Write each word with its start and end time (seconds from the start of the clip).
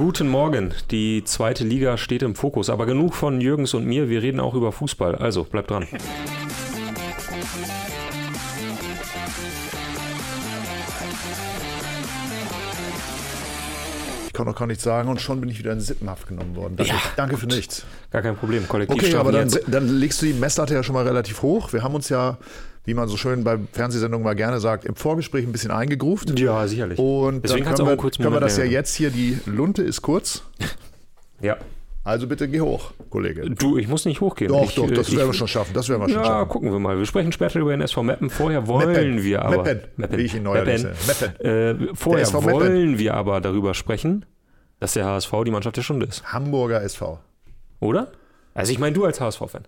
Guten 0.00 0.28
Morgen. 0.28 0.72
Die 0.90 1.24
zweite 1.24 1.62
Liga 1.62 1.98
steht 1.98 2.22
im 2.22 2.34
Fokus. 2.34 2.70
Aber 2.70 2.86
genug 2.86 3.14
von 3.14 3.38
Jürgens 3.38 3.74
und 3.74 3.84
mir. 3.84 4.08
Wir 4.08 4.22
reden 4.22 4.40
auch 4.40 4.54
über 4.54 4.72
Fußball. 4.72 5.14
Also 5.14 5.44
bleibt 5.44 5.70
dran. 5.70 5.86
Ich 14.26 14.32
kann 14.32 14.46
noch 14.46 14.56
gar 14.56 14.66
nichts 14.66 14.84
sagen 14.84 15.10
und 15.10 15.20
schon 15.20 15.38
bin 15.38 15.50
ich 15.50 15.58
wieder 15.58 15.72
in 15.72 15.82
Sippenhaft 15.82 16.26
genommen 16.28 16.56
worden. 16.56 16.76
Danke, 16.76 16.92
Ja, 16.94 16.98
danke 17.16 17.36
für 17.36 17.46
nichts. 17.46 17.84
Gar 18.10 18.22
kein 18.22 18.36
Problem. 18.36 18.66
Kollektiv 18.66 19.02
Okay, 19.02 19.16
aber 19.16 19.32
dann, 19.32 19.54
dann 19.66 19.86
legst 19.86 20.22
du 20.22 20.26
die 20.26 20.32
Messlatte 20.32 20.72
ja 20.72 20.82
schon 20.82 20.94
mal 20.94 21.06
relativ 21.06 21.42
hoch. 21.42 21.74
Wir 21.74 21.82
haben 21.82 21.94
uns 21.94 22.08
ja, 22.08 22.38
wie 22.84 22.94
man 22.94 23.08
so 23.08 23.16
schön 23.16 23.44
bei 23.44 23.58
Fernsehsendungen 23.72 24.24
mal 24.24 24.34
gerne 24.34 24.58
sagt, 24.60 24.84
im 24.84 24.96
Vorgespräch 24.96 25.46
ein 25.46 25.52
bisschen 25.52 25.70
eingegruft. 25.70 26.38
Ja, 26.38 26.66
sicherlich. 26.66 26.98
Und 26.98 27.42
Deswegen 27.44 27.64
dann 27.64 27.74
können 27.74 27.88
wir, 27.88 27.96
können 28.10 28.32
wir 28.32 28.40
das 28.40 28.56
ja 28.56 28.64
jetzt 28.64 28.94
hier, 28.94 29.10
die 29.10 29.38
Lunte 29.46 29.82
ist 29.82 30.02
kurz. 30.02 30.42
Ja. 31.42 31.56
Also 32.04 32.26
bitte 32.26 32.48
geh 32.48 32.60
hoch, 32.60 32.92
Kollege. 33.10 33.48
Du, 33.50 33.78
ich 33.78 33.86
muss 33.88 34.04
nicht 34.04 34.20
hochgehen. 34.20 34.50
Doch, 34.50 34.64
ich, 34.64 34.74
doch, 34.74 34.90
das 34.90 35.08
äh, 35.08 35.16
werden 35.16 35.28
wir 35.28 35.30
ich- 35.32 35.36
schon 35.38 35.48
schaffen. 35.48 35.72
Das 35.74 35.88
werden 35.88 36.02
wir 36.02 36.08
schon 36.08 36.18
Ja, 36.18 36.24
schaffen. 36.26 36.48
gucken 36.50 36.72
wir 36.72 36.78
mal. 36.78 36.98
Wir 36.98 37.06
sprechen 37.06 37.30
später 37.32 37.60
über 37.60 37.70
den 37.70 37.80
SV 37.82 38.02
Meppen. 38.02 38.28
Vorher 38.30 38.66
wollen 38.66 38.92
Meppen. 38.92 39.22
wir 39.22 39.42
aber. 39.42 39.64
Meppen, 39.96 40.18
wie 40.18 40.22
ich 40.22 40.34
ihn 40.34 40.42
nenne. 40.42 40.94
Meppen. 41.06 41.40
Äh, 41.46 41.94
vorher 41.94 42.30
wollen 42.32 42.98
wir 42.98 43.14
aber 43.14 43.40
darüber 43.40 43.74
sprechen, 43.74 44.24
dass 44.80 44.94
der 44.94 45.04
HSV 45.06 45.30
die 45.44 45.50
Mannschaft 45.50 45.76
der 45.76 45.82
Stunde 45.82 46.06
ist. 46.06 46.24
Hamburger 46.32 46.82
SV. 46.82 47.20
Oder? 47.80 48.12
Also 48.54 48.72
ich 48.72 48.78
meine, 48.78 48.94
du 48.94 49.04
als 49.04 49.20
HSV-Fan. 49.20 49.62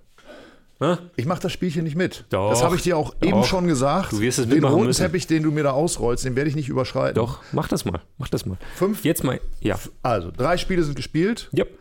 Ne? 0.83 0.99
Ich 1.15 1.27
mache 1.27 1.41
das 1.41 1.53
Spielchen 1.53 1.85
nicht 1.85 1.95
mit. 1.95 2.25
Doch, 2.31 2.51
das 2.51 2.65
habe 2.65 2.75
ich 2.75 2.83
dir 2.83 2.97
auch 2.97 3.15
doch. 3.15 3.29
eben 3.29 3.45
schon 3.45 3.69
gesagt. 3.69 4.11
Du 4.11 4.21
wirst 4.21 4.41
es 4.41 4.49
den 4.49 4.65
roten 4.65 4.87
müssen. 4.87 5.01
Teppich, 5.01 5.29
den 5.29 5.45
du 5.45 5.53
mir 5.53 5.63
da 5.63 5.71
ausrollst, 5.71 6.25
den 6.25 6.35
werde 6.35 6.51
ich 6.51 6.57
nicht 6.57 6.69
überschreiten. 6.69 7.15
Doch, 7.15 7.39
mach 7.53 7.69
das 7.69 7.85
mal. 7.85 8.01
Mach 8.19 8.29
das 8.29 8.47
mal. 8.47 8.57
Fünf? 8.75 9.05
Jetzt 9.05 9.23
mal. 9.23 9.41
Ja. 9.61 9.79
Also, 10.03 10.33
drei 10.37 10.57
Spiele 10.57 10.83
sind 10.83 10.97
gespielt. 10.97 11.51
Yep. 11.57 11.79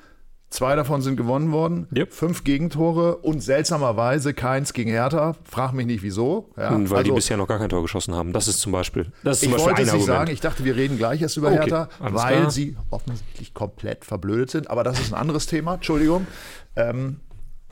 Zwei 0.52 0.76
davon 0.76 1.02
sind 1.02 1.16
gewonnen 1.16 1.52
worden. 1.52 1.88
Yep. 1.95 2.14
Fünf 2.14 2.44
Gegentore 2.44 3.16
und 3.17 3.42
seltsamerweise 3.42 4.36
keins 4.36 4.72
gegen 4.72 4.92
Hertha. 4.92 5.36
Frag 5.45 5.73
mich 5.73 5.88
nicht 5.88 6.03
wieso. 6.03 6.52
Ja, 6.56 6.70
Und 6.70 6.92
weil 6.92 7.03
die 7.03 7.09
also, 7.09 7.16
bisher 7.16 7.38
noch 7.38 7.47
gar 7.47 7.58
kein 7.58 7.70
Tor 7.70 7.81
geschossen 7.81 8.14
haben. 8.14 8.34
Das 8.34 8.47
ist 8.47 8.59
zum 8.59 8.72
Beispiel. 8.72 9.08
Das 9.23 9.38
ist 9.38 9.45
zum 9.45 9.50
ich 9.50 9.56
Beispiel 9.56 9.68
wollte 9.78 9.81
es 9.81 9.94
nicht 9.94 10.06
sagen. 10.06 10.30
Ich 10.30 10.42
dachte, 10.42 10.64
wir 10.64 10.75
reden 10.75 11.00
gleich 11.00 11.23
erst 11.23 11.38
über 11.38 11.47
Okay, 11.47 11.58
Hertha, 11.58 11.90
weil 12.00 12.38
klar. 12.38 12.52
sie 12.52 12.78
offensichtlich 12.92 13.56
komplett 13.56 14.06
verblödet 14.06 14.52
sind. 14.52 14.70
Aber 14.70 14.84
das 14.84 15.00
ist 15.00 15.12
ein 15.12 15.20
anderes 15.20 15.47
Thema. 15.47 15.73
Entschuldigung. 15.73 16.28
Ähm, 16.75 17.22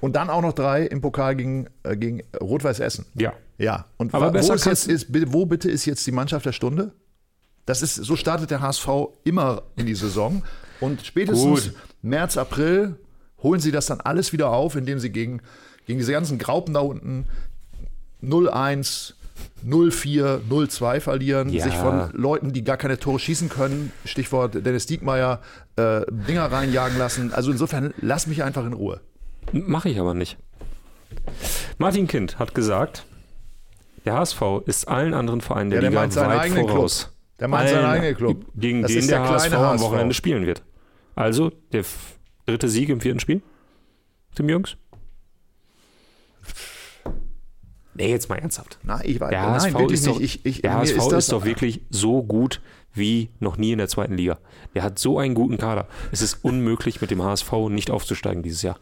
und 0.02 0.16
dann 0.16 0.30
auch 0.30 0.42
noch 0.42 0.54
drei 0.54 0.84
im 0.86 1.02
Pokal 1.02 1.36
gegen, 1.36 1.68
äh, 1.84 1.96
gegen 1.98 2.22
Rot-Weiß 2.40 2.80
Essen. 2.80 3.06
Ja. 3.16 3.34
Ja. 3.58 3.86
Und 3.98 4.14
Aber 4.14 4.34
wo, 4.34 4.38
ist 4.54 4.66
jetzt, 4.66 4.88
ist, 4.88 5.08
wo 5.34 5.46
bitte 5.46 5.70
ist 5.70 5.86
jetzt 5.86 6.06
die 6.08 6.12
Mannschaft 6.12 6.46
der 6.46 6.54
Stunde? 6.54 6.94
Das 7.66 7.82
ist, 7.82 7.96
so 7.96 8.16
startet 8.16 8.50
der 8.52 8.62
HSV 8.62 8.88
immer 9.26 9.64
in 9.76 9.86
die 9.86 9.96
Saison. 9.96 10.44
Und 10.80 11.06
spätestens 11.06 11.66
Gut. 11.66 11.74
März, 12.02 12.38
April 12.38 12.96
holen 13.44 13.60
sie 13.60 13.72
das 13.72 13.86
dann 13.86 14.00
alles 14.02 14.34
wieder 14.34 14.50
auf, 14.50 14.76
indem 14.76 15.00
sie 15.00 15.12
gegen, 15.12 15.42
gegen 15.86 16.00
diese 16.00 16.12
ganzen 16.12 16.38
Graupen 16.40 16.74
da 16.74 16.80
unten 16.80 17.26
0-1, 18.24 19.14
0-4, 19.66 20.40
0-2 20.50 21.00
verlieren, 21.00 21.50
Ja. 21.50 21.64
sich 21.64 21.74
von 21.76 22.10
Leuten, 22.14 22.54
die 22.54 22.64
gar 22.64 22.78
keine 22.78 22.98
Tore 23.00 23.20
schießen 23.20 23.50
können, 23.50 23.92
Stichwort 24.06 24.66
Dennis 24.66 24.86
Diekmeyer, 24.86 25.42
äh, 25.76 26.02
Dinger 26.10 26.52
reinjagen 26.52 26.98
lassen. 26.98 27.34
Also 27.34 27.52
insofern, 27.52 27.94
lass 28.02 28.28
mich 28.28 28.44
einfach 28.44 28.66
in 28.66 28.74
Ruhe. 28.74 29.02
Mache 29.52 29.90
ich 29.90 30.00
aber 30.00 30.14
nicht. 30.14 30.38
Martin 31.78 32.08
Kind 32.08 32.40
hat 32.40 32.54
gesagt, 32.54 33.06
der 34.06 34.14
HSV 34.16 34.42
ist 34.66 34.88
allen 34.88 35.14
anderen 35.14 35.42
Vereinen 35.42 35.70
der 35.70 35.78
Ja, 35.78 35.90
der 35.90 35.90
Liga 35.90 36.02
meint 36.02 36.16
weit 36.16 36.52
voraus. 36.68 37.00
Club. 37.06 37.14
Der 37.40 37.48
meint 37.48 37.70
seinen 37.70 37.86
eigenen 37.86 38.16
Club. 38.16 38.46
Gegen 38.56 38.82
Das 38.82 38.92
den 38.92 39.00
ist 39.00 39.10
der, 39.10 39.20
der 39.22 39.30
HSV 39.30 39.48
kleine 39.50 39.66
am 39.68 39.74
HSV. 39.74 39.84
Wochenende 39.84 40.14
spielen 40.14 40.46
wird. 40.46 40.64
Also 41.16 41.50
der 41.72 41.84
dritte 42.46 42.70
Sieg 42.70 42.90
im 42.90 43.02
vierten 43.02 43.20
Spiel. 43.20 43.42
Tim 44.36 44.50
Jürgens? 44.50 44.78
Nee, 47.96 48.12
jetzt 48.12 48.30
mal 48.30 48.38
ernsthaft. 48.38 48.80
Nein, 48.84 49.02
ich 49.04 49.20
weiß, 49.20 49.30
Der 49.30 49.42
nein, 49.42 49.52
HSV, 49.52 49.92
ist 49.92 50.08
doch, 50.08 50.20
nicht. 50.20 50.46
Ich, 50.46 50.58
ich, 50.58 50.62
der 50.62 50.74
HSV 50.76 50.98
ist, 50.98 51.10
das- 51.12 51.28
doch 51.28 51.44
wirklich 51.44 51.82
so 51.90 52.24
gut 52.24 52.62
wie 52.94 53.30
noch 53.40 53.58
nie 53.58 53.72
in 53.74 53.78
der 53.78 53.88
zweiten 53.88 54.16
Liga. 54.16 54.40
Der 54.74 54.84
hat 54.84 54.98
so 55.00 55.20
einen 55.20 55.36
guten 55.36 55.58
Kader. 55.58 55.88
Es 56.12 56.22
ist 56.22 56.44
unmöglich, 56.44 57.02
mit 57.02 57.12
dem 57.12 57.22
HSV 57.24 57.52
nicht 57.70 57.92
aufzusteigen 57.92 58.42
dieses 58.42 58.62
Jahr. 58.62 58.80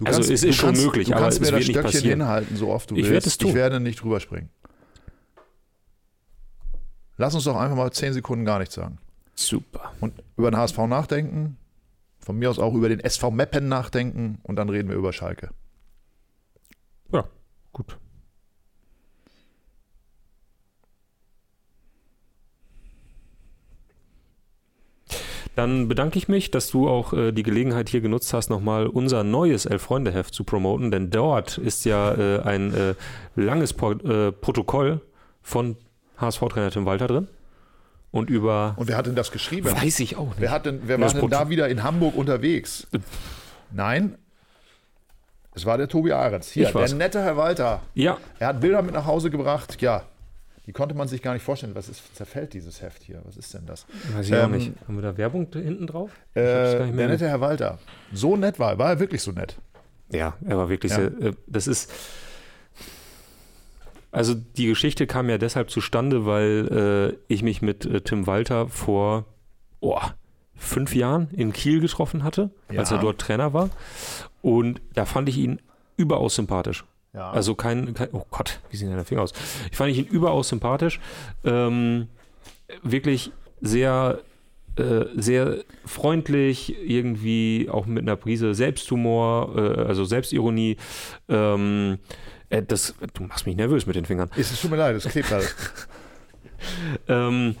Du 0.00 0.06
also 0.06 0.18
kannst- 0.20 0.30
es 0.30 0.42
ist 0.44 0.56
schon 0.56 0.70
kannst- 0.70 0.84
möglich, 0.84 1.08
du 1.08 1.12
aber 1.14 1.22
kannst 1.24 1.36
es 1.36 1.40
mir 1.40 1.46
das 1.46 1.52
wird 1.52 1.68
nicht 1.68 1.70
Stöckchen 1.76 1.92
passieren. 1.92 2.20
hinhalten, 2.20 2.56
so 2.56 2.70
oft 2.72 2.90
du 2.90 2.94
Ich 2.96 3.02
willst. 3.02 3.12
werde 3.12 3.26
es 3.28 3.38
tun. 3.38 3.48
Ich 3.50 3.54
werde 3.54 3.80
nicht 3.80 4.02
drüber 4.02 4.18
springen. 4.20 4.48
Lass 7.16 7.34
uns 7.34 7.44
doch 7.44 7.56
einfach 7.56 7.76
mal 7.76 7.92
zehn 7.92 8.12
Sekunden 8.14 8.44
gar 8.44 8.58
nichts 8.58 8.74
sagen. 8.74 8.98
Super. 9.34 9.92
Und 10.00 10.14
über 10.36 10.50
den 10.50 10.56
HSV 10.56 10.78
nachdenken. 10.86 11.56
Von 12.18 12.38
mir 12.38 12.50
aus 12.50 12.58
auch 12.58 12.74
über 12.74 12.88
den 12.88 13.00
SV 13.00 13.30
Meppen 13.30 13.68
nachdenken. 13.68 14.38
Und 14.42 14.56
dann 14.56 14.68
reden 14.70 14.88
wir 14.88 14.96
über 14.96 15.12
Schalke. 15.12 15.50
Ja, 17.12 17.24
gut. 17.72 17.98
Dann 25.56 25.88
bedanke 25.88 26.16
ich 26.18 26.28
mich, 26.28 26.50
dass 26.50 26.68
du 26.70 26.88
auch 26.88 27.12
äh, 27.12 27.32
die 27.32 27.42
Gelegenheit 27.42 27.88
hier 27.88 28.00
genutzt 28.00 28.32
hast, 28.32 28.50
nochmal 28.50 28.86
unser 28.86 29.24
neues 29.24 29.66
Elf-Freunde-Heft 29.66 30.32
zu 30.32 30.44
promoten, 30.44 30.90
denn 30.90 31.10
dort 31.10 31.58
ist 31.58 31.84
ja 31.84 32.12
äh, 32.14 32.40
ein 32.42 32.72
äh, 32.72 32.94
langes 33.34 33.72
Pro 33.72 33.92
äh, 33.92 34.32
Protokoll 34.32 35.00
von 35.42 35.76
HSV-Trainer 36.18 36.70
Tim 36.70 36.86
Walter 36.86 37.08
drin. 37.08 37.28
Und 38.12 38.28
über. 38.28 38.74
Und 38.76 38.88
wer 38.88 38.96
hat 38.96 39.06
denn 39.06 39.14
das 39.14 39.30
geschrieben? 39.30 39.70
weiß 39.70 40.00
ich 40.00 40.16
auch 40.16 40.26
nicht. 40.30 40.40
Wer, 40.40 40.50
hat 40.50 40.66
denn, 40.66 40.80
wer 40.84 41.00
war 41.00 41.08
denn 41.08 41.20
Proto- 41.20 41.30
da 41.30 41.48
wieder 41.48 41.68
in 41.68 41.82
Hamburg 41.84 42.16
unterwegs? 42.16 42.86
Nein, 43.70 44.16
es 45.54 45.64
war 45.66 45.78
der 45.78 45.86
Tobi 45.88 46.12
Ahrens. 46.12 46.50
Hier, 46.50 46.72
der 46.72 46.92
nette 46.94 47.22
Herr 47.22 47.36
Walter. 47.36 47.82
Ja, 47.94 48.18
Er 48.38 48.48
hat 48.48 48.60
Bilder 48.60 48.82
mit 48.82 48.94
nach 48.94 49.06
Hause 49.06 49.30
gebracht. 49.30 49.80
Ja, 49.80 50.02
die 50.70 50.72
konnte 50.72 50.94
man 50.94 51.08
sich 51.08 51.20
gar 51.20 51.34
nicht 51.34 51.42
vorstellen. 51.42 51.74
Was 51.74 51.88
ist, 51.88 52.14
zerfällt 52.14 52.52
dieses 52.54 52.80
Heft 52.80 53.02
hier? 53.02 53.20
Was 53.24 53.36
ist 53.36 53.52
denn 53.54 53.66
das? 53.66 53.86
weiß 54.14 54.28
ich 54.28 54.34
auch 54.36 54.44
Ähm, 54.44 54.52
nicht. 54.52 54.72
Haben 54.86 54.94
wir 54.94 55.02
da 55.02 55.16
Werbung 55.16 55.48
hinten 55.52 55.88
drauf? 55.88 56.12
Äh, 56.34 56.42
der 56.42 57.08
nette 57.08 57.28
Herr 57.28 57.40
Walter. 57.40 57.80
So 58.12 58.36
nett 58.36 58.60
war 58.60 58.70
er. 58.70 58.78
War 58.78 58.90
er 58.90 59.00
wirklich 59.00 59.20
so 59.20 59.32
nett? 59.32 59.56
Ja, 60.12 60.36
er 60.46 60.56
war 60.56 60.68
wirklich 60.68 60.92
Ja. 60.92 60.98
sehr, 60.98 61.06
äh, 61.20 61.32
das 61.48 61.66
ist, 61.66 61.90
also 64.12 64.34
die 64.34 64.66
Geschichte 64.68 65.08
kam 65.08 65.28
ja 65.28 65.38
deshalb 65.38 65.70
zustande, 65.70 66.24
weil 66.24 67.16
äh, 67.18 67.18
ich 67.26 67.42
mich 67.42 67.62
mit 67.62 67.84
äh, 67.84 68.00
Tim 68.00 68.28
Walter 68.28 68.68
vor 68.68 69.24
oh, 69.80 69.98
fünf 70.54 70.94
Jahren 70.94 71.30
in 71.32 71.52
Kiel 71.52 71.80
getroffen 71.80 72.22
hatte, 72.22 72.50
als 72.68 72.90
Ja. 72.90 72.96
er 72.96 73.02
dort 73.02 73.20
Trainer 73.20 73.52
war. 73.52 73.70
Und 74.40 74.80
da 74.94 75.04
fand 75.04 75.28
ich 75.28 75.36
ihn 75.36 75.60
überaus 75.96 76.36
sympathisch. 76.36 76.84
Ja. 77.12 77.30
Also 77.30 77.54
kein, 77.54 77.92
kein, 77.94 78.08
oh 78.12 78.24
Gott, 78.30 78.60
wie 78.70 78.76
sieht 78.76 78.88
denn 78.88 78.94
der 78.94 79.04
Finger 79.04 79.22
aus? 79.22 79.32
Ich 79.70 79.76
fand 79.76 79.94
ihn 79.94 80.06
überaus 80.06 80.48
sympathisch. 80.48 81.00
Ähm, 81.44 82.08
wirklich 82.82 83.32
sehr, 83.60 84.20
äh, 84.76 85.06
sehr 85.16 85.64
freundlich, 85.84 86.76
irgendwie 86.78 87.68
auch 87.70 87.86
mit 87.86 88.02
einer 88.02 88.16
Prise 88.16 88.54
Selbsthumor, 88.54 89.56
äh, 89.56 89.82
also 89.82 90.04
Selbstironie. 90.04 90.76
Ähm, 91.28 91.98
äh, 92.48 92.62
das, 92.62 92.94
du 93.14 93.24
machst 93.24 93.46
mich 93.46 93.56
nervös 93.56 93.86
mit 93.86 93.96
den 93.96 94.04
Fingern. 94.04 94.30
Es 94.36 94.60
tut 94.60 94.70
mir 94.70 94.76
leid, 94.76 94.96
es 94.96 95.04
klebt 95.04 95.32
alles. 95.32 95.54
Ähm, 97.08 97.56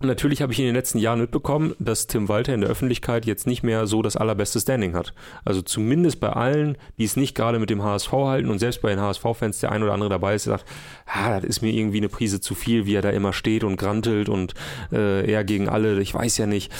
natürlich 0.00 0.42
habe 0.42 0.52
ich 0.52 0.58
in 0.58 0.66
den 0.66 0.74
letzten 0.74 0.98
Jahren 0.98 1.20
mitbekommen, 1.20 1.74
dass 1.78 2.06
Tim 2.06 2.28
Walter 2.28 2.54
in 2.54 2.60
der 2.60 2.70
Öffentlichkeit 2.70 3.26
jetzt 3.26 3.46
nicht 3.46 3.62
mehr 3.62 3.86
so 3.86 4.02
das 4.02 4.16
allerbeste 4.16 4.60
Standing 4.60 4.94
hat. 4.94 5.14
Also 5.44 5.62
zumindest 5.62 6.20
bei 6.20 6.30
allen, 6.30 6.76
die 6.98 7.04
es 7.04 7.16
nicht 7.16 7.34
gerade 7.34 7.58
mit 7.58 7.70
dem 7.70 7.82
HSV 7.82 8.12
halten 8.12 8.50
und 8.50 8.58
selbst 8.58 8.82
bei 8.82 8.90
den 8.90 9.00
HSV-Fans 9.00 9.60
der 9.60 9.72
ein 9.72 9.82
oder 9.82 9.92
andere 9.92 10.10
dabei 10.10 10.34
ist, 10.34 10.46
der 10.46 10.58
sagt, 10.58 10.66
ah, 11.06 11.40
das 11.40 11.44
ist 11.44 11.62
mir 11.62 11.72
irgendwie 11.72 11.98
eine 11.98 12.08
Prise 12.08 12.40
zu 12.40 12.54
viel, 12.54 12.86
wie 12.86 12.94
er 12.94 13.02
da 13.02 13.10
immer 13.10 13.32
steht 13.32 13.64
und 13.64 13.76
grantelt 13.76 14.28
und 14.28 14.54
äh, 14.92 15.30
er 15.30 15.44
gegen 15.44 15.68
alle, 15.68 16.00
ich 16.00 16.14
weiß 16.14 16.38
ja 16.38 16.46
nicht. 16.46 16.72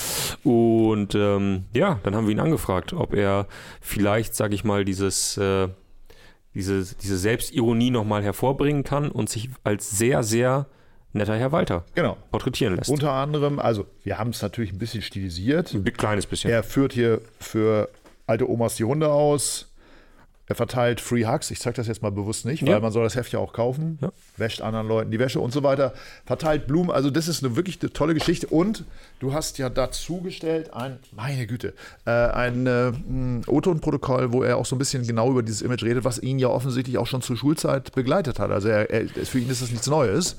Und 0.45 1.15
ähm, 1.15 1.65
ja, 1.75 2.01
dann 2.03 2.15
haben 2.15 2.27
wir 2.27 2.33
ihn 2.33 2.41
angefragt, 2.41 2.93
ob 2.93 3.15
er 3.15 3.47
vielleicht, 3.81 4.35
sage 4.35 4.55
ich 4.55 4.65
mal, 4.65 4.85
dieses 4.85 5.37
äh, 5.37 5.69
diese, 6.55 6.97
diese 6.97 7.19
Selbstironie 7.19 7.91
nochmal 7.91 8.23
hervorbringen 8.23 8.83
kann 8.83 9.11
und 9.11 9.29
sich 9.29 9.51
als 9.65 9.91
sehr, 9.91 10.23
sehr 10.25 10.67
netter 11.19 11.37
Herr 11.37 11.53
Walter 11.53 11.85
Genau. 11.95 12.17
porträtieren 12.31 12.77
lässt. 12.77 12.91
Unter 12.91 13.13
anderem, 13.13 13.59
also 13.59 13.87
wir 14.05 14.19
haben 14.19 14.31
es 14.31 14.41
natürlich 14.43 14.73
ein 14.73 14.79
bisschen 14.79 15.03
stilisiert. 15.03 15.75
Ein 15.75 15.85
kleines 15.85 16.27
bisschen. 16.27 16.51
Er 16.51 16.63
führt 16.63 16.93
hier 16.93 17.21
für 17.39 17.89
alte 18.27 18.49
Omas 18.49 18.77
die 18.77 18.85
Hunde 18.85 19.09
aus. 19.11 19.67
Er 20.51 20.55
verteilt 20.55 21.03
Free 21.03 21.27
Hugs, 21.27 21.51
ich 21.51 21.61
zeige 21.61 21.77
das 21.77 21.89
jetzt 21.89 22.01
mal 22.01 22.11
bewusst 22.11 22.47
nicht, 22.47 22.63
Ja. 22.63 22.73
weil 22.73 22.81
man 22.81 22.91
soll 22.91 23.05
das 23.05 23.15
Heft 23.17 23.31
ja 23.35 23.39
auch 23.39 23.53
kaufen, 23.53 23.99
Ja. 24.01 24.11
wäscht 24.39 24.63
anderen 24.63 24.89
Leuten 24.89 25.11
die 25.11 25.19
Wäsche 25.19 25.41
und 25.41 25.53
so 25.53 25.63
weiter, 25.63 25.93
verteilt 26.25 26.67
Blumen, 26.67 26.91
also 26.91 27.11
das 27.11 27.29
ist 27.29 27.45
eine 27.45 27.55
wirklich 27.55 27.79
eine 27.83 27.93
tolle 27.93 28.15
Geschichte 28.15 28.47
und 28.47 28.85
du 29.21 29.35
hast 29.35 29.59
ja 29.59 29.69
dazu 29.69 30.23
gestellt 30.23 30.73
ein, 30.73 31.01
meine 31.15 31.47
Güte, 31.47 31.75
äh, 32.07 32.11
ein 32.11 32.67
äh, 32.67 32.93
mh, 32.93 33.43
O-Ton-Protokoll, 33.47 34.33
wo 34.33 34.43
er 34.43 34.57
auch 34.57 34.65
so 34.65 34.75
ein 34.75 34.79
bisschen 34.79 35.07
genau 35.07 35.31
über 35.31 35.43
dieses 35.43 35.61
Image 35.61 35.83
redet, 35.85 36.05
was 36.05 36.19
ihn 36.19 36.39
ja 36.39 36.49
offensichtlich 36.49 36.97
auch 36.97 37.07
schon 37.07 37.21
zur 37.21 37.37
Schulzeit 37.37 37.93
begleitet 37.93 38.39
hat, 38.39 38.51
also 38.51 38.69
er, 38.69 38.89
er, 38.89 39.07
für 39.07 39.39
ihn 39.41 39.51
ist 39.51 39.61
das 39.61 39.71
nichts 39.71 39.87
Neues, 39.87 40.37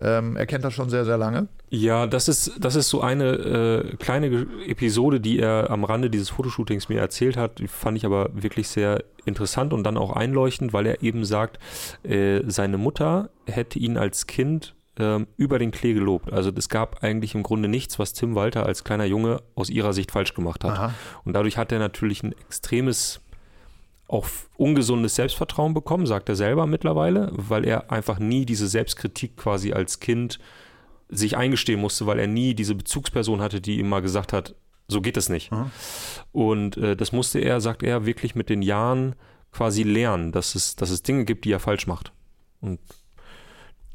ähm, 0.00 0.36
er 0.36 0.46
kennt 0.46 0.64
das 0.64 0.74
schon 0.74 0.90
sehr, 0.90 1.04
sehr 1.04 1.18
lange. 1.18 1.48
Ja, 1.70 2.06
das 2.06 2.28
ist, 2.28 2.52
das 2.60 2.76
ist 2.76 2.88
so 2.88 3.00
eine 3.00 3.24
äh, 3.32 3.96
kleine 3.96 4.46
Episode, 4.66 5.20
die 5.20 5.38
er 5.38 5.70
am 5.70 5.84
Rande 5.84 6.10
dieses 6.10 6.30
Fotoshootings 6.30 6.88
mir 6.88 7.00
erzählt 7.00 7.36
hat. 7.36 7.58
Die 7.58 7.68
fand 7.68 7.96
ich 7.96 8.04
aber 8.04 8.30
wirklich 8.34 8.68
sehr 8.68 9.04
interessant 9.24 9.72
und 9.72 9.84
dann 9.84 9.96
auch 9.96 10.14
einleuchtend, 10.14 10.72
weil 10.72 10.86
er 10.86 11.02
eben 11.02 11.24
sagt, 11.24 11.58
äh, 12.04 12.40
seine 12.46 12.78
Mutter 12.78 13.30
hätte 13.46 13.78
ihn 13.78 13.96
als 13.96 14.26
Kind 14.26 14.74
ähm, 14.98 15.26
über 15.36 15.58
den 15.58 15.70
Klee 15.70 15.94
gelobt. 15.94 16.32
Also 16.32 16.50
es 16.54 16.68
gab 16.68 17.02
eigentlich 17.02 17.34
im 17.34 17.42
Grunde 17.42 17.68
nichts, 17.68 17.98
was 17.98 18.12
Tim 18.12 18.34
Walter 18.34 18.66
als 18.66 18.84
kleiner 18.84 19.06
Junge 19.06 19.40
aus 19.54 19.70
ihrer 19.70 19.94
Sicht 19.94 20.10
falsch 20.10 20.34
gemacht 20.34 20.64
hat. 20.64 20.72
Aha. 20.72 20.94
Und 21.24 21.32
dadurch 21.32 21.56
hat 21.56 21.72
er 21.72 21.78
natürlich 21.78 22.22
ein 22.22 22.32
extremes, 22.32 23.21
auch 24.08 24.26
ungesundes 24.56 25.14
Selbstvertrauen 25.14 25.74
bekommen, 25.74 26.06
sagt 26.06 26.28
er 26.28 26.36
selber 26.36 26.66
mittlerweile, 26.66 27.30
weil 27.32 27.64
er 27.64 27.90
einfach 27.90 28.18
nie 28.18 28.44
diese 28.44 28.68
Selbstkritik 28.68 29.36
quasi 29.36 29.72
als 29.72 30.00
Kind 30.00 30.38
sich 31.08 31.36
eingestehen 31.36 31.80
musste, 31.80 32.06
weil 32.06 32.18
er 32.18 32.26
nie 32.26 32.54
diese 32.54 32.74
Bezugsperson 32.74 33.40
hatte, 33.40 33.60
die 33.60 33.78
ihm 33.78 33.88
mal 33.88 34.02
gesagt 34.02 34.32
hat, 34.32 34.54
so 34.88 35.00
geht 35.00 35.16
es 35.16 35.28
nicht. 35.28 35.50
Mhm. 35.52 35.70
Und 36.32 36.76
äh, 36.76 36.96
das 36.96 37.12
musste 37.12 37.38
er, 37.38 37.60
sagt 37.60 37.82
er, 37.82 38.06
wirklich 38.06 38.34
mit 38.34 38.48
den 38.48 38.62
Jahren 38.62 39.14
quasi 39.52 39.82
lernen, 39.82 40.32
dass 40.32 40.54
es, 40.54 40.76
dass 40.76 40.90
es 40.90 41.02
Dinge 41.02 41.24
gibt, 41.24 41.44
die 41.44 41.52
er 41.52 41.60
falsch 41.60 41.86
macht. 41.86 42.12
Und 42.60 42.80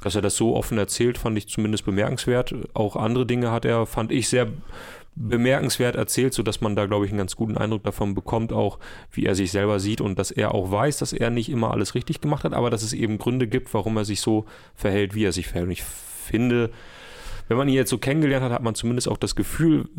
dass 0.02 0.16
er 0.16 0.22
das 0.22 0.36
so 0.36 0.56
offen 0.56 0.78
erzählt, 0.78 1.18
fand 1.18 1.38
ich 1.38 1.50
zumindest 1.50 1.86
bemerkenswert. 1.86 2.54
Auch 2.74 2.96
andere 2.96 3.26
Dinge 3.26 3.52
hat 3.52 3.66
er, 3.66 3.86
fand 3.86 4.12
ich, 4.12 4.30
sehr 4.30 4.48
bemerkenswert 5.20 5.96
erzählt, 5.96 6.34
sodass 6.34 6.62
man 6.62 6.76
da, 6.76 6.86
glaube 6.86 7.06
ich, 7.06 7.12
einen 7.12 7.18
ganz 7.18 7.36
guten 7.36 7.58
Eindruck 7.58 7.84
davon 7.84 8.14
bekommt, 8.14 8.54
auch 8.54 8.80
wie 9.12 9.26
er 9.26 9.36
sich 9.36 9.52
selber 9.52 9.80
sieht 9.80 10.00
und 10.00 10.20
dass 10.20 10.32
er 10.32 10.54
auch 10.54 10.72
weiß, 10.72 10.98
dass 10.98 11.14
er 11.14 11.30
nicht 11.30 11.50
immer 11.50 11.72
alles 11.72 11.96
richtig 11.96 12.22
gemacht 12.22 12.44
hat, 12.44 12.54
aber 12.54 12.70
dass 12.70 12.84
es 12.84 12.94
eben 12.94 13.18
Gründe 13.18 13.48
gibt, 13.48 13.74
warum 13.74 13.98
er 13.98 14.06
sich 14.06 14.22
so 14.22 14.46
verhält, 14.76 15.16
wie 15.16 15.26
er 15.26 15.32
sich 15.32 15.48
verhält. 15.48 15.66
Und 15.66 15.72
ich 15.72 15.84
finde, 15.84 16.72
wenn 17.48 17.58
man 17.58 17.68
ihn 17.68 17.74
jetzt 17.74 17.90
so 17.90 17.98
kennengelernt 17.98 18.44
hat, 18.44 18.52
hat 18.52 18.64
man 18.64 18.76
zumindest 18.76 19.08
auch 19.08 19.18
das 19.18 19.36
Gefühl, 19.36 19.90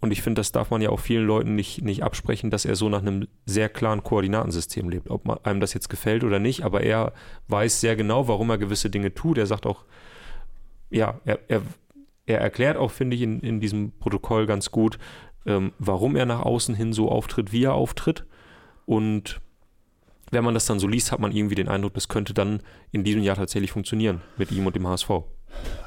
und 0.00 0.12
ich 0.12 0.22
finde, 0.22 0.40
das 0.40 0.52
darf 0.52 0.70
man 0.70 0.82
ja 0.82 0.90
auch 0.90 1.00
vielen 1.00 1.26
Leuten 1.26 1.54
nicht, 1.54 1.82
nicht 1.82 2.02
absprechen, 2.02 2.50
dass 2.50 2.64
er 2.64 2.76
so 2.76 2.88
nach 2.88 3.00
einem 3.00 3.28
sehr 3.46 3.68
klaren 3.68 4.02
Koordinatensystem 4.02 4.88
lebt. 4.88 5.10
Ob 5.10 5.26
man, 5.26 5.38
einem 5.42 5.60
das 5.60 5.74
jetzt 5.74 5.88
gefällt 5.88 6.24
oder 6.24 6.38
nicht, 6.38 6.64
aber 6.64 6.82
er 6.82 7.12
weiß 7.48 7.80
sehr 7.80 7.96
genau, 7.96 8.28
warum 8.28 8.50
er 8.50 8.58
gewisse 8.58 8.90
Dinge 8.90 9.14
tut. 9.14 9.38
Er 9.38 9.46
sagt 9.46 9.66
auch, 9.66 9.84
ja, 10.90 11.20
er, 11.24 11.38
er, 11.48 11.62
er 12.26 12.40
erklärt 12.40 12.76
auch, 12.76 12.90
finde 12.90 13.16
ich, 13.16 13.22
in, 13.22 13.40
in 13.40 13.60
diesem 13.60 13.92
Protokoll 13.98 14.46
ganz 14.46 14.70
gut, 14.70 14.98
ähm, 15.46 15.72
warum 15.78 16.16
er 16.16 16.26
nach 16.26 16.42
außen 16.42 16.74
hin 16.74 16.92
so 16.92 17.10
auftritt, 17.10 17.52
wie 17.52 17.64
er 17.64 17.74
auftritt. 17.74 18.26
Und 18.86 19.40
wenn 20.30 20.44
man 20.44 20.54
das 20.54 20.66
dann 20.66 20.78
so 20.78 20.86
liest, 20.86 21.12
hat 21.12 21.20
man 21.20 21.32
irgendwie 21.32 21.54
den 21.54 21.68
Eindruck, 21.68 21.94
das 21.94 22.08
könnte 22.08 22.34
dann 22.34 22.62
in 22.92 23.04
diesem 23.04 23.22
Jahr 23.22 23.36
tatsächlich 23.36 23.72
funktionieren 23.72 24.20
mit 24.36 24.52
ihm 24.52 24.66
und 24.66 24.76
dem 24.76 24.86
HSV. 24.86 25.10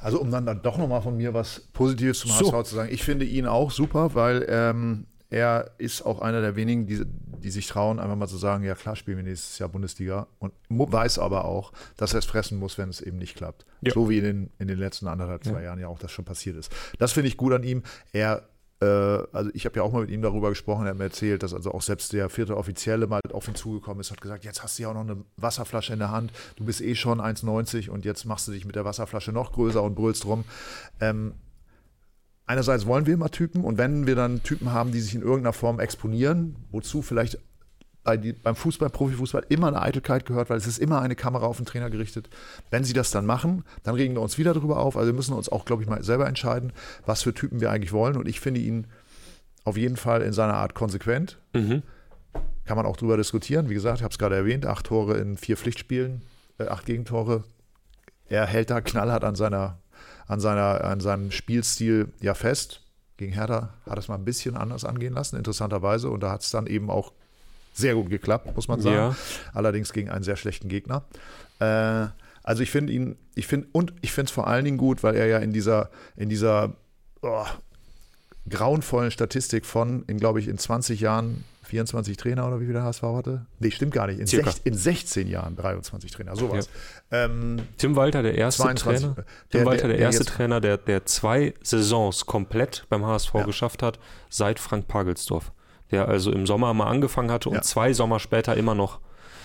Also 0.02 0.20
um 0.20 0.32
dann, 0.32 0.46
dann 0.46 0.62
doch 0.62 0.78
nochmal 0.78 1.02
von 1.02 1.16
mir 1.16 1.34
was 1.34 1.62
Positives 1.72 2.20
zum 2.20 2.32
So. 2.32 2.52
HSV 2.52 2.70
zu 2.70 2.76
sagen. 2.76 2.90
Ich 2.92 3.04
finde 3.04 3.26
ihn 3.26 3.46
auch 3.46 3.72
super, 3.72 4.14
weil 4.16 4.46
ähm, 4.50 5.08
er 5.34 5.72
ist 5.80 6.04
auch 6.06 6.22
einer 6.22 6.42
der 6.42 6.56
wenigen, 6.56 6.86
die, 6.86 7.02
die 7.06 7.50
sich 7.50 7.68
trauen, 7.68 8.00
einfach 8.00 8.16
mal 8.16 8.28
zu 8.28 8.38
sagen, 8.38 8.64
ja 8.64 8.76
klar 8.76 8.96
spielen 8.96 9.18
wir 9.18 9.24
nächstes 9.24 9.58
Jahr 9.58 9.68
Bundesliga 9.68 10.28
und 10.38 10.54
weiß 10.70 11.18
aber 11.18 11.46
auch, 11.46 11.74
dass 11.98 12.14
er 12.14 12.20
es 12.20 12.26
fressen 12.26 12.60
muss, 12.60 12.78
wenn 12.78 12.90
es 12.90 13.02
eben 13.02 13.18
nicht 13.18 13.36
klappt. 13.36 13.66
Ja. 13.82 13.94
So 13.94 14.10
wie 14.10 14.20
in 14.20 14.24
den, 14.24 14.50
in 14.60 14.68
den 14.68 14.78
letzten 14.78 15.08
anderthalb, 15.08 15.44
zwei 15.44 15.54
Ja. 15.54 15.62
Jahren 15.62 15.80
ja 15.80 15.88
auch 15.88 15.98
das 15.98 16.12
schon 16.12 16.24
passiert 16.24 16.56
ist. 16.56 16.72
Das 17.00 17.14
finde 17.14 17.30
ich 17.30 17.38
gut 17.38 17.52
an 17.52 17.64
ihm. 17.64 17.82
Er 18.12 18.48
äh, 18.80 18.86
also 18.86 19.50
ich 19.56 19.66
habe 19.66 19.78
ja 19.78 19.82
auch 19.84 19.92
mal 19.92 20.02
mit 20.02 20.12
ihm 20.12 20.22
darüber 20.22 20.50
gesprochen, 20.50 20.86
er 20.86 20.92
hat 20.92 20.98
mir 21.00 21.06
erzählt, 21.06 21.42
dass 21.42 21.54
also 21.56 21.72
auch 21.72 21.82
selbst 21.82 22.14
der 22.14 22.30
vierte 22.30 22.56
Offizielle 22.56 23.08
mal 23.08 23.22
auf 23.32 23.48
ihn 23.48 23.56
zugekommen 23.56 24.02
ist, 24.02 24.12
hat 24.12 24.22
gesagt, 24.22 24.46
jetzt 24.46 24.62
hast 24.62 24.78
du 24.78 24.84
ja 24.84 24.90
auch 24.90 24.94
noch 24.94 25.02
eine 25.02 25.18
Wasserflasche 25.38 25.94
in 25.94 26.00
der 26.00 26.12
Hand, 26.12 26.32
du 26.58 26.66
bist 26.66 26.80
eh 26.82 26.94
schon 26.94 27.20
1,90 27.20 27.90
und 27.90 28.06
jetzt 28.06 28.26
machst 28.26 28.48
du 28.48 28.52
dich 28.52 28.66
mit 28.66 28.76
der 28.76 28.86
Wasserflasche 28.86 29.32
noch 29.32 29.52
größer 29.52 29.82
und 29.82 29.96
brüllst 29.96 30.26
rum. 30.26 30.44
Ähm, 31.00 31.34
einerseits 32.45 32.86
wollen 32.86 33.06
wir 33.06 33.13
immer 33.13 33.31
Typen 33.31 33.63
und 33.63 33.78
wenn 33.78 34.07
wir 34.07 34.16
dann 34.16 34.44
Typen 34.44 34.72
haben, 34.72 34.92
die 34.92 35.00
sich 35.00 35.16
in 35.16 35.22
irgendeiner 35.22 35.54
Form 35.54 35.80
exponieren, 35.80 36.56
wozu 36.72 37.01
vielleicht 37.01 37.40
bei 38.04 38.18
die, 38.18 38.34
beim 38.34 38.56
Fußball, 38.56 38.90
Profifußball 38.90 39.45
immer 39.50 39.68
eine 39.68 39.81
Eitelkeit 39.81 40.25
gehört, 40.25 40.50
weil 40.50 40.57
es 40.57 40.68
ist 40.68 40.78
immer 40.78 41.01
eine 41.01 41.16
Kamera 41.16 41.45
auf 41.45 41.57
den 41.57 41.66
Trainer 41.66 41.90
gerichtet. 41.90 42.30
Wenn 42.69 42.84
sie 42.84 42.94
das 42.94 43.12
dann 43.12 43.25
machen, 43.25 43.63
dann 43.84 43.95
regen 43.95 44.16
wir 44.16 44.22
uns 44.22 44.38
wieder 44.38 44.54
darüber 44.54 44.78
auf. 44.78 44.98
Also 44.98 45.07
wir 45.07 45.16
müssen 45.16 45.34
uns 45.34 45.50
auch, 45.50 45.66
glaube 45.66 45.84
ich, 45.84 45.90
mal 45.90 46.04
selber 46.04 46.28
entscheiden, 46.28 46.74
was 47.06 47.24
für 47.24 47.34
Typen 47.34 47.62
wir 47.62 47.72
eigentlich 47.72 47.94
wollen. 47.94 48.18
Und 48.18 48.28
ich 48.28 48.40
finde 48.40 48.60
ihn 48.60 48.88
auf 49.63 49.78
jeden 49.78 49.96
Fall 49.96 50.22
in 50.22 50.34
seiner 50.34 50.56
Art 50.56 50.75
konsequent. 50.75 51.39
Mhm. 51.54 51.84
Kann 52.66 52.78
man 52.78 52.86
auch 52.86 52.98
drüber 52.98 53.18
diskutieren. 53.18 53.69
Wie 53.69 53.74
gesagt, 53.74 54.00
ich 54.00 54.04
habe 54.04 54.12
es 54.12 54.18
gerade 54.18 54.36
erwähnt, 54.36 54.66
acht 54.66 54.88
Tore 54.88 55.18
in 55.18 55.38
vier 55.38 55.56
Pflichtspielen, 55.56 56.22
äh, 56.57 56.68
acht 56.68 56.86
Gegentore. 56.86 57.44
Er 58.28 58.46
hält 58.46 58.69
da 58.69 58.81
knallhart 58.81 59.24
an, 59.24 59.36
seiner, 59.36 59.78
an, 60.28 60.40
seiner, 60.40 60.84
an 60.84 61.00
seinem 61.00 61.31
Spielstil 61.31 62.10
ja 62.22 62.34
fest. 62.34 62.81
Gegen 63.18 63.34
Hertha 63.34 63.74
hat 63.88 63.98
es 63.98 64.08
mal 64.08 64.16
ein 64.16 64.25
bisschen 64.25 64.58
anders 64.58 64.86
angehen 64.86 65.14
lassen, 65.14 65.38
interessanterweise. 65.38 66.10
Und 66.10 66.22
da 66.22 66.31
hat 66.31 66.42
es 66.42 66.52
dann 66.52 66.68
eben 66.68 66.90
auch 66.90 67.14
sehr 67.74 67.96
gut 67.96 68.10
geklappt, 68.10 68.56
muss 68.56 68.68
man 68.68 68.81
sagen. 68.81 68.96
Ja. 68.96 69.16
Allerdings 69.54 69.94
gegen 69.94 70.10
einen 70.10 70.24
sehr 70.24 70.36
schlechten 70.36 70.70
Gegner. 70.70 71.04
Äh, 71.60 72.08
also 72.44 72.62
ich 72.62 72.72
finde 72.72 72.94
ihn, 72.94 73.16
ich 73.36 73.48
finde, 73.48 73.68
und 73.72 73.94
ich 74.02 74.12
finde 74.12 74.30
es 74.30 74.31
vor 74.31 74.48
allen 74.48 74.66
Dingen 74.66 74.78
gut, 74.78 75.04
weil 75.04 75.16
er 75.16 75.28
ja 75.28 75.40
in 75.40 75.54
dieser, 75.54 75.90
in 76.16 76.30
dieser 76.30 76.75
oh, 77.22 77.46
grauenvollen 78.50 79.12
Statistik 79.12 79.66
von, 79.66 80.04
in 80.08 80.18
glaube 80.18 80.40
ich, 80.40 80.48
in 80.48 80.58
20 80.58 81.00
Jahren 81.00 81.44
24 81.63 82.18
Trainer 82.18 82.48
oder 82.48 82.60
wie 82.60 82.65
viel 82.65 82.74
der 82.74 82.83
HSV 82.83 83.01
hatte? 83.04 83.45
Nee, 83.60 83.71
stimmt 83.71 83.94
gar 83.94 84.07
nicht. 84.07 84.19
In, 84.19 84.27
sech, 84.27 84.45
in 84.63 84.74
16 84.75 85.27
Jahren 85.27 85.56
23 85.56 86.12
Trainer, 86.12 86.36
sowas. 86.36 86.69
Ähm, 87.12 87.60
Tim 87.77 87.95
Walter, 87.95 88.21
der 88.24 88.36
erste 88.36 88.63
22. 88.63 89.01
Trainer. 89.01 89.15
Der- 89.15 89.25
Tim 89.50 89.65
Walter, 89.65 89.81
der- 89.83 89.88
der, 89.89 89.98
der 89.98 90.06
erste 90.07 90.24
jetzt- 90.24 90.33
Trainer, 90.33 90.62
der, 90.62 90.77
der 90.77 91.06
zwei 91.06 91.54
Saisons 91.63 92.25
komplett 92.25 92.86
beim 92.89 93.06
HSV 93.06 93.33
Ja. 93.36 93.44
geschafft 93.45 93.81
hat, 93.83 94.00
seit 94.30 94.60
Frank 94.60 94.88
Pagelsdorf. 94.88 95.51
Der 95.92 96.07
also 96.07 96.31
im 96.31 96.48
Sommer 96.48 96.74
mal 96.74 96.88
angefangen 96.88 97.31
hatte 97.31 97.50
und 97.50 97.56
Ja. 97.56 97.62
zwei 97.62 97.94
Sommer 97.94 98.19
später 98.19 98.56
immer 98.57 98.75
noch. 98.75 99.00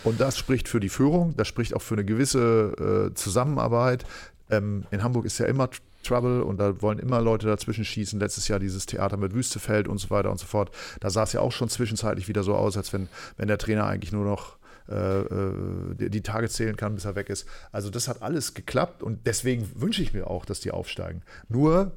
Und 0.04 0.20
das 0.20 0.38
spricht 0.38 0.68
für 0.68 0.80
die 0.80 0.88
Führung, 0.88 1.34
das 1.36 1.48
spricht 1.48 1.74
auch 1.74 1.82
für 1.82 1.94
eine 1.94 2.04
gewisse 2.04 3.10
äh, 3.10 3.14
Zusammenarbeit. 3.14 4.04
Ähm, 4.50 4.84
in 4.90 5.02
Hamburg 5.02 5.26
ist 5.26 5.38
ja 5.38 5.46
immer 5.46 5.68
Trouble 6.08 6.42
und 6.42 6.58
da 6.58 6.80
wollen 6.80 6.98
immer 6.98 7.20
Leute 7.20 7.46
dazwischen 7.46 7.84
schießen. 7.84 8.18
Letztes 8.18 8.48
Jahr 8.48 8.58
dieses 8.58 8.86
Theater 8.86 9.16
mit 9.16 9.34
Wüstefeld 9.34 9.88
und 9.88 9.98
so 9.98 10.10
weiter 10.10 10.30
und 10.30 10.38
so 10.38 10.46
fort. 10.46 10.70
Da 11.00 11.10
sah 11.10 11.22
es 11.22 11.32
ja 11.32 11.40
auch 11.40 11.52
schon 11.52 11.68
zwischenzeitlich 11.68 12.28
wieder 12.28 12.42
so 12.42 12.54
aus, 12.54 12.76
als 12.76 12.92
wenn, 12.92 13.08
wenn 13.36 13.48
der 13.48 13.58
Trainer 13.58 13.86
eigentlich 13.86 14.12
nur 14.12 14.24
noch 14.24 14.58
äh, 14.88 15.20
äh, 15.20 15.94
die, 15.94 16.10
die 16.10 16.22
Tage 16.22 16.48
zählen 16.48 16.76
kann, 16.76 16.94
bis 16.94 17.04
er 17.04 17.14
weg 17.14 17.28
ist. 17.28 17.46
Also 17.72 17.90
das 17.90 18.08
hat 18.08 18.22
alles 18.22 18.54
geklappt 18.54 19.02
und 19.02 19.26
deswegen 19.26 19.70
wünsche 19.74 20.02
ich 20.02 20.14
mir 20.14 20.28
auch, 20.28 20.46
dass 20.46 20.60
die 20.60 20.70
aufsteigen. 20.70 21.22
Nur 21.48 21.92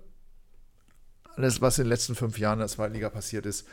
alles, 1.35 1.61
was 1.61 1.77
in 1.77 1.85
den 1.85 1.89
letzten 1.89 2.15
fünf 2.15 2.37
Jahren 2.37 2.55
in 2.55 2.59
der 2.59 2.67
zweiten 2.67 2.93
Liga 2.93 3.09
passiert 3.09 3.45
ist, 3.45 3.65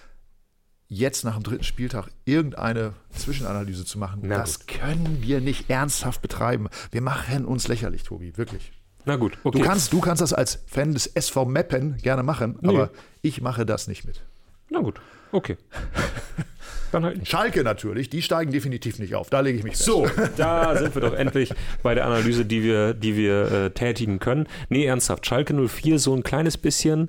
jetzt 0.87 1.25
nach 1.25 1.35
dem 1.35 1.43
dritten 1.43 1.65
Spieltag 1.65 2.09
irgendeine 2.25 2.95
Zwischenanalyse 3.11 3.85
zu 3.85 3.99
machen, 3.99 4.21
Na 4.23 4.39
das 4.39 4.67
können 4.67 5.19
wir 5.21 5.41
nicht 5.41 5.69
ernsthaft 5.69 6.23
betreiben. 6.23 6.69
Wir 6.91 7.03
machen 7.03 7.45
uns 7.45 7.69
lächerlich, 7.69 8.05
Tobi, 8.05 8.37
wirklich. 8.37 8.73
Na 9.09 9.17
gut, 9.17 9.39
okay. 9.43 9.59
Du, 9.59 9.65
kannst, 9.65 9.91
du 9.95 10.01
kannst 10.03 10.21
das 10.21 10.35
als 10.35 10.63
Fan 10.67 10.93
des 10.93 11.07
SV 11.07 11.47
Meppen 11.47 11.97
gerne 11.97 12.23
machen, 12.23 12.59
Nee. 12.61 12.69
aber 12.69 12.91
ich 13.23 13.41
mache 13.41 13.65
das 13.65 13.89
nicht 13.89 14.05
mit. 14.05 14.21
Na 14.69 14.81
gut, 14.81 15.01
okay. 15.33 15.57
Dann 16.93 17.05
halt 17.07 17.17
nicht. 17.17 17.31
Schalke 17.31 17.65
natürlich, 17.65 18.11
die 18.11 18.21
steigen 18.21 18.53
definitiv 18.53 18.99
nicht 18.99 19.15
auf. 19.15 19.31
Da 19.31 19.41
lege 19.41 19.57
ich 19.57 19.65
mich 19.65 19.77
fest. 19.77 19.87
So, 19.87 20.07
da 20.37 20.77
sind 20.77 20.95
wir 20.95 21.01
doch 21.01 21.15
endlich 21.15 21.55
bei 21.83 21.95
der 21.95 22.05
Analyse, 22.05 22.45
die 22.45 22.63
wir, 22.63 22.93
die 22.93 23.17
wir 23.17 23.51
äh, 23.51 23.71
tätigen 23.71 24.19
können. 24.19 24.47
Nee, 24.69 24.85
ernsthaft, 24.85 25.25
Schalke 25.25 25.55
04 25.55 25.99
so 25.99 26.15
ein 26.15 26.23
kleines 26.23 26.59
bisschen 26.59 27.09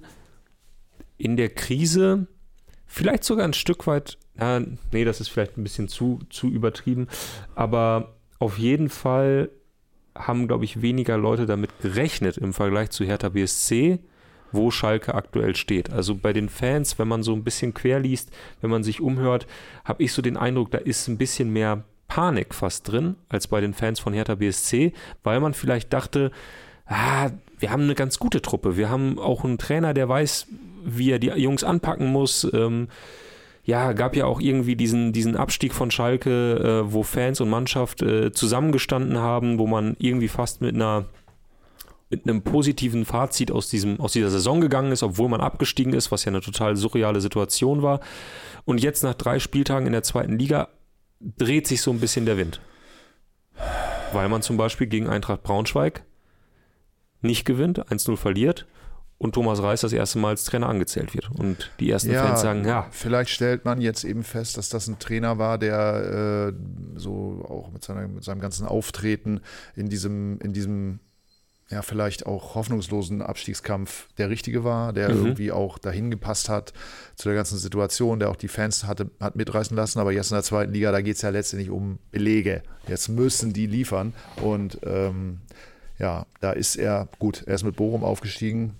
in 1.17 1.35
der 1.35 1.49
Krise, 1.49 2.27
vielleicht 2.87 3.25
sogar 3.25 3.43
ein 3.43 3.51
Stück 3.53 3.87
weit, 3.87 4.17
äh, 4.39 4.61
nee, 4.93 5.03
das 5.03 5.19
ist 5.19 5.27
vielleicht 5.27 5.57
ein 5.57 5.63
bisschen 5.63 5.89
zu, 5.89 6.21
zu 6.29 6.47
übertrieben, 6.47 7.09
aber 7.55 8.15
auf 8.39 8.57
jeden 8.57 8.87
Fall 8.87 9.49
haben, 10.17 10.47
glaube 10.47 10.65
ich, 10.65 10.81
weniger 10.81 11.17
Leute 11.17 11.45
damit 11.45 11.71
gerechnet 11.81 12.37
im 12.37 12.53
Vergleich 12.53 12.89
zu 12.89 13.05
Hertha 13.05 13.29
BSC, 13.29 13.99
wo 14.51 14.71
Schalke 14.71 15.13
aktuell 15.13 15.55
steht. 15.55 15.91
Also 15.91 16.15
bei 16.15 16.33
den 16.33 16.49
Fans, 16.49 16.97
wenn 16.99 17.07
man 17.07 17.23
so 17.23 17.33
ein 17.33 17.43
bisschen 17.43 17.73
quer 17.73 17.99
liest, 17.99 18.31
wenn 18.61 18.69
man 18.69 18.83
sich 18.83 19.01
umhört, 19.01 19.47
habe 19.85 20.03
ich 20.03 20.11
so 20.13 20.21
den 20.21 20.37
Eindruck, 20.37 20.71
da 20.71 20.79
ist 20.79 21.07
ein 21.07 21.17
bisschen 21.17 21.51
mehr 21.51 21.83
Panik 22.07 22.55
fast 22.55 22.91
drin 22.91 23.15
als 23.29 23.47
bei 23.47 23.61
den 23.61 23.73
Fans 23.73 23.99
von 23.99 24.13
Hertha 24.13 24.35
BSC, 24.35 24.93
weil 25.23 25.39
man 25.39 25.53
vielleicht 25.53 25.93
dachte, 25.93 26.31
ah, 26.87 27.29
wir 27.59 27.71
haben 27.71 27.83
eine 27.83 27.95
ganz 27.95 28.19
gute 28.19 28.41
Truppe. 28.41 28.77
Wir 28.77 28.89
haben 28.89 29.19
auch 29.19 29.43
einen 29.43 29.57
Trainer, 29.57 29.93
der 29.93 30.09
weiß, 30.09 30.47
wie 30.83 31.11
er 31.11 31.19
die 31.19 31.27
Jungs 31.27 31.63
anpacken 31.63 32.07
muss. 32.07 32.47
Ähm, 32.53 32.87
ja, 33.69 33.93
gab 33.93 34.15
ja 34.15 34.25
auch 34.25 34.41
irgendwie 34.41 34.75
diesen, 34.75 35.13
diesen 35.13 35.35
Abstieg 35.37 35.75
von 35.75 35.91
Schalke, 35.91 36.83
äh, 36.87 36.91
wo 36.91 37.03
Fans 37.03 37.39
und 37.39 37.49
Mannschaft 37.49 38.01
äh, 38.01 38.31
zusammengestanden 38.31 39.19
haben, 39.19 39.59
wo 39.59 39.67
man 39.67 39.95
irgendwie 39.99 40.27
fast 40.27 40.61
mit 40.61 40.73
einer 40.73 41.05
mit 42.11 42.27
einem 42.27 42.41
positiven 42.41 43.05
Fazit 43.05 43.51
aus, 43.51 43.69
diesem, 43.69 43.99
aus 43.99 44.13
dieser 44.13 44.31
Saison 44.31 44.61
gegangen 44.61 44.91
ist, 44.91 45.03
obwohl 45.03 45.29
man 45.29 45.41
abgestiegen 45.41 45.93
ist, 45.93 46.11
was 46.11 46.25
ja 46.25 46.31
eine 46.31 46.41
total 46.41 46.75
surreale 46.75 47.21
Situation 47.21 47.83
war. 47.83 47.99
Und 48.65 48.81
jetzt 48.81 49.03
nach 49.03 49.13
drei 49.13 49.37
Spieltagen 49.37 49.85
in 49.85 49.93
der 49.93 50.01
zweiten 50.01 50.39
Liga 50.39 50.69
dreht 51.19 51.67
sich 51.67 51.83
so 51.83 51.91
ein 51.91 51.99
bisschen 51.99 52.25
der 52.25 52.39
Wind. 52.39 52.61
Weil 54.11 54.27
man 54.27 54.41
zum 54.41 54.57
Beispiel 54.57 54.87
gegen 54.87 55.07
Eintracht 55.07 55.43
Braunschweig 55.43 56.03
nicht 57.21 57.45
gewinnt, 57.45 57.79
1-0 57.91 58.17
verliert 58.17 58.65
und 59.19 59.35
Thomas 59.35 59.61
Reis 59.61 59.81
das 59.81 59.93
erste 59.93 60.17
Mal 60.17 60.29
als 60.29 60.45
Trainer 60.45 60.69
angezählt 60.69 61.13
wird. 61.13 61.29
Und 61.29 61.71
die 61.79 61.91
ersten 61.91 62.09
ja, 62.09 62.25
Fans 62.25 62.41
sagen, 62.41 62.65
ja. 62.65 62.87
Vielleicht 62.89 63.29
stellt 63.29 63.65
man 63.65 63.81
jetzt 63.81 64.05
eben 64.05 64.23
fest, 64.23 64.57
dass 64.57 64.69
das 64.69 64.87
ein 64.87 64.97
Trainer 64.97 65.37
war, 65.37 65.57
der 65.57 66.53
äh, 66.53 66.53
so 66.95 67.45
auch 67.47 67.69
mit, 67.71 67.83
seiner, 67.83 68.07
mit 68.07 68.23
seinem 68.23 68.39
ganzen 68.39 68.65
Auftreten 68.65 69.41
in 69.75 69.89
diesem, 69.89 70.39
in 70.39 70.53
diesem 70.53 71.01
ja, 71.69 71.81
vielleicht 71.81 72.25
auch 72.25 72.55
hoffnungslosen 72.55 73.21
Abstiegskampf 73.21 74.07
der 74.17 74.29
richtige 74.29 74.63
war, 74.63 74.93
der 74.93 75.09
mhm. 75.09 75.17
irgendwie 75.17 75.51
auch 75.51 75.77
dahin 75.77 76.09
gepasst 76.09 76.49
hat 76.49 76.73
zu 77.15 77.27
der 77.27 77.35
ganzen 77.35 77.57
Situation, 77.57 78.19
der 78.19 78.29
auch 78.29 78.37
die 78.37 78.47
Fans 78.47 78.85
hatte, 78.85 79.11
hat 79.19 79.35
mitreißen 79.35 79.75
lassen. 79.75 79.99
Aber 79.99 80.13
jetzt 80.13 80.31
in 80.31 80.35
der 80.35 80.43
zweiten 80.43 80.73
Liga, 80.73 80.91
da 80.91 81.01
geht 81.01 81.17
es 81.17 81.21
ja 81.21 81.29
letztendlich 81.29 81.69
um 81.69 81.99
Belege. 82.11 82.63
Jetzt 82.87 83.09
müssen 83.09 83.53
die 83.53 83.67
liefern. 83.67 84.13
Und 84.41 84.79
ähm, 84.83 85.41
ja, 85.99 86.25
da 86.39 86.53
ist 86.53 86.77
er, 86.77 87.09
gut, 87.19 87.43
er 87.45 87.55
ist 87.55 87.63
mit 87.63 87.75
Bochum 87.75 88.03
aufgestiegen. 88.03 88.75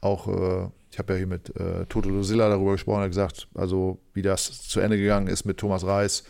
Auch, 0.00 0.28
äh, 0.28 0.68
ich 0.90 0.98
habe 0.98 1.12
ja 1.12 1.18
hier 1.18 1.26
mit 1.26 1.54
äh, 1.56 1.86
Toto 1.86 2.08
Lucilla 2.08 2.48
darüber 2.48 2.72
gesprochen, 2.72 3.02
hat 3.02 3.10
gesagt, 3.10 3.48
also 3.54 3.98
wie 4.14 4.22
das 4.22 4.68
zu 4.68 4.80
Ende 4.80 4.96
gegangen 4.96 5.26
ist 5.26 5.44
mit 5.44 5.58
Thomas 5.58 5.84
Reis, 5.84 6.24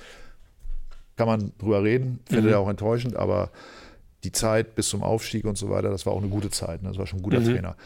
kann 1.17 1.27
man 1.27 1.53
drüber 1.59 1.83
reden, 1.83 2.21
findet 2.27 2.47
mhm. 2.47 2.53
er 2.53 2.61
auch 2.61 2.69
enttäuschend, 2.69 3.17
aber 3.17 3.51
die 4.25 4.33
Zeit 4.33 4.75
bis 4.75 4.89
zum 4.89 5.03
Aufstieg 5.03 5.45
und 5.45 5.57
so 5.57 5.71
weiter, 5.71 5.91
das 5.91 6.07
war 6.07 6.13
auch 6.13 6.21
eine 6.21 6.29
gute 6.29 6.51
Zeit. 6.51 6.83
Ne? 6.83 6.89
Das 6.89 6.99
war 6.99 7.07
schon 7.07 7.21
ein 7.21 7.23
guter 7.23 7.41
mhm. 7.41 7.47
Trainer. 7.47 7.77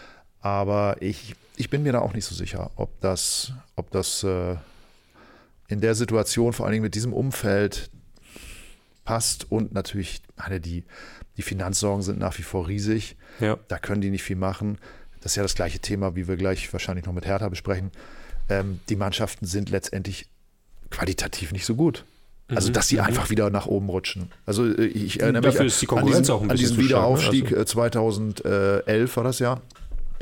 Aber 0.41 0.97
ich, 1.01 1.35
ich 1.57 1.71
bin 1.71 1.83
mir 1.83 1.93
da 1.93 2.01
auch 2.01 2.15
nicht 2.15 2.25
so 2.25 2.35
sicher, 2.35 2.71
ob 2.77 3.01
das, 3.01 3.53
ob 3.77 3.91
das 3.91 4.23
äh, 4.25 4.57
in 5.69 5.81
der 5.81 5.95
Situation, 5.95 6.53
vor 6.53 6.67
allen 6.67 6.73
Dingen 6.73 6.85
mit 6.85 6.95
diesem 6.95 7.13
Umfeld, 7.13 7.91
passt. 9.05 9.51
Und 9.51 9.73
natürlich, 9.73 10.23
die, 10.65 10.85
die 11.37 11.43
Finanzsorgen 11.43 12.03
sind 12.03 12.19
nach 12.19 12.37
wie 12.39 12.43
vor 12.43 12.69
riesig. 12.69 13.17
Ja. 13.41 13.59
Da 13.69 13.79
können 13.79 14.01
die 14.01 14.11
nicht 14.11 14.23
viel 14.23 14.37
machen. 14.37 14.79
Das 15.23 15.33
ist 15.33 15.37
ja 15.37 15.43
das 15.43 15.55
gleiche 15.55 15.79
Thema, 15.79 16.17
wie 16.17 16.29
wir 16.29 16.37
gleich 16.37 16.73
wahrscheinlich 16.73 17.07
noch 17.07 17.13
mit 17.13 17.27
Hertha 17.27 17.49
besprechen. 17.49 17.91
Ähm, 18.49 18.81
die 18.89 18.97
Mannschaften 18.97 19.47
sind 19.47 19.71
letztendlich 19.71 20.29
qualitativ 20.91 21.53
nicht 21.53 21.65
so 21.65 21.75
gut. 21.75 22.05
Also, 22.49 22.69
mhm. 22.69 22.73
dass 22.75 22.89
sie 22.89 22.97
mhm. 22.97 23.05
einfach 23.05 23.31
wieder 23.31 23.51
nach 23.51 23.67
oben 23.67 23.89
rutschen. 23.89 24.31
Also, 24.47 24.67
äh, 24.67 24.85
ich 24.85 25.21
erinnere 25.21 25.43
Dafür 25.43 25.65
mich 25.65 25.91
an, 25.91 26.07
diesen, 26.07 26.51
an 26.51 26.57
diesen 26.57 26.77
Wiederaufstieg 26.77 27.53
also. 27.53 27.65
2011 27.65 28.87
äh, 28.87 29.17
war 29.17 29.25
das 29.25 29.39
ja. 29.39 29.61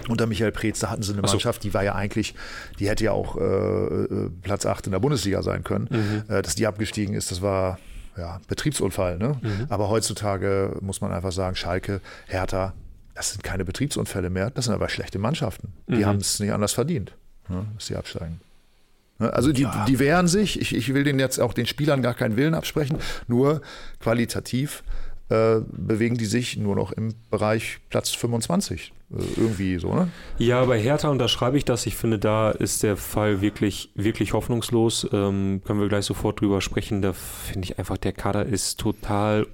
Unter 0.08 0.26
Michael 0.26 0.52
Preetz, 0.52 0.78
da 0.78 0.88
hatten 0.88 1.02
sie 1.02 1.12
eine 1.12 1.20
Mannschaft, 1.20 1.62
die 1.62 1.74
war 1.74 1.84
ja 1.84 1.94
eigentlich, 1.94 2.34
die 2.78 2.88
hätte 2.88 3.04
ja 3.04 3.12
auch 3.12 3.36
äh, 3.36 3.42
äh 3.42 4.30
Platz 4.42 4.64
8 4.64 4.86
in 4.86 4.92
der 4.92 4.98
Bundesliga 4.98 5.42
sein 5.42 5.62
können. 5.62 5.88
Mhm. 5.90 6.34
Äh, 6.34 6.40
dass 6.40 6.54
die 6.54 6.66
abgestiegen 6.66 7.14
ist, 7.14 7.30
das 7.30 7.42
war 7.42 7.78
ja, 8.16 8.40
Betriebsunfall. 8.48 9.18
Ne? 9.18 9.38
Mhm. 9.42 9.66
Aber 9.68 9.90
heutzutage 9.90 10.76
muss 10.80 11.00
man 11.00 11.12
einfach 11.12 11.32
sagen, 11.32 11.54
Schalke, 11.54 12.00
Hertha, 12.26 12.72
das 13.20 13.32
sind 13.32 13.42
keine 13.42 13.66
Betriebsunfälle 13.66 14.30
mehr, 14.30 14.48
das 14.48 14.64
sind 14.64 14.74
aber 14.74 14.88
schlechte 14.88 15.18
Mannschaften. 15.18 15.74
Die 15.88 15.96
mhm. 15.96 16.06
haben 16.06 16.18
es 16.18 16.40
nicht 16.40 16.52
anders 16.52 16.72
verdient, 16.72 17.12
ne, 17.48 17.66
dass 17.74 17.86
sie 17.86 17.96
absteigen. 17.96 18.40
Ne? 19.18 19.30
Also 19.30 19.52
die, 19.52 19.62
ja. 19.62 19.84
die 19.86 19.98
wehren 19.98 20.26
sich. 20.26 20.58
Ich, 20.58 20.74
ich 20.74 20.94
will 20.94 21.04
den 21.04 21.18
jetzt 21.18 21.38
auch 21.38 21.52
den 21.52 21.66
Spielern 21.66 22.00
gar 22.00 22.14
keinen 22.14 22.36
Willen 22.36 22.54
absprechen. 22.54 22.96
Nur 23.28 23.60
qualitativ 24.00 24.82
äh, 25.28 25.60
bewegen 25.70 26.16
die 26.16 26.24
sich 26.24 26.56
nur 26.56 26.74
noch 26.74 26.92
im 26.92 27.14
Bereich 27.30 27.80
Platz 27.90 28.10
25. 28.10 28.94
Äh, 29.10 29.22
irgendwie 29.36 29.78
so, 29.78 29.94
ne? 29.94 30.08
Ja, 30.38 30.64
bei 30.64 30.80
Hertha 30.80 31.10
unterschreibe 31.10 31.58
ich 31.58 31.66
das. 31.66 31.84
Ich 31.84 31.96
finde, 31.96 32.18
da 32.18 32.50
ist 32.50 32.82
der 32.82 32.96
Fall 32.96 33.42
wirklich, 33.42 33.90
wirklich 33.94 34.32
hoffnungslos. 34.32 35.06
Ähm, 35.12 35.60
können 35.66 35.78
wir 35.78 35.88
gleich 35.88 36.06
sofort 36.06 36.40
drüber 36.40 36.62
sprechen. 36.62 37.02
Da 37.02 37.12
finde 37.12 37.66
ich 37.66 37.78
einfach, 37.78 37.98
der 37.98 38.12
Kader 38.12 38.46
ist 38.46 38.80
total, 38.80 39.46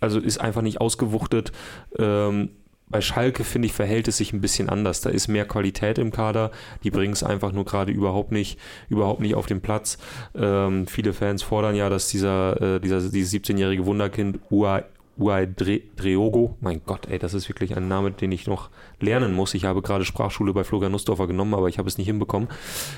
also 0.00 0.18
ist 0.18 0.38
einfach 0.40 0.62
nicht 0.62 0.80
ausgewuchtet. 0.80 1.52
Ähm, 1.96 2.50
bei 2.88 3.00
Schalke, 3.00 3.44
finde 3.44 3.66
ich, 3.66 3.72
verhält 3.72 4.08
es 4.08 4.18
sich 4.18 4.32
ein 4.32 4.40
bisschen 4.40 4.68
anders. 4.68 5.00
Da 5.00 5.10
ist 5.10 5.28
mehr 5.28 5.46
Qualität 5.46 5.98
im 5.98 6.12
Kader. 6.12 6.50
Die 6.84 6.90
bringen 6.90 7.12
es 7.12 7.22
einfach 7.22 7.52
nur 7.52 7.64
gerade 7.64 7.92
überhaupt 7.92 8.30
nicht, 8.30 8.58
überhaupt 8.88 9.20
nicht 9.20 9.34
auf 9.34 9.46
den 9.46 9.60
Platz. 9.60 9.98
Ähm, 10.34 10.86
viele 10.86 11.12
Fans 11.12 11.42
fordern 11.42 11.74
ja, 11.74 11.88
dass 11.88 12.08
dieser, 12.08 12.60
äh, 12.76 12.80
dieser 12.80 13.00
dieses 13.00 13.32
17-jährige 13.32 13.86
Wunderkind 13.86 14.38
Ua 14.50 14.84
Uai 15.16 15.46
Dreogo, 15.46 16.56
mein 16.60 16.80
Gott, 16.84 17.06
ey, 17.08 17.20
das 17.20 17.34
ist 17.34 17.48
wirklich 17.48 17.76
ein 17.76 17.86
Name, 17.86 18.10
den 18.10 18.32
ich 18.32 18.48
noch 18.48 18.70
lernen 18.98 19.32
muss. 19.32 19.54
Ich 19.54 19.64
habe 19.64 19.80
gerade 19.80 20.04
Sprachschule 20.04 20.52
bei 20.52 20.64
Florian 20.64 20.90
Nussdorfer 20.90 21.28
genommen, 21.28 21.54
aber 21.54 21.68
ich 21.68 21.78
habe 21.78 21.88
es 21.88 21.98
nicht 21.98 22.08
hinbekommen. 22.08 22.48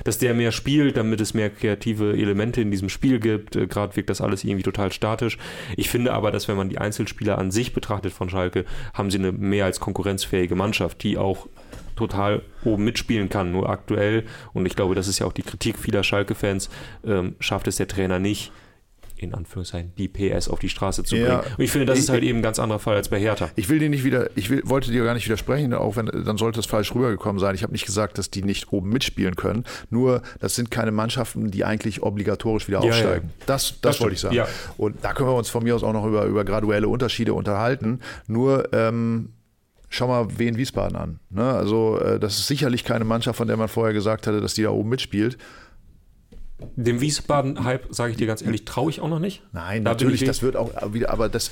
Dass 0.05 0.17
der 0.17 0.33
mehr 0.33 0.51
spielt, 0.51 0.97
damit 0.97 1.21
es 1.21 1.35
mehr 1.35 1.51
kreative 1.51 2.17
Elemente 2.17 2.63
in 2.63 2.71
diesem 2.71 2.89
Spiel 2.89 3.21
gibt. 3.21 3.57
Äh, 3.57 3.67
gerade 3.67 3.97
wirkt 3.97 4.09
das 4.09 4.23
alles 4.23 4.45
irgendwie 4.45 4.63
total 4.63 4.93
statisch. 4.93 5.37
Ich 5.77 5.91
finde 5.91 6.15
aber, 6.15 6.31
dass 6.31 6.49
wenn 6.49 6.57
man 6.57 6.71
die 6.71 6.79
Einzelspieler 6.79 7.37
an 7.37 7.51
sich 7.51 7.75
betrachtet 7.75 8.13
von 8.13 8.31
Schalke, 8.31 8.65
haben 8.95 9.11
sie 9.11 9.19
eine 9.19 9.33
mehr 9.33 9.67
als 9.67 9.79
konkurrenzfähige 9.79 10.55
Mannschaft, 10.55 11.03
die 11.03 11.19
auch 11.19 11.49
total 11.97 12.43
oben 12.65 12.85
mitspielen 12.85 13.29
kann. 13.29 13.53
Nur 13.53 13.69
aktuell, 13.69 14.25
und 14.55 14.65
ich 14.65 14.75
glaube, 14.77 14.95
das 14.95 15.09
ist 15.09 15.19
ja 15.19 15.27
auch 15.27 15.33
die 15.33 15.43
Kritik 15.43 15.79
vieler 15.79 16.03
Schalke-Fans, 16.03 16.71
ähm, 17.05 17.35
schafft 17.41 17.67
es 17.69 17.77
der 17.77 17.89
Trainer 17.89 18.19
nicht, 18.19 18.53
in 19.19 19.35
Anführungszeichen 19.35 19.93
die 19.97 20.09
PS 20.09 20.49
auf 20.49 20.59
die 20.59 20.69
Straße 20.69 21.05
zu 21.05 21.15
bringen. 21.15 21.29
Ja, 21.29 21.41
und 21.41 21.61
ich 21.61 21.71
finde, 21.71 21.87
das 21.87 21.99
ich, 21.99 22.05
ist 22.05 22.11
halt 22.11 22.23
eben 22.23 22.41
ein 22.41 22.43
ganz 22.43 22.59
anderer 22.59 22.79
Fall 22.79 22.97
als 22.97 23.09
bei 23.09 23.19
Hertha. 23.19 23.51
Ich 23.57 23.69
will 23.69 23.79
dir 23.79 23.89
nicht 23.89 24.05
wieder, 24.05 24.31
ich 24.37 24.51
will, 24.51 24.63
wollte 24.65 24.91
dir 24.91 25.05
gar 25.05 25.15
nicht 25.15 25.27
widersprechen, 25.27 25.73
auch 25.75 25.97
wenn, 25.97 26.07
dann 26.07 26.37
sollte 26.37 26.61
es 26.61 26.67
falsch 26.67 26.95
rübergekommen 26.95 27.39
sein. 27.41 27.55
Ich 27.55 27.63
habe 27.63 27.73
nicht 27.73 27.87
gesagt, 27.87 28.19
dass 28.19 28.31
die 28.31 28.43
nicht 28.43 28.73
oben 28.73 28.91
mitspielen 28.91 29.37
können. 29.37 29.65
Nur, 29.91 30.23
das 30.41 30.55
sind 30.55 30.71
keine 30.71 30.93
Mannschaften, 30.93 31.51
die 31.51 31.65
eigentlich 31.65 32.03
obligatorisch 32.03 32.69
wieder 32.69 32.81
aufsteigen. 32.81 33.29
Ja. 33.29 33.45
Das, 33.47 33.69
das, 33.69 33.81
das 33.81 34.01
wollte 34.01 34.15
ich 34.15 34.21
sagen. 34.21 34.39
Und 34.77 35.03
da 35.03 35.13
können 35.13 35.29
wir 35.29 35.35
uns 35.35 35.49
von 35.49 35.65
mir 35.65 35.75
aus 35.75 35.83
auch 35.83 35.93
noch 35.93 36.07
über, 36.07 36.25
über 36.25 36.45
graduelle 36.45 36.89
Unterschiede 36.89 37.35
unterhalten. 37.35 38.01
Nur, 38.27 38.73
ähm, 38.73 39.31
schau 39.89 40.09
mal 40.09 40.39
Wien 40.39 40.57
Wiesbaden 40.57 40.97
an. 40.97 41.21
Ne? 41.31 41.45
Also, 41.45 41.99
äh, 41.99 42.19
das 42.19 42.39
ist 42.39 42.47
sicherlich 42.47 42.85
keine 42.85 43.05
Mannschaft, 43.05 43.39
von 43.39 43.49
der 43.49 43.57
man 43.57 43.69
vorher 43.69 43.95
gesagt 43.95 44.27
hatte, 44.27 44.41
dass 44.41 44.55
die 44.55 44.63
da 44.63 44.71
oben 44.71 44.89
mitspielt. 44.89 45.39
Dem 46.77 47.01
Wiesbaden-Hype, 47.01 47.89
sage 47.91 48.13
ich 48.13 48.17
dir 48.17 48.27
ganz 48.27 48.41
ehrlich, 48.41 48.65
traue 48.65 48.91
ich 48.91 49.01
auch 49.01 49.09
noch 49.09 49.19
nicht. 49.19 49.43
Nein, 49.53 49.85
da 49.85 49.91
natürlich, 49.91 50.25
das 50.25 50.43
wird 50.43 50.57
auch 50.57 50.71
wieder, 50.95 51.11
aber 51.11 51.29
das, 51.29 51.51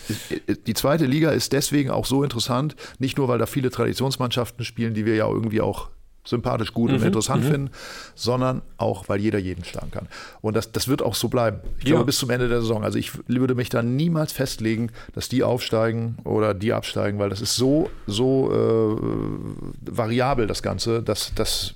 die 0.67 0.75
zweite 0.75 1.05
Liga 1.05 1.31
ist 1.31 1.53
deswegen 1.53 1.91
auch 1.91 2.07
so 2.07 2.23
interessant, 2.23 2.75
nicht 2.99 3.19
nur, 3.19 3.29
weil 3.29 3.39
da 3.39 3.45
viele 3.45 3.71
Traditionsmannschaften 3.71 4.65
spielen, 4.65 4.95
die 4.95 5.05
wir 5.05 5.15
ja 5.15 5.29
irgendwie 5.29 5.61
auch 5.61 5.91
sympathisch, 6.25 6.73
gut 6.73 6.91
mhm, 6.91 6.97
und 6.97 7.03
interessant 7.05 7.45
mhm. 7.45 7.49
finden, 7.49 7.71
sondern 8.15 8.63
auch, 8.79 9.09
weil 9.09 9.21
jeder 9.21 9.39
jeden 9.39 9.65
schlagen 9.65 9.91
kann. 9.91 10.09
Und 10.41 10.57
das, 10.57 10.73
das 10.73 10.89
wird 10.89 11.03
auch 11.03 11.15
so 11.15 11.29
bleiben. 11.29 11.61
Ich 11.79 11.85
glaube, 11.85 12.05
bis 12.05 12.19
zum 12.19 12.31
Ende 12.31 12.49
der 12.49 12.63
Saison. 12.63 12.83
Also 12.83 12.99
ich 12.99 13.13
würde 13.29 13.55
mich 13.55 13.69
da 13.69 13.83
niemals 13.83 14.33
festlegen, 14.33 14.91
dass 15.13 15.29
die 15.29 15.43
aufsteigen 15.43 16.17
oder 16.25 16.55
die 16.55 16.73
absteigen, 16.73 17.19
weil 17.19 17.29
das 17.29 17.41
ist 17.41 17.57
so, 17.57 17.91
so 18.07 18.51
äh, 18.53 19.91
variabel, 19.91 20.47
das 20.47 20.63
Ganze, 20.63 21.03
dass 21.03 21.35
das 21.35 21.75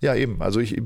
ja, 0.00 0.14
eben. 0.14 0.42
Also 0.42 0.60
ich, 0.60 0.76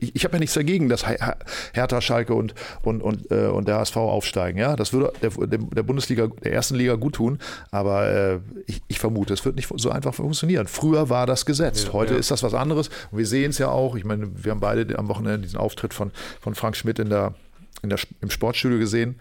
ich, 0.00 0.16
ich 0.16 0.24
habe 0.24 0.34
ja 0.34 0.40
nichts 0.40 0.54
dagegen, 0.54 0.88
dass 0.88 1.06
Hertha, 1.06 2.00
Schalke 2.00 2.34
und, 2.34 2.54
und, 2.82 3.02
und, 3.02 3.30
äh, 3.30 3.46
und 3.46 3.68
der 3.68 3.78
HSV 3.78 3.96
aufsteigen. 3.96 4.58
Ja, 4.58 4.74
das 4.74 4.92
würde 4.92 5.12
der, 5.22 5.30
der 5.58 5.82
Bundesliga, 5.82 6.28
der 6.42 6.52
ersten 6.52 6.74
Liga 6.74 6.96
gut 6.96 7.14
tun. 7.14 7.38
Aber 7.70 8.10
äh, 8.10 8.38
ich, 8.66 8.82
ich, 8.88 8.98
vermute, 8.98 9.32
es 9.32 9.44
wird 9.44 9.56
nicht 9.56 9.68
so 9.76 9.90
einfach 9.90 10.14
funktionieren. 10.14 10.66
Früher 10.66 11.08
war 11.08 11.26
das 11.26 11.46
gesetzt. 11.46 11.88
Ja, 11.88 11.92
Heute 11.92 12.14
ja. 12.14 12.18
ist 12.18 12.30
das 12.30 12.42
was 12.42 12.54
anderes. 12.54 12.88
Und 13.10 13.18
wir 13.18 13.26
sehen 13.26 13.50
es 13.50 13.58
ja 13.58 13.68
auch. 13.68 13.94
Ich 13.94 14.04
meine, 14.04 14.28
wir 14.34 14.50
haben 14.50 14.60
beide 14.60 14.98
am 14.98 15.08
Wochenende 15.08 15.38
diesen 15.38 15.58
Auftritt 15.58 15.94
von, 15.94 16.10
von 16.40 16.54
Frank 16.54 16.76
Schmidt 16.76 16.98
in 16.98 17.10
der, 17.10 17.34
in 17.82 17.90
der, 17.90 17.98
im 18.20 18.30
Sportstudio 18.30 18.78
gesehen. 18.78 19.20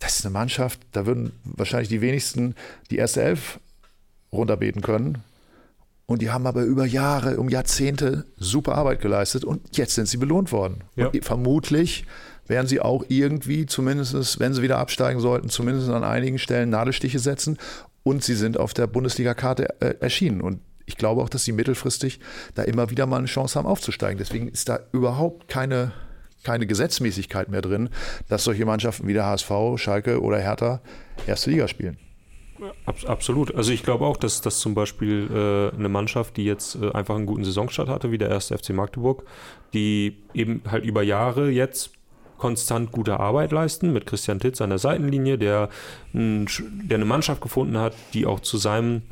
Das 0.00 0.18
ist 0.18 0.26
eine 0.26 0.34
Mannschaft, 0.34 0.80
da 0.92 1.06
würden 1.06 1.32
wahrscheinlich 1.44 1.88
die 1.88 2.02
wenigsten 2.02 2.56
die 2.90 2.98
erste 2.98 3.22
Elf 3.22 3.58
runterbeten 4.32 4.82
können. 4.82 5.24
Und 6.06 6.20
die 6.20 6.30
haben 6.30 6.46
aber 6.46 6.64
über 6.64 6.84
Jahre, 6.84 7.38
um 7.38 7.48
Jahrzehnte 7.48 8.26
super 8.36 8.74
Arbeit 8.74 9.00
geleistet 9.00 9.44
und 9.44 9.76
jetzt 9.76 9.94
sind 9.94 10.06
sie 10.06 10.18
belohnt 10.18 10.52
worden. 10.52 10.84
Ja. 10.96 11.10
vermutlich 11.22 12.04
werden 12.46 12.66
sie 12.66 12.80
auch 12.80 13.04
irgendwie, 13.08 13.64
zumindest 13.66 14.38
wenn 14.38 14.52
sie 14.52 14.62
wieder 14.62 14.78
absteigen 14.78 15.20
sollten, 15.20 15.48
zumindest 15.48 15.88
an 15.88 16.04
einigen 16.04 16.38
Stellen 16.38 16.70
Nadelstiche 16.70 17.18
setzen. 17.18 17.58
Und 18.02 18.22
sie 18.22 18.34
sind 18.34 18.58
auf 18.58 18.74
der 18.74 18.86
Bundesliga-Karte 18.86 19.80
äh, 19.80 19.94
erschienen. 20.00 20.42
Und 20.42 20.60
ich 20.84 20.98
glaube 20.98 21.22
auch, 21.22 21.30
dass 21.30 21.44
sie 21.44 21.52
mittelfristig 21.52 22.20
da 22.54 22.62
immer 22.62 22.90
wieder 22.90 23.06
mal 23.06 23.16
eine 23.16 23.26
Chance 23.26 23.58
haben 23.58 23.66
aufzusteigen. 23.66 24.18
Deswegen 24.18 24.48
ist 24.48 24.68
da 24.68 24.80
überhaupt 24.92 25.48
keine, 25.48 25.92
keine 26.42 26.66
Gesetzmäßigkeit 26.66 27.48
mehr 27.48 27.62
drin, 27.62 27.88
dass 28.28 28.44
solche 28.44 28.66
Mannschaften 28.66 29.08
wie 29.08 29.14
der 29.14 29.24
HSV, 29.24 29.50
Schalke 29.76 30.20
oder 30.20 30.38
Hertha 30.38 30.82
erste 31.26 31.50
Liga 31.50 31.66
spielen. 31.66 31.96
Absolut. 33.06 33.54
Also 33.54 33.72
ich 33.72 33.82
glaube 33.82 34.04
auch, 34.04 34.16
dass, 34.16 34.40
dass 34.40 34.60
zum 34.60 34.74
Beispiel 34.74 35.28
äh, 35.30 35.76
eine 35.76 35.88
Mannschaft, 35.88 36.36
die 36.36 36.44
jetzt 36.44 36.76
äh, 36.76 36.92
einfach 36.92 37.16
einen 37.16 37.26
guten 37.26 37.44
Saisonstart 37.44 37.88
hatte, 37.88 38.10
wie 38.10 38.18
der 38.18 38.30
erste 38.30 38.56
FC 38.56 38.70
Magdeburg, 38.70 39.24
die 39.72 40.16
eben 40.34 40.62
halt 40.70 40.84
über 40.84 41.02
Jahre 41.02 41.50
jetzt 41.50 41.92
konstant 42.38 42.92
gute 42.92 43.20
Arbeit 43.20 43.52
leisten 43.52 43.92
mit 43.92 44.06
Christian 44.06 44.40
Titz 44.40 44.60
an 44.60 44.70
der 44.70 44.78
Seitenlinie, 44.78 45.38
der, 45.38 45.68
der 46.12 46.96
eine 46.96 47.04
Mannschaft 47.04 47.40
gefunden 47.40 47.78
hat, 47.78 47.94
die 48.12 48.26
auch 48.26 48.40
zu 48.40 48.58
seinem 48.58 49.02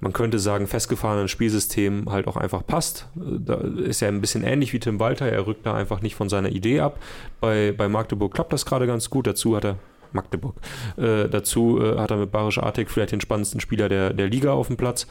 man 0.00 0.14
könnte 0.14 0.38
sagen, 0.38 0.66
festgefahrenen 0.66 1.28
Spielsystem 1.28 2.10
halt 2.10 2.26
auch 2.26 2.36
einfach 2.36 2.66
passt. 2.66 3.08
Da 3.14 3.56
ist 3.56 4.00
ja 4.00 4.08
ein 4.08 4.22
bisschen 4.22 4.42
ähnlich 4.42 4.72
wie 4.72 4.80
Tim 4.80 4.98
Walter, 4.98 5.26
er 5.26 5.46
rückt 5.46 5.66
da 5.66 5.74
einfach 5.74 6.00
nicht 6.00 6.14
von 6.14 6.30
seiner 6.30 6.48
Idee 6.48 6.80
ab. 6.80 6.98
Bei, 7.40 7.72
bei 7.76 7.86
Magdeburg 7.88 8.32
klappt 8.32 8.52
das 8.52 8.64
gerade 8.64 8.86
ganz 8.86 9.10
gut. 9.10 9.26
Dazu 9.26 9.56
hat 9.56 9.64
er 9.64 9.76
Magdeburg. 10.12 10.56
Äh, 10.96 11.28
dazu 11.28 11.80
äh, 11.80 11.98
hat 11.98 12.10
er 12.10 12.16
mit 12.16 12.30
Barisch 12.30 12.58
Artik 12.58 12.90
vielleicht 12.90 13.12
den 13.12 13.20
spannendsten 13.20 13.60
Spieler 13.60 13.88
der, 13.88 14.12
der 14.12 14.28
Liga 14.28 14.52
auf 14.52 14.68
dem 14.68 14.76
Platz. 14.76 15.06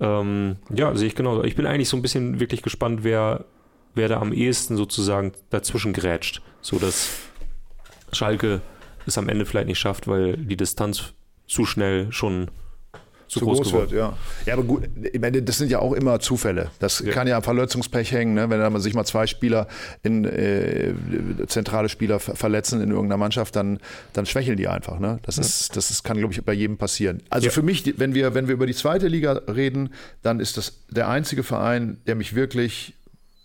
Ähm, 0.00 0.56
ja, 0.74 0.94
sehe 0.94 1.08
ich 1.08 1.14
genauso. 1.14 1.44
Ich 1.44 1.56
bin 1.56 1.66
eigentlich 1.66 1.88
so 1.88 1.96
ein 1.96 2.02
bisschen 2.02 2.40
wirklich 2.40 2.62
gespannt, 2.62 3.02
wer, 3.02 3.44
wer 3.94 4.08
da 4.08 4.20
am 4.20 4.32
ehesten 4.32 4.76
sozusagen 4.76 5.32
dazwischen 5.50 5.92
grätscht, 5.92 6.42
so 6.60 6.78
dass 6.78 7.18
Schalke 8.12 8.60
es 9.06 9.18
am 9.18 9.28
Ende 9.28 9.46
vielleicht 9.46 9.68
nicht 9.68 9.78
schafft, 9.78 10.08
weil 10.08 10.36
die 10.36 10.56
Distanz 10.56 11.14
zu 11.46 11.64
schnell 11.64 12.12
schon 12.12 12.50
zu, 13.28 13.40
zu 13.40 13.44
groß, 13.44 13.62
groß 13.62 13.72
wird. 13.72 13.92
Ja. 13.92 14.16
ja, 14.44 14.54
aber 14.54 14.62
gut, 14.62 14.88
ich 15.12 15.20
meine, 15.20 15.42
das 15.42 15.58
sind 15.58 15.70
ja 15.70 15.80
auch 15.80 15.92
immer 15.92 16.20
Zufälle. 16.20 16.70
Das 16.78 17.00
ja. 17.00 17.12
kann 17.12 17.26
ja 17.26 17.36
am 17.36 17.42
Verletzungspech 17.42 18.12
hängen, 18.12 18.34
ne? 18.34 18.48
wenn 18.50 18.60
man 18.60 18.80
sich 18.80 18.94
mal 18.94 19.04
zwei 19.04 19.26
Spieler 19.26 19.66
in 20.02 20.24
äh, 20.24 20.94
zentrale 21.46 21.88
Spieler 21.88 22.20
verletzen 22.20 22.80
in 22.80 22.90
irgendeiner 22.90 23.18
Mannschaft, 23.18 23.56
dann, 23.56 23.80
dann 24.12 24.26
schwächeln 24.26 24.56
die 24.56 24.68
einfach. 24.68 24.98
Ne? 24.98 25.18
Das, 25.22 25.36
ja. 25.36 25.42
ist, 25.42 25.76
das 25.76 25.90
ist, 25.90 26.04
kann, 26.04 26.18
glaube 26.18 26.34
ich, 26.34 26.44
bei 26.44 26.52
jedem 26.52 26.76
passieren. 26.78 27.22
Also 27.30 27.50
für 27.50 27.62
mich, 27.62 27.98
wenn 27.98 28.14
wir, 28.14 28.34
wenn 28.34 28.46
wir 28.46 28.54
über 28.54 28.66
die 28.66 28.74
zweite 28.74 29.08
Liga 29.08 29.32
reden, 29.48 29.90
dann 30.22 30.40
ist 30.40 30.56
das 30.56 30.84
der 30.90 31.08
einzige 31.08 31.42
Verein, 31.42 31.98
der 32.06 32.14
mich 32.14 32.34
wirklich 32.34 32.94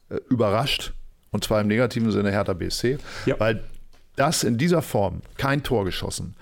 äh, 0.10 0.18
überrascht. 0.30 0.94
Und 1.32 1.44
zwar 1.44 1.62
im 1.62 1.68
negativen 1.68 2.12
Sinne 2.12 2.32
Hertha 2.32 2.54
BSC. 2.54 2.98
Weil 3.38 3.64
das 4.16 4.44
in 4.44 4.58
dieser 4.58 4.82
Form, 4.82 5.22
kein 5.38 5.64
Tor 5.64 5.86
geschossen, 5.86 6.36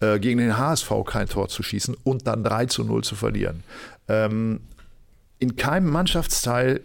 äh, 0.00 0.18
gegen 0.18 0.38
den 0.38 0.56
HSV 0.56 0.90
kein 1.06 1.28
Tor 1.28 1.48
zu 1.48 1.62
schießen 1.62 1.96
und 2.04 2.26
dann 2.26 2.44
3 2.44 2.66
zu 2.66 2.84
0 2.84 3.04
zu 3.04 3.14
verlieren. 3.14 3.62
Ähm, 4.08 4.60
in 5.38 5.56
keinem 5.56 5.90
Mannschaftsteil 5.90 6.80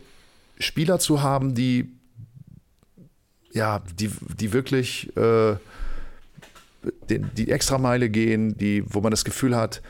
Spieler 0.60 1.00
zu 1.00 1.22
haben, 1.22 1.56
die 1.56 1.90
ja, 3.54 3.82
die, 4.00 4.10
die 4.40 4.54
wirklich 4.54 5.16
äh, 5.18 5.56
den, 7.10 7.30
die 7.36 7.52
Extrameile 7.52 8.10
gehen, 8.10 8.58
die, 8.58 8.84
wo 8.88 9.02
man 9.02 9.12
das 9.12 9.26
Gefühl 9.26 9.56
hat, 9.56 9.82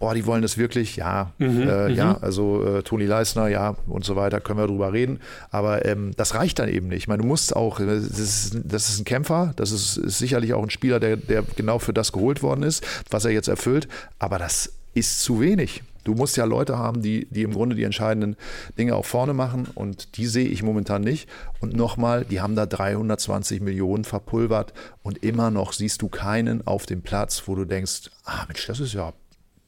boah, 0.00 0.14
die 0.14 0.26
wollen 0.26 0.42
das 0.42 0.58
wirklich, 0.58 0.96
ja, 0.96 1.32
mhm, 1.38 1.68
äh, 1.68 1.88
mhm. 1.88 1.94
ja, 1.94 2.18
also 2.22 2.64
äh, 2.64 2.82
Toni 2.82 3.04
Leisner, 3.04 3.48
ja, 3.48 3.76
und 3.86 4.04
so 4.04 4.16
weiter, 4.16 4.40
können 4.40 4.58
wir 4.58 4.66
drüber 4.66 4.92
reden. 4.92 5.20
Aber 5.50 5.84
ähm, 5.84 6.12
das 6.16 6.34
reicht 6.34 6.58
dann 6.58 6.70
eben 6.70 6.88
nicht. 6.88 7.02
Ich 7.02 7.08
meine, 7.08 7.22
du 7.22 7.28
musst 7.28 7.54
auch, 7.54 7.78
äh, 7.78 7.86
das 7.86 8.18
ist, 8.18 8.58
das 8.64 8.88
ist 8.88 9.00
ein 9.00 9.04
Kämpfer, 9.04 9.52
das 9.56 9.70
ist, 9.70 9.98
ist 9.98 10.18
sicherlich 10.18 10.54
auch 10.54 10.62
ein 10.62 10.70
Spieler, 10.70 10.98
der, 11.00 11.16
der 11.16 11.44
genau 11.54 11.78
für 11.78 11.92
das 11.92 12.12
geholt 12.12 12.42
worden 12.42 12.62
ist, 12.62 12.84
was 13.10 13.26
er 13.26 13.30
jetzt 13.30 13.48
erfüllt, 13.48 13.88
aber 14.18 14.38
das 14.38 14.72
ist 14.94 15.20
zu 15.20 15.38
wenig. 15.40 15.82
Du 16.04 16.14
musst 16.14 16.38
ja 16.38 16.46
Leute 16.46 16.78
haben, 16.78 17.02
die, 17.02 17.26
die 17.30 17.42
im 17.42 17.52
Grunde 17.52 17.76
die 17.76 17.84
entscheidenden 17.84 18.36
Dinge 18.78 18.96
auch 18.96 19.04
vorne 19.04 19.34
machen 19.34 19.68
und 19.74 20.16
die 20.16 20.26
sehe 20.26 20.48
ich 20.48 20.62
momentan 20.62 21.02
nicht. 21.02 21.28
Und 21.60 21.76
nochmal, 21.76 22.24
die 22.24 22.40
haben 22.40 22.56
da 22.56 22.64
320 22.64 23.60
Millionen 23.60 24.04
verpulvert 24.04 24.72
und 25.02 25.22
immer 25.22 25.50
noch 25.50 25.74
siehst 25.74 26.00
du 26.00 26.08
keinen 26.08 26.66
auf 26.66 26.86
dem 26.86 27.02
Platz, 27.02 27.42
wo 27.44 27.54
du 27.54 27.66
denkst, 27.66 28.10
ah 28.24 28.44
Mensch, 28.48 28.66
das 28.66 28.80
ist 28.80 28.94
ja 28.94 29.12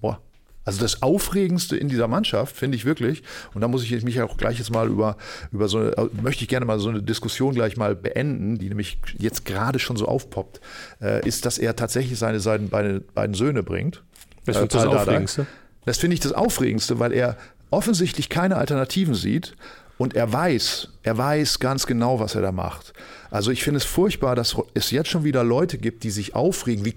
boah, 0.02 0.21
also 0.64 0.80
das 0.80 1.02
Aufregendste 1.02 1.76
in 1.76 1.88
dieser 1.88 2.06
Mannschaft, 2.06 2.56
finde 2.56 2.76
ich 2.76 2.85
wirklich, 2.85 3.23
und 3.52 3.62
da 3.62 3.68
muss 3.68 3.82
ich 3.82 4.02
mich 4.04 4.21
auch 4.23 4.37
gleich 4.37 4.59
jetzt 4.59 4.71
mal 4.71 4.88
über, 4.88 5.16
über 5.50 5.66
so 5.68 5.78
eine, 5.78 6.11
möchte 6.23 6.42
ich 6.42 6.49
gerne 6.49 6.66
mal 6.66 6.78
so 6.78 6.88
eine 6.88 7.02
Diskussion 7.02 7.54
gleich 7.54 7.76
mal 7.76 7.97
beenden, 7.97 8.59
die 8.59 8.68
nämlich 8.68 8.99
jetzt 9.18 9.44
gerade 9.44 9.78
schon 9.80 9.97
so 9.97 10.06
aufpoppt, 10.06 10.61
äh, 11.00 11.26
ist, 11.26 11.47
dass 11.47 11.59
er 11.59 11.75
tatsächlich 11.75 12.18
seine, 12.18 12.38
seine 12.38 12.68
beiden, 12.68 13.04
beiden 13.12 13.35
Söhne 13.35 13.64
bringt. 13.64 14.02
Das 14.44 14.56
ist 14.56 14.62
äh, 14.62 14.68
das 14.68 14.87
Aufregendste. 14.87 15.47
Das 15.85 15.99
finde 15.99 16.14
ich 16.14 16.21
das 16.21 16.32
Aufregendste, 16.32 17.00
weil 17.00 17.12
er 17.12 17.37
offensichtlich 17.71 18.28
keine 18.28 18.56
Alternativen 18.56 19.14
sieht 19.14 19.56
und 19.99 20.14
er 20.14 20.32
weiß, 20.32 20.88
er 21.02 21.18
weiß 21.18 21.59
ganz 21.59 21.87
genau, 21.87 22.21
was 22.21 22.37
er 22.37 22.42
da 22.42 22.52
macht. 22.52 22.92
Also 23.32 23.50
ich 23.50 23.64
finde 23.64 23.78
es 23.78 23.85
furchtbar, 23.85 24.37
dass 24.37 24.54
es 24.75 24.92
jetzt 24.92 25.09
schon 25.09 25.25
wieder 25.25 25.42
Leute 25.42 25.78
gibt, 25.78 26.04
die 26.04 26.11
sich 26.11 26.37
aufregen. 26.37 26.85
Wie, 26.85 26.94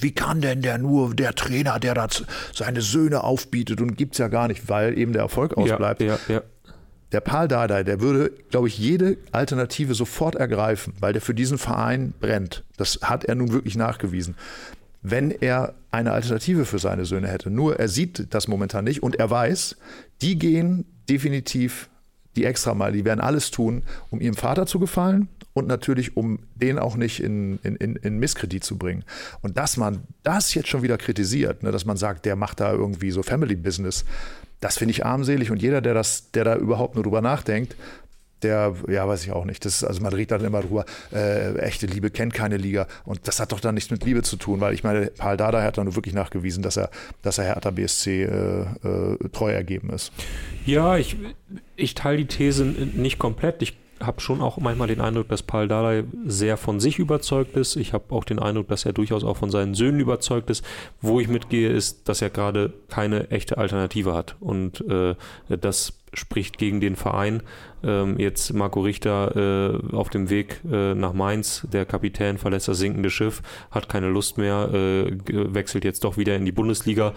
wie 0.00 0.12
kann 0.12 0.40
denn 0.40 0.62
der 0.62 0.78
nur, 0.78 1.14
der 1.14 1.34
Trainer, 1.34 1.78
der 1.78 1.94
da 1.94 2.08
seine 2.52 2.80
Söhne 2.80 3.24
aufbietet 3.24 3.80
und 3.80 3.96
gibt 3.96 4.14
es 4.14 4.18
ja 4.18 4.28
gar 4.28 4.48
nicht, 4.48 4.68
weil 4.68 4.98
eben 4.98 5.12
der 5.12 5.22
Erfolg 5.22 5.56
ausbleibt. 5.56 6.00
Ja, 6.00 6.18
ja, 6.28 6.34
ja. 6.34 6.42
Der 7.12 7.20
Paul 7.20 7.46
Dardai, 7.46 7.84
der 7.84 8.00
würde, 8.00 8.32
glaube 8.50 8.66
ich, 8.66 8.78
jede 8.78 9.16
Alternative 9.30 9.94
sofort 9.94 10.34
ergreifen, 10.34 10.94
weil 10.98 11.12
der 11.12 11.22
für 11.22 11.34
diesen 11.34 11.56
Verein 11.56 12.12
brennt. 12.20 12.64
Das 12.76 12.98
hat 13.02 13.24
er 13.24 13.36
nun 13.36 13.52
wirklich 13.52 13.76
nachgewiesen. 13.76 14.34
Wenn 15.02 15.30
er 15.30 15.74
eine 15.96 16.12
Alternative 16.12 16.64
für 16.64 16.78
seine 16.78 17.04
Söhne 17.06 17.28
hätte. 17.28 17.50
Nur 17.50 17.78
er 17.78 17.88
sieht 17.88 18.34
das 18.34 18.48
momentan 18.48 18.84
nicht 18.84 19.02
und 19.02 19.16
er 19.16 19.30
weiß, 19.30 19.76
die 20.20 20.38
gehen 20.38 20.84
definitiv 21.08 21.88
die 22.36 22.44
extra 22.44 22.74
mal, 22.74 22.92
die 22.92 23.04
werden 23.04 23.20
alles 23.20 23.50
tun, 23.50 23.82
um 24.10 24.20
ihrem 24.20 24.34
Vater 24.34 24.66
zu 24.66 24.78
gefallen 24.78 25.28
und 25.56 25.66
natürlich, 25.66 26.18
um 26.18 26.40
den 26.54 26.78
auch 26.78 26.96
nicht 26.96 27.22
in, 27.22 27.58
in, 27.62 27.96
in 27.96 28.18
Misskredit 28.18 28.62
zu 28.62 28.76
bringen. 28.76 29.04
Und 29.40 29.56
dass 29.56 29.78
man 29.78 30.02
das 30.22 30.52
jetzt 30.52 30.68
schon 30.68 30.82
wieder 30.82 30.98
kritisiert, 30.98 31.62
ne, 31.62 31.72
dass 31.72 31.86
man 31.86 31.96
sagt, 31.96 32.26
der 32.26 32.36
macht 32.36 32.60
da 32.60 32.72
irgendwie 32.72 33.10
so 33.10 33.22
Family 33.22 33.56
Business, 33.56 34.04
das 34.60 34.76
finde 34.76 34.92
ich 34.92 35.06
armselig 35.06 35.50
und 35.50 35.62
jeder, 35.62 35.80
der, 35.80 35.94
das, 35.94 36.30
der 36.32 36.44
da 36.44 36.56
überhaupt 36.56 36.94
nur 36.94 37.04
drüber 37.04 37.22
nachdenkt, 37.22 37.74
der, 38.42 38.74
ja, 38.86 39.08
weiß 39.08 39.24
ich 39.24 39.32
auch 39.32 39.46
nicht. 39.46 39.64
Das 39.64 39.82
also 39.82 40.02
man 40.02 40.12
redet 40.12 40.32
dann 40.32 40.44
immer 40.44 40.60
drüber, 40.60 40.84
äh, 41.10 41.54
echte 41.60 41.86
Liebe 41.86 42.10
kennt 42.10 42.34
keine 42.34 42.58
Liga. 42.58 42.86
Und 43.06 43.26
das 43.26 43.40
hat 43.40 43.52
doch 43.52 43.60
dann 43.60 43.76
nichts 43.76 43.90
mit 43.90 44.04
Liebe 44.04 44.22
zu 44.22 44.36
tun, 44.36 44.60
weil 44.60 44.74
ich 44.74 44.84
meine, 44.84 45.06
Paul 45.06 45.38
Dada 45.38 45.62
hat 45.62 45.78
dann 45.78 45.94
wirklich 45.96 46.14
nachgewiesen, 46.14 46.62
dass 46.62 46.76
er, 46.76 46.90
dass 47.22 47.38
er 47.38 47.44
Hertha 47.44 47.70
BSC 47.70 48.24
äh, 48.24 48.28
äh, 48.28 49.28
treu 49.32 49.50
ergeben 49.52 49.88
ist. 49.88 50.12
Ja, 50.66 50.98
ich, 50.98 51.16
ich 51.76 51.94
teile 51.94 52.18
die 52.18 52.26
These 52.26 52.66
nicht 52.66 53.18
komplett. 53.18 53.62
Ich 53.62 53.78
habe 54.00 54.20
schon 54.20 54.42
auch 54.42 54.58
manchmal 54.58 54.88
den 54.88 55.00
Eindruck, 55.00 55.28
dass 55.28 55.42
Paul 55.42 55.68
Dardai 55.68 56.04
sehr 56.24 56.56
von 56.56 56.80
sich 56.80 56.98
überzeugt 56.98 57.56
ist. 57.56 57.76
Ich 57.76 57.92
habe 57.92 58.14
auch 58.14 58.24
den 58.24 58.38
Eindruck, 58.38 58.68
dass 58.68 58.84
er 58.84 58.92
durchaus 58.92 59.24
auch 59.24 59.36
von 59.36 59.50
seinen 59.50 59.74
Söhnen 59.74 60.00
überzeugt 60.00 60.50
ist. 60.50 60.64
Wo 61.00 61.20
ich 61.20 61.28
mitgehe, 61.28 61.70
ist, 61.70 62.08
dass 62.08 62.22
er 62.22 62.30
gerade 62.30 62.72
keine 62.88 63.30
echte 63.30 63.58
Alternative 63.58 64.14
hat. 64.14 64.36
Und 64.40 64.82
äh, 64.88 65.14
das 65.48 65.94
spricht 66.18 66.58
gegen 66.58 66.80
den 66.80 66.96
Verein. 66.96 67.42
Ähm, 67.84 68.18
jetzt 68.18 68.52
Marco 68.52 68.80
Richter 68.80 69.36
äh, 69.36 69.94
auf 69.94 70.08
dem 70.08 70.30
Weg 70.30 70.60
äh, 70.70 70.94
nach 70.94 71.12
Mainz, 71.12 71.66
der 71.70 71.84
Kapitän 71.84 72.38
verlässt 72.38 72.68
das 72.68 72.78
sinkende 72.78 73.10
Schiff, 73.10 73.42
hat 73.70 73.88
keine 73.88 74.08
Lust 74.08 74.38
mehr, 74.38 74.70
äh, 74.72 75.12
wechselt 75.28 75.84
jetzt 75.84 76.02
doch 76.04 76.16
wieder 76.16 76.34
in 76.36 76.44
die 76.44 76.52
Bundesliga. 76.52 77.12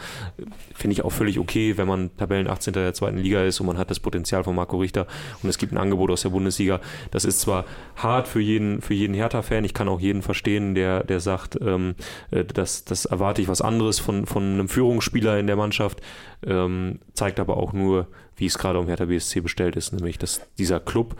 Finde 0.75 0.93
ich 0.93 1.03
auch 1.03 1.11
völlig 1.11 1.39
okay, 1.39 1.77
wenn 1.77 1.87
man 1.87 2.15
Tabellen 2.17 2.47
18. 2.47 2.73
der 2.73 2.93
zweiten 2.93 3.17
Liga 3.17 3.43
ist 3.43 3.59
und 3.59 3.67
man 3.67 3.77
hat 3.77 3.89
das 3.89 3.99
Potenzial 3.99 4.43
von 4.43 4.55
Marco 4.55 4.77
Richter 4.77 5.07
und 5.41 5.49
es 5.49 5.57
gibt 5.57 5.71
ein 5.71 5.77
Angebot 5.77 6.11
aus 6.11 6.21
der 6.21 6.29
Bundesliga. 6.29 6.81
Das 7.11 7.25
ist 7.25 7.39
zwar 7.39 7.65
hart 7.95 8.27
für 8.27 8.41
jeden, 8.41 8.81
für 8.81 8.93
jeden 8.93 9.13
Hertha-Fan, 9.13 9.63
ich 9.63 9.73
kann 9.73 9.87
auch 9.87 9.99
jeden 9.99 10.21
verstehen, 10.21 10.75
der, 10.75 11.03
der 11.03 11.21
sagt, 11.21 11.57
ähm, 11.61 11.95
äh, 12.31 12.43
das, 12.43 12.83
das 12.83 13.05
erwarte 13.05 13.41
ich 13.41 13.47
was 13.47 13.61
anderes 13.61 13.99
von, 13.99 14.25
von 14.25 14.43
einem 14.43 14.67
Führungsspieler 14.67 15.39
in 15.39 15.47
der 15.47 15.55
Mannschaft, 15.55 16.01
ähm, 16.45 16.99
zeigt 17.13 17.39
aber 17.39 17.57
auch 17.57 17.73
nur, 17.73 18.07
wie 18.39 18.45
es 18.45 18.57
gerade 18.57 18.79
um 18.79 18.87
Hertha 18.87 19.05
BSC 19.05 19.41
bestellt 19.41 19.75
ist, 19.75 19.93
nämlich 19.93 20.17
dass 20.17 20.41
dieser 20.57 20.79
Club 20.79 21.15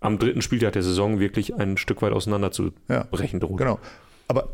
am 0.00 0.18
dritten 0.18 0.42
Spieltag 0.42 0.74
der 0.74 0.82
Saison 0.82 1.18
wirklich 1.18 1.54
ein 1.54 1.76
Stück 1.76 2.02
weit 2.02 2.12
auseinanderzubrechen 2.12 3.40
ja, 3.40 3.46
droht. 3.46 3.56
Genau. 3.56 3.78
Aber 4.28 4.50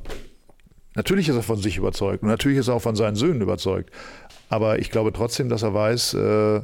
natürlich 0.94 1.28
ist 1.28 1.36
er 1.36 1.42
von 1.42 1.56
sich 1.56 1.76
überzeugt 1.76 2.22
und 2.22 2.28
natürlich 2.28 2.58
ist 2.58 2.68
er 2.68 2.74
auch 2.74 2.82
von 2.82 2.96
seinen 2.96 3.16
Söhnen 3.16 3.40
überzeugt. 3.40 3.90
Aber 4.48 4.78
ich 4.78 4.90
glaube 4.90 5.12
trotzdem, 5.12 5.48
dass 5.48 5.62
er 5.62 5.74
weiß, 5.74 6.14
äh, 6.14 6.60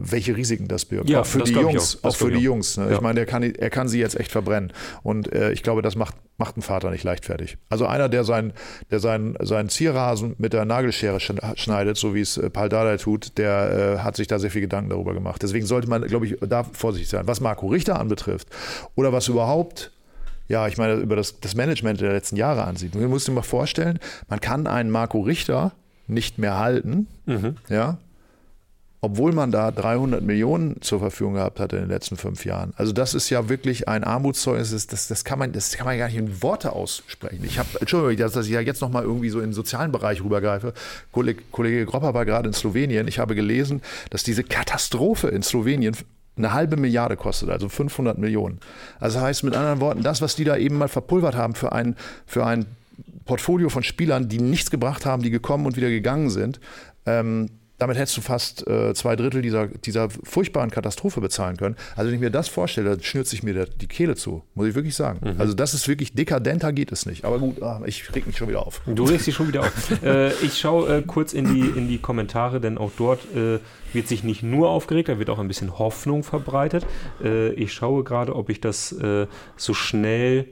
welche 0.00 0.36
Risiken 0.36 0.68
das 0.68 0.84
birgt. 0.84 1.08
Ja, 1.08 1.20
auch 1.20 1.26
für 1.26 1.42
die 1.42 1.52
Jungs. 1.52 1.98
Auch. 2.02 2.10
auch 2.10 2.16
für 2.16 2.30
die 2.30 2.38
Jungs. 2.38 2.76
Ne? 2.76 2.86
Ja. 2.86 2.92
Ich 2.92 3.00
meine, 3.00 3.20
er 3.20 3.26
kann, 3.26 3.42
er 3.42 3.70
kann 3.70 3.88
sie 3.88 3.98
jetzt 3.98 4.18
echt 4.18 4.32
verbrennen. 4.32 4.72
Und 5.02 5.32
äh, 5.32 5.52
ich 5.52 5.62
glaube, 5.62 5.82
das 5.82 5.96
macht, 5.96 6.14
macht 6.38 6.56
ein 6.56 6.62
Vater 6.62 6.90
nicht 6.90 7.04
leichtfertig. 7.04 7.56
Also 7.68 7.86
einer, 7.86 8.08
der, 8.08 8.24
sein, 8.24 8.52
der 8.90 9.00
seinen, 9.00 9.36
seinen 9.40 9.68
Zierrasen 9.68 10.34
mit 10.38 10.52
der 10.52 10.64
Nagelschere 10.64 11.20
schneidet, 11.20 11.96
so 11.96 12.14
wie 12.14 12.20
es 12.20 12.36
äh, 12.36 12.50
Paul 12.50 12.68
Dardai 12.68 12.96
tut, 12.96 13.38
der 13.38 13.96
äh, 13.98 14.02
hat 14.02 14.16
sich 14.16 14.26
da 14.26 14.38
sehr 14.38 14.50
viel 14.50 14.62
Gedanken 14.62 14.90
darüber 14.90 15.14
gemacht. 15.14 15.42
Deswegen 15.42 15.66
sollte 15.66 15.88
man, 15.88 16.02
glaube 16.02 16.26
ich, 16.26 16.36
da 16.40 16.64
vorsichtig 16.64 17.08
sein. 17.08 17.26
Was 17.26 17.40
Marco 17.40 17.66
Richter 17.66 17.98
anbetrifft 17.98 18.48
oder 18.94 19.12
was 19.12 19.28
überhaupt 19.28 19.90
ja, 20.46 20.68
ich 20.68 20.76
meine, 20.76 20.94
über 20.96 21.16
das, 21.16 21.40
das 21.40 21.54
Management 21.54 22.02
der 22.02 22.12
letzten 22.12 22.36
Jahre 22.36 22.64
ansieht. 22.64 22.94
Du 22.94 22.98
musst 22.98 23.26
dir 23.26 23.32
mal 23.32 23.42
vorstellen, 23.42 23.98
man 24.28 24.40
kann 24.40 24.66
einen 24.66 24.90
Marco 24.90 25.20
Richter 25.20 25.72
nicht 26.06 26.38
mehr 26.38 26.58
halten, 26.58 27.06
mhm. 27.24 27.56
ja, 27.68 27.98
obwohl 29.04 29.32
man 29.32 29.50
da 29.50 29.70
300 29.70 30.22
Millionen 30.22 30.80
zur 30.80 30.98
Verfügung 30.98 31.34
gehabt 31.34 31.60
hat 31.60 31.72
in 31.74 31.80
den 31.80 31.88
letzten 31.88 32.16
fünf 32.16 32.44
Jahren. 32.44 32.72
Also 32.76 32.92
das 32.92 33.12
ist 33.12 33.28
ja 33.28 33.50
wirklich 33.50 33.86
ein 33.86 34.02
Armutszeugnis, 34.02 34.70
das, 34.70 34.86
das, 34.86 35.08
das, 35.08 35.24
kann, 35.24 35.38
man, 35.38 35.52
das 35.52 35.76
kann 35.76 35.86
man 35.86 35.98
gar 35.98 36.06
nicht 36.06 36.16
in 36.16 36.42
Worte 36.42 36.72
aussprechen. 36.72 37.44
Ich 37.44 37.58
habe, 37.58 37.68
Entschuldigung, 37.80 38.16
dass, 38.16 38.32
dass 38.32 38.46
ich 38.46 38.52
ja 38.52 38.60
jetzt 38.60 38.80
nochmal 38.80 39.04
irgendwie 39.04 39.28
so 39.28 39.40
in 39.40 39.50
den 39.50 39.52
sozialen 39.52 39.92
Bereich 39.92 40.24
rübergreife. 40.24 40.72
Kollege, 41.12 41.42
Kollege 41.50 41.84
Gropper 41.84 42.14
war 42.14 42.24
gerade 42.24 42.48
in 42.48 42.54
Slowenien. 42.54 43.06
Ich 43.06 43.18
habe 43.18 43.34
gelesen, 43.34 43.82
dass 44.08 44.22
diese 44.22 44.42
Katastrophe 44.42 45.28
in 45.28 45.42
Slowenien 45.42 45.94
eine 46.36 46.52
halbe 46.54 46.76
Milliarde 46.76 47.16
kostet, 47.16 47.50
also 47.50 47.68
500 47.68 48.16
Millionen. 48.16 48.58
Also 49.00 49.18
das 49.18 49.24
heißt 49.24 49.44
mit 49.44 49.54
anderen 49.54 49.80
Worten, 49.80 50.02
das, 50.02 50.22
was 50.22 50.34
die 50.34 50.44
da 50.44 50.56
eben 50.56 50.78
mal 50.78 50.88
verpulvert 50.88 51.36
haben 51.36 51.54
für 51.54 51.72
ein, 51.72 51.94
für 52.26 52.44
ein 52.44 52.64
Portfolio 53.26 53.68
von 53.68 53.82
Spielern, 53.82 54.28
die 54.28 54.40
nichts 54.40 54.70
gebracht 54.70 55.04
haben, 55.06 55.22
die 55.22 55.30
gekommen 55.30 55.66
und 55.66 55.76
wieder 55.76 55.90
gegangen 55.90 56.30
sind, 56.30 56.58
ähm, 57.06 57.50
damit 57.78 57.96
hättest 57.96 58.16
du 58.16 58.20
fast 58.20 58.66
äh, 58.68 58.94
zwei 58.94 59.16
Drittel 59.16 59.42
dieser, 59.42 59.66
dieser 59.66 60.08
furchtbaren 60.10 60.70
Katastrophe 60.70 61.20
bezahlen 61.20 61.56
können. 61.56 61.76
Also 61.96 62.08
wenn 62.08 62.14
ich 62.14 62.20
mir 62.20 62.30
das 62.30 62.48
vorstelle, 62.48 62.90
dann 62.90 63.02
schnürt 63.02 63.26
sich 63.26 63.42
mir 63.42 63.52
der, 63.52 63.66
die 63.66 63.88
Kehle 63.88 64.14
zu, 64.14 64.42
muss 64.54 64.68
ich 64.68 64.74
wirklich 64.74 64.94
sagen. 64.94 65.20
Mhm. 65.22 65.40
Also 65.40 65.54
das 65.54 65.74
ist 65.74 65.88
wirklich 65.88 66.14
dekadenter 66.14 66.72
geht 66.72 66.92
es 66.92 67.04
nicht. 67.04 67.24
Aber 67.24 67.38
gut, 67.38 67.62
ach, 67.62 67.80
ich 67.84 68.14
reg 68.14 68.26
mich 68.26 68.36
schon 68.36 68.48
wieder 68.48 68.64
auf. 68.64 68.80
Du 68.86 69.04
regst 69.04 69.26
dich 69.26 69.34
schon 69.34 69.48
wieder 69.48 69.62
auf. 69.62 70.02
äh, 70.02 70.32
ich 70.34 70.58
schaue 70.58 70.98
äh, 70.98 71.02
kurz 71.02 71.32
in 71.32 71.52
die, 71.52 71.60
in 71.60 71.88
die 71.88 71.98
Kommentare, 71.98 72.60
denn 72.60 72.78
auch 72.78 72.92
dort 72.96 73.24
äh, 73.34 73.58
wird 73.92 74.08
sich 74.08 74.22
nicht 74.22 74.42
nur 74.42 74.70
aufgeregt, 74.70 75.08
da 75.08 75.18
wird 75.18 75.30
auch 75.30 75.38
ein 75.38 75.48
bisschen 75.48 75.78
Hoffnung 75.78 76.22
verbreitet. 76.22 76.86
Äh, 77.22 77.52
ich 77.54 77.72
schaue 77.72 78.04
gerade, 78.04 78.36
ob 78.36 78.50
ich 78.50 78.60
das 78.60 78.92
äh, 78.92 79.26
so 79.56 79.74
schnell 79.74 80.46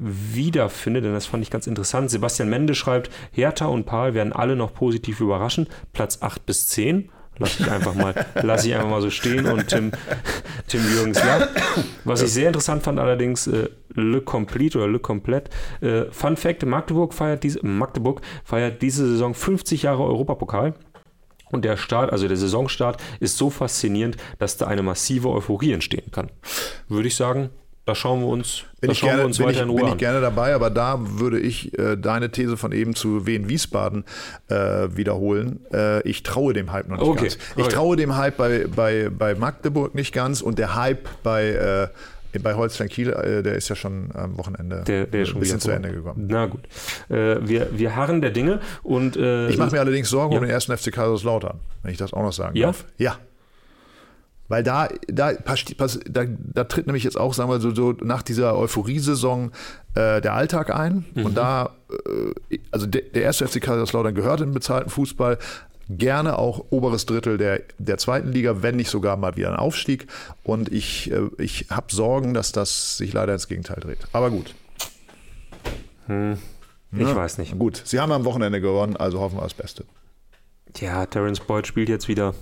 wiederfinde, 0.00 1.02
denn 1.02 1.12
das 1.12 1.26
fand 1.26 1.42
ich 1.42 1.50
ganz 1.50 1.66
interessant. 1.66 2.10
Sebastian 2.10 2.48
Mende 2.48 2.74
schreibt, 2.74 3.10
Hertha 3.32 3.66
und 3.66 3.84
Paul 3.84 4.14
werden 4.14 4.32
alle 4.32 4.56
noch 4.56 4.72
positiv 4.72 5.20
überraschen. 5.20 5.66
Platz 5.92 6.18
8 6.22 6.46
bis 6.46 6.68
10. 6.68 7.10
Lass 7.38 7.58
ich 7.58 7.70
einfach 7.70 7.94
mal, 7.94 8.14
lass 8.42 8.64
ich 8.64 8.74
einfach 8.74 8.88
mal 8.88 9.00
so 9.00 9.10
stehen 9.10 9.46
und 9.46 9.68
Tim, 9.68 9.92
Tim 10.68 10.80
Jürgens 10.92 11.18
ja. 11.18 11.48
Was 12.04 12.22
ich 12.22 12.32
sehr 12.32 12.48
interessant 12.48 12.82
fand 12.82 12.98
allerdings, 12.98 13.46
äh, 13.46 13.68
Le 13.94 14.20
Complete 14.20 14.78
oder 14.78 14.88
Le 14.88 14.98
Komplett. 14.98 15.48
Äh, 15.80 16.04
Fun 16.10 16.36
Fact, 16.36 16.64
Magdeburg 16.64 17.14
feiert, 17.14 17.42
diese, 17.42 17.64
Magdeburg 17.64 18.20
feiert 18.44 18.82
diese 18.82 19.06
Saison 19.06 19.34
50 19.34 19.82
Jahre 19.82 20.04
Europapokal. 20.04 20.74
Und 21.50 21.64
der 21.64 21.76
Start, 21.76 22.12
also 22.12 22.28
der 22.28 22.36
Saisonstart, 22.36 23.02
ist 23.18 23.36
so 23.36 23.50
faszinierend, 23.50 24.16
dass 24.38 24.56
da 24.56 24.66
eine 24.66 24.82
massive 24.82 25.30
Euphorie 25.30 25.72
entstehen 25.72 26.10
kann. 26.12 26.30
Würde 26.88 27.08
ich 27.08 27.16
sagen, 27.16 27.50
da 27.86 27.94
schauen 27.94 28.20
wir 28.20 28.28
uns, 28.28 28.64
bin 28.80 28.88
da 28.88 28.92
ich 28.92 28.98
schauen 28.98 29.08
gerne, 29.08 29.22
wir 29.22 29.26
uns 29.26 29.38
bin 29.38 29.46
weiter 29.46 29.56
ich, 29.56 29.62
in 29.62 29.70
Ruhe 29.70 29.80
bin 29.84 29.88
ich 29.92 29.96
gerne 29.98 30.20
dabei, 30.20 30.54
aber 30.54 30.70
da 30.70 30.98
würde 31.00 31.40
ich 31.40 31.76
äh, 31.78 31.96
deine 31.96 32.30
These 32.30 32.56
von 32.56 32.72
eben 32.72 32.94
zu 32.94 33.26
Wien 33.26 33.48
Wiesbaden 33.48 34.04
äh, 34.48 34.54
wiederholen. 34.94 35.60
Äh, 35.72 36.06
ich 36.08 36.22
traue 36.22 36.52
dem 36.52 36.70
Hype 36.72 36.88
noch 36.88 36.98
nicht 36.98 37.06
Okay. 37.08 37.20
ganz. 37.22 37.38
Ich 37.56 37.64
Okay. 37.64 37.74
traue 37.74 37.96
dem 37.96 38.16
Hype 38.16 38.36
bei, 38.36 38.66
bei, 38.74 39.08
bei 39.10 39.34
Magdeburg 39.34 39.94
nicht 39.94 40.12
ganz 40.14 40.40
und 40.40 40.58
der 40.58 40.76
Hype 40.76 41.08
bei, 41.24 41.48
äh, 42.32 42.38
bei 42.38 42.54
Holstein 42.54 42.88
Kiel, 42.88 43.08
äh, 43.10 43.42
der 43.42 43.56
ist 43.56 43.68
ja 43.70 43.74
schon 43.74 44.10
am 44.14 44.38
Wochenende 44.38 44.84
Der, 44.86 45.06
der 45.06 45.26
ein 45.26 45.40
bisschen 45.40 45.58
zu. 45.58 45.70
Ende 45.72 45.90
gekommen. 45.92 46.26
Na 46.30 46.46
gut. 46.46 46.60
Äh, 47.08 47.38
wir, 47.48 47.70
wir 47.76 47.96
harren 47.96 48.20
der 48.20 48.30
Dinge 48.30 48.60
und 48.84 49.16
Ich 49.16 49.58
mache 49.58 49.72
mir 49.72 49.80
allerdings 49.80 50.10
Sorgen 50.10 50.32
Ja. 50.34 50.38
um 50.38 50.44
den 50.44 50.52
ersten 50.52 50.76
FC 50.76 50.92
Kaiserslautern, 50.92 51.58
wenn 51.82 51.90
ich 51.90 51.98
das 51.98 52.12
auch 52.12 52.22
noch 52.22 52.32
sagen 52.32 52.54
Ja? 52.56 52.66
darf. 52.66 52.84
Ja. 52.98 53.16
Weil 54.50 54.64
da, 54.64 54.88
da, 55.06 55.32
da, 55.32 56.24
da 56.26 56.64
tritt 56.64 56.86
nämlich 56.88 57.04
jetzt 57.04 57.16
auch, 57.16 57.34
sagen 57.34 57.48
wir 57.50 57.60
so, 57.60 57.72
so 57.72 57.92
nach 58.02 58.22
dieser 58.22 58.58
Euphorie-Saison 58.58 59.52
äh, 59.94 60.20
der 60.20 60.34
Alltag 60.34 60.74
ein. 60.74 61.04
Mhm. 61.14 61.24
Und 61.24 61.36
da, 61.36 61.76
äh, 62.50 62.58
also 62.72 62.86
der, 62.86 63.02
der 63.02 63.22
erste 63.22 63.46
FC 63.46 63.62
Kaiserslautern 63.62 64.12
gehört 64.12 64.40
im 64.40 64.52
bezahlten 64.52 64.90
Fußball. 64.90 65.38
Gerne 65.88 66.36
auch 66.36 66.66
oberes 66.70 67.06
Drittel 67.06 67.38
der, 67.38 67.62
der 67.78 67.96
zweiten 67.98 68.32
Liga, 68.32 68.60
wenn 68.60 68.74
nicht 68.74 68.90
sogar 68.90 69.16
mal 69.16 69.36
wieder 69.36 69.52
ein 69.52 69.56
Aufstieg. 69.56 70.08
Und 70.42 70.72
ich, 70.72 71.12
äh, 71.12 71.28
ich 71.38 71.66
habe 71.70 71.86
Sorgen, 71.94 72.34
dass 72.34 72.50
das 72.50 72.96
sich 72.96 73.12
leider 73.12 73.32
ins 73.32 73.46
Gegenteil 73.46 73.78
dreht. 73.78 74.00
Aber 74.12 74.30
gut. 74.30 74.52
ich 76.08 77.14
weiß 77.14 77.38
nicht. 77.38 77.56
Gut, 77.56 77.80
sie 77.84 78.00
haben 78.00 78.10
am 78.10 78.24
Wochenende 78.24 78.60
gewonnen, 78.60 78.96
also 78.96 79.20
hoffen 79.20 79.38
wir 79.38 79.42
das 79.42 79.54
Beste. 79.54 79.84
Ja, 80.80 81.06
Terence 81.06 81.38
Boyd 81.38 81.68
spielt 81.68 81.88
jetzt 81.88 82.08
wieder. 82.08 82.34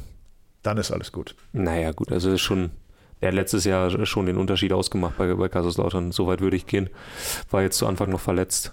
Dann 0.63 0.79
ist 0.79 0.91
alles 0.91 1.13
gut. 1.13 1.35
Naja, 1.53 1.93
gut, 1.93 2.13
also 2.13 2.33
ist 2.33 2.41
schon. 2.41 2.71
Er 3.21 3.29
hat 3.29 3.35
letztes 3.35 3.65
Jahr 3.65 4.07
schon 4.07 4.27
den 4.27 4.37
Unterschied 4.37 4.73
ausgemacht 4.73 5.17
bei, 5.19 5.33
bei 5.35 5.49
Kaiserslautern. 5.49 6.13
So 6.13 6.29
weit 6.29 6.41
würde 6.41 6.57
ich 6.57 6.67
gehen. 6.67 6.89
War 7.51 7.63
jetzt 7.63 7.79
zu 7.79 7.87
Anfang 7.87 8.11
noch 8.11 8.21
verletzt. 8.21 8.73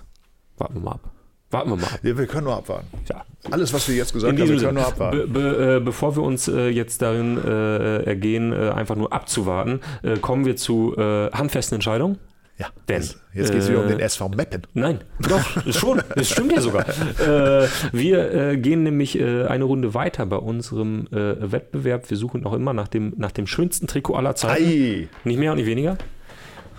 Warten 0.58 0.76
wir 0.76 0.82
mal 0.82 0.92
ab. 0.92 1.12
Warten 1.50 1.70
wir 1.72 1.78
mal 1.78 1.86
ab. 1.86 2.00
Wir, 2.04 2.18
wir 2.18 2.28
können 2.28 2.44
nur 2.46 2.56
abwarten. 2.56 2.88
Ja. 3.10 3.26
Alles, 3.50 3.74
was 3.74 3.88
wir 3.88 3.96
jetzt 3.96 4.14
gesagt 4.14 4.32
haben, 4.32 4.38
wir 4.38 4.46
können 4.46 4.62
nur 4.62 4.70
Sinne, 4.70 4.86
abwarten. 4.86 5.18
be, 5.18 5.40
be, 5.40 5.76
äh, 5.78 5.80
bevor 5.80 6.16
wir 6.16 6.22
uns 6.22 6.48
äh, 6.48 6.68
jetzt 6.70 7.02
darin 7.02 7.38
äh, 7.44 8.04
ergehen, 8.04 8.54
äh, 8.54 8.70
einfach 8.70 8.96
nur 8.96 9.12
abzuwarten, 9.14 9.80
äh, 10.04 10.18
kommen 10.18 10.46
wir 10.46 10.56
zu 10.58 10.96
äh, 10.96 11.32
handfesten 11.32 11.76
Entscheidungen. 11.76 12.20
Ja, 12.58 12.68
Denn, 12.88 13.02
jetzt, 13.02 13.18
jetzt 13.34 13.52
geht 13.52 13.62
es 13.62 13.70
wieder 13.70 13.82
um 13.82 13.86
äh, 13.86 13.90
den 13.90 14.00
SV 14.00 14.30
Meppen. 14.30 14.62
Nein, 14.74 15.00
doch, 15.20 15.44
schon. 15.74 16.02
Das 16.16 16.30
stimmt 16.30 16.54
ja 16.54 16.62
sogar. 16.62 16.88
Äh, 16.88 17.68
wir 17.92 18.34
äh, 18.34 18.58
gehen 18.58 18.84
nämlich 18.84 19.20
äh, 19.20 19.46
eine 19.46 19.66
Runde 19.66 19.94
weiter 19.94 20.26
bei 20.26 20.38
unserem 20.38 21.08
äh, 21.08 21.52
Wettbewerb. 21.52 22.10
Wir 22.10 22.16
suchen 22.16 22.42
noch 22.42 22.54
immer 22.54 22.72
nach 22.72 22.88
dem, 22.88 23.14
nach 23.18 23.32
dem 23.32 23.46
schönsten 23.46 23.88
Trikot 23.88 24.16
aller 24.16 24.36
Zeiten. 24.36 24.64
Ei! 24.64 25.10
Nicht 25.26 25.38
mehr 25.38 25.52
und 25.52 25.58
nicht 25.58 25.68
weniger. 25.68 25.98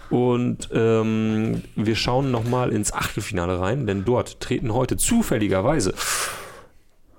Und 0.08 0.70
ähm, 0.72 1.62
wir 1.74 1.96
schauen 1.96 2.30
nochmal 2.30 2.70
ins 2.70 2.92
Achtelfinale 2.92 3.60
rein, 3.60 3.86
denn 3.86 4.04
dort 4.04 4.40
treten 4.40 4.72
heute 4.72 4.96
zufälligerweise 4.96 5.94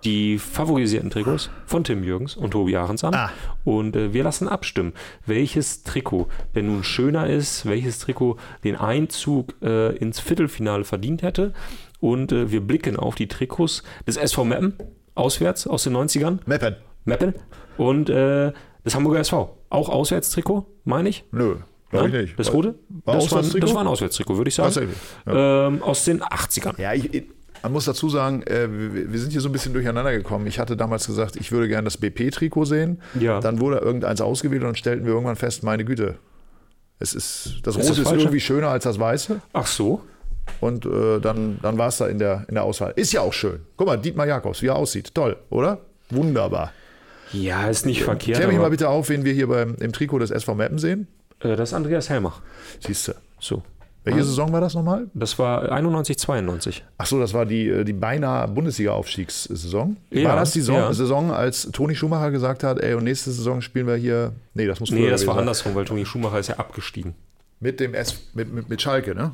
die 0.08 0.40
favorisierten 0.40 1.10
Trikots 1.10 1.50
von 1.66 1.84
Tim 1.84 2.02
Jürgens 2.02 2.38
und 2.38 2.52
Tobi 2.52 2.78
Ahrens 2.78 3.04
an. 3.04 3.14
Ah. 3.14 3.30
Und 3.66 3.94
äh, 3.98 4.14
wir 4.14 4.24
lassen 4.24 4.48
abstimmen, 4.48 4.94
welches 5.26 5.84
Trikot 5.84 6.30
denn 6.56 6.68
nun 6.68 6.86
schöner 6.86 7.28
ist, 7.28 7.66
welches 7.66 8.00
Trikot 8.00 8.38
den 8.64 8.78
Einzug 8.78 9.54
äh, 9.62 9.98
ins 9.98 10.22
Viertelfinale 10.22 10.86
verdient 10.86 11.24
hätte. 11.24 11.54
Und 12.00 12.32
äh, 12.32 12.50
wir 12.52 12.62
blicken 12.62 12.96
auf 12.96 13.16
die 13.16 13.28
Trikots 13.28 13.84
des 14.08 14.16
SV 14.16 14.46
Meppen, 14.46 14.76
auswärts 15.14 15.68
aus 15.68 15.84
den 15.84 15.98
90ern. 15.98 16.40
Meppen. 16.46 16.78
Meppen. 17.04 17.34
Und 17.76 18.10
äh, 18.10 18.54
des 18.86 18.96
Hamburger 18.96 19.20
SV. 19.20 19.58
Auch 19.70 19.90
Auswärtstrikot, 19.90 20.68
meine 20.86 21.10
ich. 21.10 21.26
Nö, 21.32 21.58
glaube 21.90 22.08
ich 22.08 22.14
nicht. 22.14 22.40
Das 22.40 22.54
rote? 22.54 22.76
War 23.04 23.16
das, 23.16 23.30
war, 23.30 23.42
das 23.42 23.74
war 23.74 23.82
ein 23.82 23.88
Auswärtstrikot, 23.88 24.38
würde 24.38 24.48
ich 24.48 24.56
sagen. 24.56 24.88
Ja. 25.26 25.68
Ähm, 25.68 25.84
aus 25.84 26.06
den 26.06 26.22
80ern. 26.22 26.80
Ja, 26.80 26.94
ich, 26.94 27.28
man 27.64 27.72
muss 27.72 27.86
dazu 27.86 28.10
sagen, 28.10 28.44
äh, 28.44 28.68
wir, 28.70 29.20
sind 29.20 29.32
hier 29.32 29.42
so 29.42 29.50
ein 29.50 29.52
bisschen 29.52 29.74
durcheinander 29.74 30.12
gekommen. 30.12 30.48
Ich 30.48 30.60
hatte 30.60 30.78
damals 30.78 31.08
gesagt, 31.08 31.36
ich 31.36 31.52
würde 31.52 31.68
gerne 31.68 31.86
das 31.86 31.98
BP-Trikot 31.98 32.66
sehen. 32.66 33.02
Ja. 33.20 33.40
Dann 33.40 33.60
wurde 33.60 33.78
irgendeins 33.78 34.22
ausgewählt 34.22 34.62
und 34.62 34.68
dann 34.70 34.76
stellten 34.76 35.06
wir 35.06 35.14
irgendwann 35.14 35.36
fest, 35.36 35.64
meine 35.64 35.86
Güte, 35.86 36.16
es 37.00 37.14
ist, 37.14 37.60
das 37.64 37.76
Ist 37.76 37.90
Rote 37.90 38.02
ist 38.02 38.08
falsche? 38.08 38.22
irgendwie 38.24 38.40
schöner 38.40 38.70
als 38.70 38.84
das 38.86 39.00
Weiße. 39.00 39.42
Ach 39.54 39.68
so. 39.68 40.02
Und 40.62 40.86
äh, 40.86 41.20
dann, 41.20 41.60
dann 41.62 41.78
war 41.78 41.90
es 41.90 41.98
da 41.98 42.08
in 42.08 42.20
der, 42.20 42.46
in 42.48 42.56
der 42.56 42.64
Auswahl. 42.64 42.94
Ist 42.96 43.12
ja 43.14 43.22
auch 43.22 43.34
schön. 43.34 43.60
Guck 43.76 43.88
mal, 43.88 43.98
Dietmar 43.98 44.26
Jakobs, 44.26 44.62
wie 44.62 44.68
er 44.68 44.76
aussieht. 44.76 45.14
Toll, 45.14 45.36
oder? 45.50 45.80
Wunderbar. 46.10 46.72
Ja, 47.34 47.68
ist 47.68 47.86
nicht 47.86 48.04
verkehrt. 48.04 48.38
Klär 48.38 48.48
mich 48.48 48.58
mal 48.58 48.70
bitte 48.70 48.88
auf, 48.90 49.10
wen 49.10 49.26
wir 49.26 49.34
hier 49.34 49.48
beim, 49.48 49.76
im 49.80 49.92
Trikot 49.92 50.20
des 50.20 50.32
SV 50.32 50.56
Meppen 50.56 50.78
sehen. 50.80 51.08
äh, 51.42 51.56
das 51.56 51.70
ist 51.70 51.74
Andreas 51.74 52.10
Helmach. 52.10 52.42
Siehst 52.80 53.10
du. 53.10 53.14
So. 53.40 53.62
Welche 54.08 54.24
Saison 54.24 54.52
war 54.54 54.62
das 54.62 54.74
nochmal? 54.74 55.08
Das 55.14 55.38
war 55.38 55.72
91, 55.72 56.18
92. 56.18 56.84
Ach 56.98 57.06
so, 57.06 57.20
das 57.20 57.34
war 57.34 57.46
die, 57.46 57.68
äh, 57.68 57.84
die 57.84 57.94
beinahe 57.94 58.48
Bundesliga-Aufstiegssaison. 58.48 59.98
Ja, 60.12 60.30
war 60.30 60.36
das 60.38 60.52
die 60.52 60.60
Saison, 60.60 60.76
ja. 60.78 60.94
Saison, 60.94 61.32
als 61.32 61.70
Toni 61.72 61.96
Schumacher 61.96 62.32
gesagt 62.32 62.64
hat, 62.64 62.80
ey, 62.80 62.94
und 62.94 63.04
nächste 63.04 63.32
Saison 63.32 63.62
spielen 63.62 63.88
wir 63.88 63.96
hier. 63.96 64.32
Nee, 64.54 64.66
das 64.66 64.80
muss 64.80 64.92
Nee, 64.92 65.10
das 65.10 65.26
war 65.28 65.36
sein. 65.36 65.42
andersrum, 65.42 65.76
weil 65.76 65.86
Toni 65.86 66.06
Schumacher 66.06 66.40
ist 66.40 66.48
ja 66.48 66.56
abgestiegen. 66.56 67.16
Mit 67.60 67.80
dem 67.80 67.94
S, 67.94 68.20
mit, 68.34 68.54
mit, 68.54 68.70
mit 68.70 68.82
Schalke, 68.82 69.16
ne? 69.16 69.34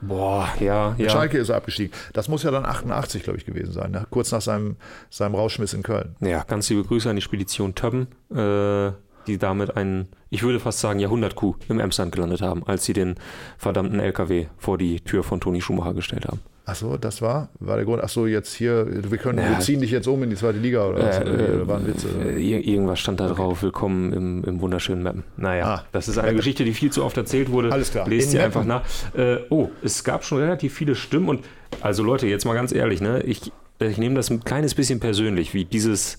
Boah, 0.00 0.48
ja, 0.60 0.94
Mit 0.96 1.06
ja. 1.06 1.10
Schalke 1.12 1.38
ist 1.38 1.48
er 1.48 1.56
abgestiegen. 1.56 1.92
Das 2.12 2.28
muss 2.28 2.44
ja 2.44 2.50
dann 2.52 2.64
88, 2.64 3.24
glaube 3.24 3.38
ich, 3.38 3.44
gewesen 3.44 3.72
sein, 3.72 3.90
ne? 3.90 4.06
kurz 4.10 4.30
nach 4.30 4.40
seinem, 4.40 4.76
seinem 5.10 5.34
Rauschmiss 5.34 5.74
in 5.74 5.82
Köln. 5.82 6.14
Ja, 6.20 6.44
ganz 6.44 6.70
liebe 6.70 6.84
Grüße 6.84 7.10
an 7.10 7.16
die 7.16 7.22
Spedition 7.22 7.74
Többen, 7.74 8.06
äh, 8.30 8.92
die 9.28 9.38
damit 9.38 9.76
einen, 9.76 10.08
ich 10.30 10.42
würde 10.42 10.58
fast 10.60 10.80
sagen, 10.80 10.98
Jahrhundert-Kuh 10.98 11.54
im 11.68 11.78
Emsland 11.78 12.10
gelandet 12.12 12.42
haben, 12.42 12.64
als 12.66 12.84
sie 12.84 12.92
den 12.92 13.14
verdammten 13.58 14.00
LKW 14.00 14.46
vor 14.58 14.78
die 14.78 15.00
Tür 15.00 15.22
von 15.22 15.40
Toni 15.40 15.60
Schumacher 15.60 15.94
gestellt 15.94 16.26
haben. 16.26 16.40
Ach 16.70 16.74
so, 16.74 16.98
das 16.98 17.22
war, 17.22 17.48
war 17.60 17.76
der 17.76 17.86
Grund. 17.86 18.02
Ach 18.04 18.10
so, 18.10 18.26
jetzt 18.26 18.52
hier, 18.52 18.86
wir 19.10 19.16
können, 19.16 19.38
Ja. 19.38 19.52
wir 19.52 19.58
ziehen 19.60 19.80
dich 19.80 19.90
jetzt 19.90 20.06
um 20.06 20.22
in 20.22 20.28
die 20.28 20.36
zweite 20.36 20.58
Liga 20.58 20.86
oder 20.86 20.98
was? 21.02 21.20
Oder 21.22 21.66
war 21.66 21.78
ein 21.78 21.86
Witz. 21.86 22.04
Äh, 22.04 22.38
irgendwas 22.42 23.00
stand 23.00 23.20
da 23.20 23.28
drauf, 23.28 23.62
willkommen 23.62 24.12
im, 24.12 24.44
im 24.44 24.60
wunderschönen 24.60 25.02
Mappen. 25.02 25.24
Naja, 25.38 25.64
Ah, 25.66 25.84
das 25.92 26.08
ist 26.08 26.18
eine. 26.18 26.34
Geschichte, 26.36 26.64
die 26.66 26.74
viel 26.74 26.90
zu 26.92 27.04
oft 27.04 27.16
erzählt 27.16 27.50
wurde. 27.50 27.72
Alles 27.72 27.90
klar. 27.90 28.06
Lest 28.06 28.32
sie 28.32 28.38
einfach 28.40 28.64
nach. 28.66 28.82
Äh, 29.16 29.38
oh, 29.48 29.70
es 29.82 30.04
gab 30.04 30.24
schon 30.24 30.40
relativ 30.40 30.74
viele 30.74 30.94
Stimmen 30.94 31.30
und 31.30 31.40
also 31.80 32.02
Leute, 32.02 32.26
jetzt 32.26 32.44
mal 32.44 32.52
ganz 32.52 32.72
ehrlich, 32.72 33.00
ne, 33.00 33.22
ich, 33.22 33.50
ich 33.78 33.96
nehme 33.96 34.14
das 34.16 34.28
ein 34.30 34.44
kleines 34.44 34.74
bisschen 34.74 35.00
persönlich, 35.00 35.54
wie 35.54 35.64
dieses 35.64 36.18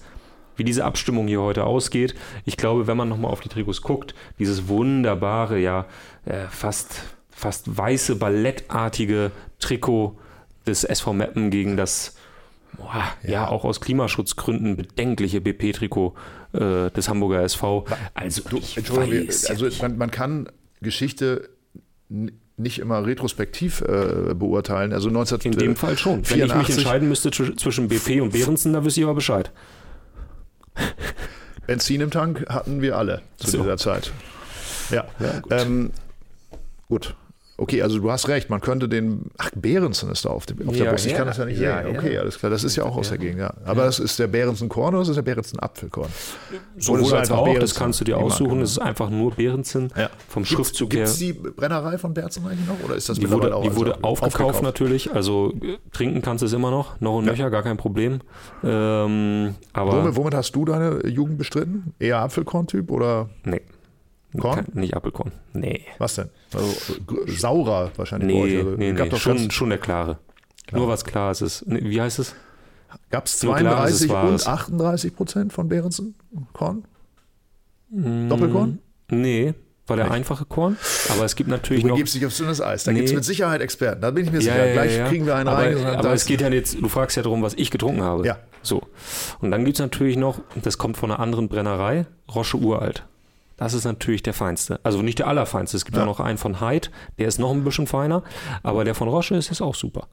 wie 0.60 0.64
diese 0.64 0.86
Abstimmung 0.86 1.28
hier 1.28 1.42
heute 1.42 1.64
ausgeht. 1.64 2.14
Ich 2.46 2.58
glaube, 2.58 2.86
wenn 2.86 2.98
man 2.98 3.10
nochmal 3.10 3.32
auf 3.32 3.40
die 3.40 3.50
Trikots 3.50 3.82
guckt, 3.82 4.14
dieses 4.38 4.68
wunderbare, 4.68 5.58
ja, 5.58 5.86
äh, 6.26 6.46
fast, 6.50 7.02
fast 7.32 7.76
weiße, 7.76 8.18
ballettartige 8.18 9.32
Trikot 9.60 10.18
des 10.68 10.84
SV 10.84 11.14
Meppen 11.14 11.50
gegen 11.50 11.78
das 11.78 12.16
Boah, 12.78 13.04
ja. 13.24 13.30
ja. 13.30 13.48
auch 13.48 13.66
aus 13.66 13.82
Klimaschutzgründen 13.82 14.78
bedenkliche 14.78 15.42
BP-Trikot 15.42 16.14
äh, 16.54 16.92
des 16.92 17.10
Hamburger 17.10 17.42
SV. 17.42 17.86
Also, 18.14 18.44
du, 18.48 18.58
weiß, 18.58 19.48
also 19.48 19.68
man, 19.82 19.98
man, 19.98 20.12
kann 20.12 20.50
Geschichte 20.82 21.50
nicht 22.60 22.80
immer 22.80 23.06
retrospektiv 23.06 23.82
äh, 23.82 24.34
beurteilen. 24.34 24.94
Also 24.94 25.10
19, 25.10 25.40
In 25.40 25.52
dem 25.54 25.76
Fall 25.76 25.98
schon. 25.98 26.24
84. 26.24 26.30
Wenn 26.38 26.62
ich 26.62 26.68
mich 26.68 26.78
entscheiden 26.78 27.10
müsste 27.10 27.32
zwischen 27.32 27.88
BP 27.88 28.22
und 28.22 28.32
Behrensen, 28.34 28.74
dann 28.74 28.86
wüsste 28.86 29.02
ich 29.02 29.06
aber 29.06 29.16
Bescheid. 29.16 29.52
Benzin 31.70 32.02
im 32.02 32.10
Tank 32.10 32.48
hatten 32.50 32.82
wir 32.82 32.98
alle 32.98 33.22
zu 33.38 33.52
so. 33.52 33.58
dieser 33.60 33.78
Zeit. 33.78 34.12
Ja, 34.90 35.06
ja 35.20 35.40
gut. 35.40 35.52
Ähm, 35.52 35.92
gut. 36.88 37.16
Okay, 37.60 37.82
also 37.82 38.00
du 38.00 38.10
hast 38.10 38.28
recht, 38.28 38.50
man 38.50 38.62
könnte 38.62 38.88
den. 38.88 39.32
Ach, 39.38 39.52
Behrensen 39.56 40.10
ist 40.12 40.26
da 40.26 40.30
auf, 40.30 40.46
dem, 40.46 40.68
auf 40.68 40.76
ja, 40.76 40.86
der 40.86 40.92
Brust. 40.92 41.06
Ich 41.06 41.12
ja, 41.12 41.18
kann 41.18 41.28
das 41.28 41.38
ja 41.38 41.46
nicht 41.46 41.60
ja, 41.60 41.84
sehen. 41.84 41.98
Okay, 41.98 42.18
alles 42.18 42.40
klar. 42.40 42.50
Das 42.50 42.64
ist 42.64 42.76
ja 42.76 42.84
auch 42.86 42.96
aus 42.96 43.10
der 43.10 43.18
Gegend, 43.18 43.40
ja. 43.40 43.54
Aber 43.66 43.84
das 43.84 44.00
ist 44.00 44.18
der 44.18 44.28
Behrensen 44.28 44.70
Korn 44.70 44.94
oder 44.94 45.02
ist 45.02 45.10
das 45.10 45.16
der 45.16 45.24
Behrensen 45.24 45.60
Apfelkorn? 45.60 46.10
Sowohl 46.78 47.14
als 47.14 47.32
auch, 47.32 47.44
Behrensen, 47.44 47.62
das 47.62 47.76
kannst 47.76 48.00
du 48.00 48.06
dir 48.06 48.18
aussuchen. 48.18 48.62
Es 48.62 48.72
ist 48.72 48.80
einfach 48.80 49.10
nur 49.10 49.32
Behrensen 49.32 49.92
vom 50.28 50.44
gibt's, 50.44 50.50
Schriftzug 50.50 50.94
her. 50.94 51.00
Gibt 51.00 51.10
es 51.10 51.18
die 51.18 51.34
Brennerei 51.34 51.98
von 51.98 52.14
Berzen 52.14 52.46
eigentlich 52.48 52.68
noch? 52.68 52.82
Oder 52.86 52.96
ist 52.96 53.10
das 53.10 53.20
die 53.20 53.30
wurde, 53.30 53.56
auch 53.56 53.64
die 53.64 53.76
wurde 53.76 53.96
also 53.96 54.04
aufgekauft, 54.04 54.36
aufgekauft, 54.36 54.64
natürlich. 54.64 55.12
Also 55.12 55.54
äh, 55.62 55.78
trinken 55.92 56.22
kannst 56.22 56.42
du 56.42 56.46
es 56.46 56.54
immer 56.54 56.72
noch. 56.72 57.00
Noch 57.02 57.18
und 57.18 57.26
nöcher, 57.26 57.50
gar 57.50 57.64
kein 57.64 57.78
Problem. 57.78 58.22
Ähm, 58.64 59.56
aber 59.74 60.04
womit, 60.04 60.16
womit 60.16 60.34
hast 60.34 60.56
du 60.56 60.66
deine 60.66 61.06
Jugend 61.08 61.38
bestritten? 61.38 61.94
Eher 62.00 62.20
Apfelkorn-Typ 62.20 62.90
oder? 62.92 63.30
Nee. 63.44 63.62
Korn? 64.38 64.66
nicht 64.74 64.96
Apfelkorn. 64.96 65.32
Nee. 65.54 65.86
Was 65.98 66.16
denn? 66.16 66.30
Also, 66.54 66.76
saurer 67.28 67.92
wahrscheinlich 67.96 68.28
nee. 68.28 68.58
Also, 68.58 68.76
nee, 68.78 68.92
nee. 68.94 69.18
schon, 69.18 69.50
schon 69.52 69.70
der 69.70 69.80
klare. 69.80 70.20
Klar. 70.68 70.82
Nur 70.82 70.90
was 70.90 71.04
klar 71.04 71.32
ist. 71.32 71.64
Wie 71.68 72.00
heißt 72.00 72.20
es? 72.20 72.36
Gab 73.10 73.26
es 73.26 73.40
32 73.40 74.12
und 74.12 74.48
38 74.48 75.16
Prozent 75.16 75.54
von 75.54 75.68
Behrensen 75.68 76.16
Korn? 76.54 76.84
Mm, 77.90 78.30
Doppelkorn? 78.30 78.80
Nee, 79.10 79.56
war 79.90 79.96
der 79.96 80.06
Echt? 80.06 80.14
einfache 80.14 80.46
Korn. 80.46 80.78
Aber 81.10 81.26
es 81.26 81.36
gibt 81.36 81.50
natürlich 81.50 81.82
du 81.82 81.90
noch... 81.90 81.98
Du 81.98 82.04
dich 82.04 82.26
auf 82.26 82.36
dünnes 82.36 82.62
Eis. 82.62 82.84
Da 82.84 82.92
nee. 82.92 83.00
gibt 83.00 83.10
es 83.10 83.16
mit 83.16 83.26
Sicherheit 83.26 83.62
Experten. 83.62 84.02
Da 84.02 84.12
bin 84.12 84.26
ich 84.26 84.32
mir 84.32 84.42
sicher. 84.42 84.68
Ja, 84.68 84.74
Gleich 84.74 84.92
ja, 84.92 84.98
ja. 85.00 85.08
kriegen 85.08 85.26
wir 85.26 85.36
einen 85.36 85.50
aber, 85.50 85.60
rein. 85.60 85.86
Aber 85.86 86.14
es 86.14 86.26
geht 86.26 86.42
ja 86.42 86.50
jetzt... 86.50 86.80
Du 86.80 86.88
fragst 86.88 87.18
ja 87.18 87.24
darum, 87.24 87.42
was 87.42 87.56
ich 87.56 87.72
getrunken 87.72 88.04
habe. 88.04 88.26
Ja. 88.26 88.38
So. 88.62 88.84
Und 89.42 89.50
dann 89.50 89.66
gibt 89.66 89.78
es 89.78 89.82
natürlich 89.82 90.18
noch... 90.18 90.42
Das 90.64 90.78
kommt 90.78 90.98
von 90.98 91.12
einer 91.12 91.20
anderen 91.20 91.50
Brennerei. 91.50 92.06
Roche 92.34 92.58
Uralt. 92.58 93.04
Das 93.60 93.74
ist 93.74 93.84
natürlich 93.84 94.24
der 94.24 94.34
feinste. 94.34 94.80
Also 94.84 95.02
nicht 95.02 95.20
der 95.20 95.28
allerfeinste. 95.28 95.76
Es 95.76 95.84
gibt 95.84 95.98
ja. 95.98 96.04
auch 96.04 96.08
noch 96.08 96.20
einen 96.22 96.38
von 96.38 96.62
Hyde, 96.62 96.88
der 97.18 97.28
ist 97.28 97.40
noch 97.40 97.52
ein 97.52 97.64
bisschen 97.64 97.88
feiner, 97.88 98.24
aber 98.64 98.86
der 98.86 98.96
von 98.96 99.10
Roche 99.10 99.36
ist 99.36 99.50
jetzt 99.50 99.62
auch 99.62 99.76
super. 99.76 100.08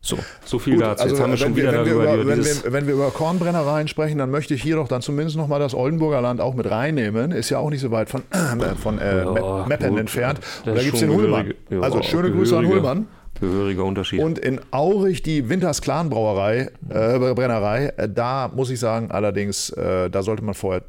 So, 0.00 0.16
so 0.44 0.58
viel 0.58 0.74
Gut, 0.74 0.82
dazu. 0.82 1.04
Jetzt 1.04 1.12
also 1.12 1.22
haben 1.24 1.30
wir 1.30 1.36
schon 1.38 1.56
wieder 1.56 1.72
wenn 1.72 1.84
darüber. 1.84 2.04
Wir 2.04 2.14
über, 2.14 2.26
wenn, 2.28 2.44
wir, 2.44 2.72
wenn 2.72 2.86
wir 2.86 2.94
über 2.94 3.10
Kornbrennereien 3.10 3.88
sprechen, 3.88 4.18
dann 4.18 4.30
möchte 4.30 4.54
ich 4.54 4.62
hier 4.62 4.76
doch 4.76 4.86
dann 4.86 5.02
zumindest 5.02 5.36
noch 5.36 5.48
mal 5.48 5.58
das 5.58 5.74
Oldenburger 5.74 6.20
Land 6.20 6.40
auch 6.40 6.54
mit 6.54 6.70
reinnehmen. 6.70 7.32
Ist 7.32 7.50
ja 7.50 7.58
auch 7.58 7.70
nicht 7.70 7.80
so 7.80 7.90
weit 7.90 8.08
von, 8.10 8.22
äh, 8.30 8.74
von 8.76 8.98
äh, 8.98 9.24
ja, 9.24 9.66
Meppen 9.66 9.98
entfernt. 9.98 10.40
da 10.64 10.74
gibt 10.74 10.94
es 10.94 11.00
den 11.00 11.10
Hullmann. 11.10 11.54
Ja, 11.70 11.80
also 11.80 12.02
schöne 12.02 12.30
Grüße 12.30 12.56
an 12.56 12.68
Hullmann. 12.68 13.06
Gehöriger 13.40 13.84
Unterschied. 13.84 14.20
Und 14.20 14.38
in 14.38 14.60
Aurich 14.72 15.22
die 15.22 15.48
Winters 15.48 15.80
Clan 15.80 16.10
Brauerei, 16.10 16.70
äh, 16.88 17.18
Brennerei, 17.34 17.92
äh, 17.96 18.08
da 18.08 18.50
muss 18.54 18.70
ich 18.70 18.80
sagen, 18.80 19.10
allerdings, 19.10 19.70
äh, 19.70 20.10
da 20.10 20.22
sollte 20.22 20.44
man 20.44 20.54
vorher 20.54 20.82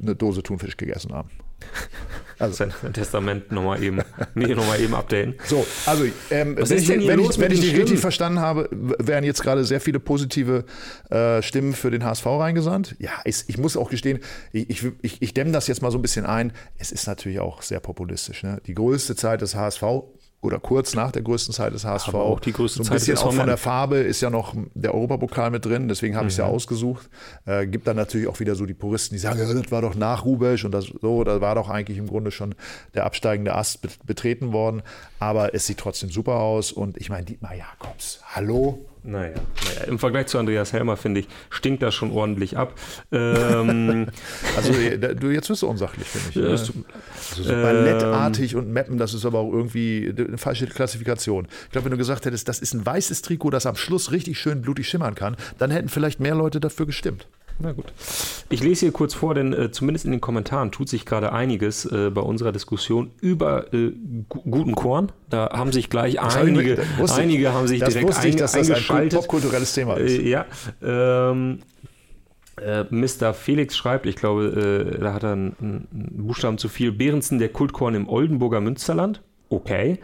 eine 0.00 0.14
Dose 0.14 0.42
Thunfisch 0.42 0.76
gegessen 0.76 1.12
haben. 1.12 1.30
Also. 2.40 2.54
Sein 2.54 2.94
Testament 2.94 3.52
nochmal 3.52 3.82
eben, 3.82 4.00
nee, 4.34 4.54
noch 4.54 4.74
eben 4.78 4.94
updaten. 4.94 5.34
So, 5.44 5.66
also, 5.84 6.04
ähm, 6.30 6.56
wenn, 6.56 6.78
ich, 6.78 6.88
wenn, 6.88 7.20
ich, 7.20 7.38
wenn 7.38 7.52
ich 7.52 7.60
dich 7.60 7.76
richtig 7.76 8.00
verstanden 8.00 8.40
habe, 8.40 8.66
werden 8.72 9.26
jetzt 9.26 9.42
gerade 9.42 9.62
sehr 9.62 9.78
viele 9.78 10.00
positive 10.00 10.64
äh, 11.10 11.42
Stimmen 11.42 11.74
für 11.74 11.90
den 11.90 12.02
HSV 12.02 12.24
reingesandt. 12.24 12.96
Ja, 12.98 13.10
ich, 13.26 13.44
ich 13.48 13.58
muss 13.58 13.76
auch 13.76 13.90
gestehen, 13.90 14.20
ich, 14.52 14.86
ich, 15.02 15.20
ich 15.20 15.34
dämme 15.34 15.52
das 15.52 15.66
jetzt 15.66 15.82
mal 15.82 15.90
so 15.90 15.98
ein 15.98 16.02
bisschen 16.02 16.24
ein. 16.24 16.54
Es 16.78 16.92
ist 16.92 17.06
natürlich 17.06 17.40
auch 17.40 17.60
sehr 17.60 17.80
populistisch. 17.80 18.42
Ne? 18.42 18.62
Die 18.66 18.74
größte 18.74 19.16
Zeit 19.16 19.42
des 19.42 19.54
HSV 19.54 19.82
oder 20.42 20.58
kurz 20.58 20.94
nach 20.94 21.12
der 21.12 21.22
größten 21.22 21.52
Zeit 21.52 21.74
des 21.74 21.84
HSV. 21.84 22.08
Aber 22.08 22.22
auch 22.22 22.40
die 22.40 22.52
größte 22.52 22.78
so 22.78 22.82
ein 22.82 22.86
Zeit 22.86 23.06
bisschen 23.06 23.18
auch 23.18 23.32
von 23.32 23.46
der 23.46 23.58
Farbe 23.58 23.98
ist 23.98 24.20
ja 24.20 24.30
noch 24.30 24.54
der 24.74 24.94
Europapokal 24.94 25.50
mit 25.50 25.64
drin, 25.64 25.88
deswegen 25.88 26.16
habe 26.16 26.28
ich 26.28 26.34
es 26.34 26.38
ja 26.38 26.46
mhm. 26.46 26.54
ausgesucht. 26.54 27.10
Äh, 27.44 27.66
gibt 27.66 27.86
dann 27.86 27.96
natürlich 27.96 28.26
auch 28.26 28.40
wieder 28.40 28.54
so 28.54 28.64
die 28.64 28.74
Puristen, 28.74 29.14
die 29.14 29.18
sagen, 29.18 29.38
ja, 29.38 29.52
das 29.52 29.70
war 29.70 29.82
doch 29.82 29.94
nach 29.94 30.24
Rubesch 30.24 30.64
und 30.64 30.72
das 30.72 30.86
so, 31.00 31.24
da 31.24 31.40
war 31.40 31.54
doch 31.54 31.68
eigentlich 31.68 31.98
im 31.98 32.06
Grunde 32.06 32.30
schon 32.30 32.54
der 32.94 33.04
absteigende 33.04 33.54
Ast 33.54 34.06
betreten 34.06 34.52
worden. 34.52 34.82
Aber 35.18 35.54
es 35.54 35.66
sieht 35.66 35.78
trotzdem 35.78 36.10
super 36.10 36.36
aus 36.36 36.72
und 36.72 36.96
ich 36.96 37.10
meine, 37.10 37.26
Dietmar 37.26 37.54
Jakobs, 37.54 38.20
hallo, 38.34 38.89
naja, 39.02 39.34
naja, 39.64 39.86
im 39.86 39.98
Vergleich 39.98 40.26
zu 40.26 40.38
Andreas 40.38 40.72
Helmer, 40.72 40.96
finde 40.96 41.20
ich, 41.20 41.28
stinkt 41.48 41.82
das 41.82 41.94
schon 41.94 42.10
ordentlich 42.10 42.56
ab. 42.56 42.74
Ähm, 43.12 44.08
also 44.56 44.72
du, 44.72 45.30
jetzt 45.30 45.48
wirst 45.48 45.62
du 45.62 45.68
unsachlich, 45.68 46.06
finde 46.06 46.28
ich. 46.28 46.34
Ja, 46.36 46.42
ne? 46.42 46.48
also 46.50 46.72
so 47.34 47.50
ballettartig 47.50 48.52
ähm, 48.52 48.58
und 48.58 48.72
Mappen, 48.72 48.98
das 48.98 49.14
ist 49.14 49.24
aber 49.24 49.38
auch 49.38 49.52
irgendwie 49.52 50.12
eine 50.16 50.38
falsche 50.38 50.66
Klassifikation. 50.66 51.48
Ich 51.66 51.70
glaube, 51.72 51.86
wenn 51.86 51.92
du 51.92 51.98
gesagt 51.98 52.26
hättest, 52.26 52.48
das 52.48 52.58
ist 52.58 52.74
ein 52.74 52.84
weißes 52.84 53.22
Trikot, 53.22 53.50
das 53.50 53.66
am 53.66 53.76
Schluss 53.76 54.12
richtig 54.12 54.38
schön 54.38 54.62
blutig 54.62 54.88
schimmern 54.88 55.14
kann, 55.14 55.36
dann 55.58 55.70
hätten 55.70 55.88
vielleicht 55.88 56.20
mehr 56.20 56.34
Leute 56.34 56.60
dafür 56.60 56.86
gestimmt. 56.86 57.26
Na 57.60 57.72
gut. 57.72 57.92
Ich 58.48 58.62
lese 58.62 58.86
hier 58.86 58.92
kurz 58.92 59.14
vor, 59.14 59.34
denn 59.34 59.52
äh, 59.52 59.70
zumindest 59.70 60.06
in 60.06 60.10
den 60.10 60.20
Kommentaren 60.20 60.72
tut 60.72 60.88
sich 60.88 61.04
gerade 61.04 61.32
einiges 61.32 61.84
äh, 61.84 62.10
bei 62.10 62.22
unserer 62.22 62.52
Diskussion 62.52 63.10
über 63.20 63.72
äh, 63.74 63.92
guten 64.28 64.74
Korn. 64.74 65.12
Da 65.28 65.50
haben 65.52 65.70
sich 65.70 65.90
gleich 65.90 66.14
das 66.14 66.36
einige, 66.36 66.72
ich, 66.72 67.12
einige 67.12 67.42
ich, 67.42 67.48
haben 67.48 67.68
sich 67.68 67.80
direkt 67.80 68.24
ich, 68.24 68.36
dass 68.36 68.52
das 68.52 68.90
ein 68.90 69.08
popkulturelles 69.10 69.74
Thema 69.74 69.94
ist. 69.98 70.18
Äh, 70.18 70.28
ja. 70.28 70.46
Ähm, 70.82 71.60
äh, 72.60 72.84
Mr. 72.90 73.34
Felix 73.34 73.76
schreibt, 73.76 74.06
ich 74.06 74.16
glaube, 74.16 74.94
äh, 74.96 74.98
da 74.98 75.12
hat 75.12 75.22
er 75.22 75.32
einen, 75.32 75.86
einen 75.92 76.26
Buchstaben 76.26 76.56
zu 76.56 76.68
viel. 76.68 76.92
Behrensen, 76.92 77.38
der 77.38 77.50
Kultkorn 77.50 77.94
im 77.94 78.08
Oldenburger 78.08 78.60
Münsterland. 78.60 79.22
Okay. 79.52 79.98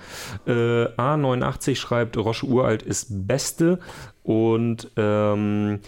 A89 0.45 1.77
schreibt, 1.77 2.17
Roche 2.17 2.47
Uralt 2.47 2.83
ist 2.83 3.29
Beste. 3.29 3.79
Und 4.25 4.91
ähm, 4.97 5.79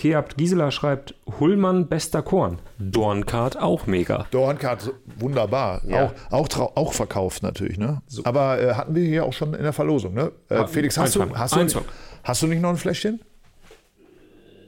Keabt 0.00 0.38
Gisela 0.38 0.70
schreibt, 0.70 1.14
Hullmann 1.38 1.86
bester 1.86 2.22
Korn. 2.22 2.58
Dornkart 2.78 3.58
auch 3.58 3.86
mega. 3.86 4.26
Dornkart 4.30 4.94
wunderbar. 5.18 5.82
Ja. 5.86 6.14
Auch, 6.30 6.48
auch, 6.56 6.76
auch 6.76 6.92
verkauft 6.94 7.42
natürlich. 7.42 7.76
Ne? 7.76 8.00
So. 8.06 8.24
Aber 8.24 8.58
äh, 8.62 8.72
hatten 8.72 8.94
wir 8.94 9.04
hier 9.04 9.26
auch 9.26 9.34
schon 9.34 9.52
in 9.52 9.62
der 9.62 9.74
Verlosung. 9.74 10.14
Ne? 10.14 10.32
Äh, 10.48 10.66
Felix, 10.68 10.96
hast 10.96 11.16
du, 11.16 11.26
hast, 11.34 11.54
du, 11.54 11.82
hast 12.24 12.42
du 12.42 12.46
nicht 12.46 12.62
noch 12.62 12.70
ein 12.70 12.78
Fläschchen? 12.78 13.20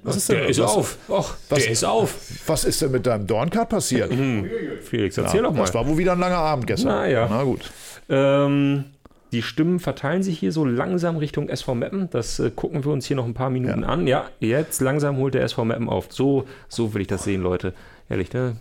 Was 0.03 0.16
ist 0.16 0.29
denn? 0.29 0.37
Der 0.37 0.49
ist 0.51 0.61
was, 0.61 0.71
auf. 0.71 0.99
Och, 1.09 1.35
was, 1.49 1.59
der 1.61 1.73
ist 1.73 1.85
auf. 1.85 2.14
Was 2.47 2.64
ist 2.64 2.83
denn 2.83 2.90
mit 2.90 3.07
deinem 3.07 3.27
Dornkart 3.27 3.71
passiert? 3.71 4.14
Mhm. 4.14 4.51
Felix, 4.83 5.16
erzähl 5.16 5.40
ja, 5.40 5.45
doch 5.45 5.55
mal. 5.55 5.61
Das 5.61 5.73
war 5.73 5.88
wohl 5.88 5.97
wieder 5.97 6.12
ein 6.12 6.18
langer 6.18 6.37
Abend 6.37 6.66
gestern. 6.66 6.88
Na 6.88 7.09
ja. 7.09 7.27
Na 7.27 7.42
gut. 7.42 7.73
Ähm, 8.11 8.85
die 9.33 9.42
Stimmen 9.42 9.81
verteilen 9.81 10.23
sich 10.23 10.38
hier 10.38 10.53
so 10.53 10.64
langsam 10.64 11.16
Richtung 11.16 11.49
SV 11.49 11.75
Meppen. 11.75 12.11
Das 12.11 12.38
äh, 12.38 12.51
gucken 12.55 12.85
wir 12.85 12.92
uns 12.92 13.07
hier 13.07 13.16
noch 13.16 13.25
ein 13.25 13.35
paar 13.35 13.51
Minuten 13.51 13.83
ja. 13.83 13.88
an. 13.88 14.07
Ja, 14.07 14.27
jetzt 14.40 14.81
langsam 14.81 15.16
holt 15.16 15.35
der 15.35 15.42
SV 15.42 15.64
Meppen 15.64 15.88
auf. 15.88 16.09
So, 16.11 16.45
so 16.68 16.92
will 16.92 17.03
ich 17.03 17.09
das 17.09 17.25
sehen, 17.25 17.42
Leute. 17.42 17.73
Ehrlich, 18.11 18.33
ne? 18.33 18.57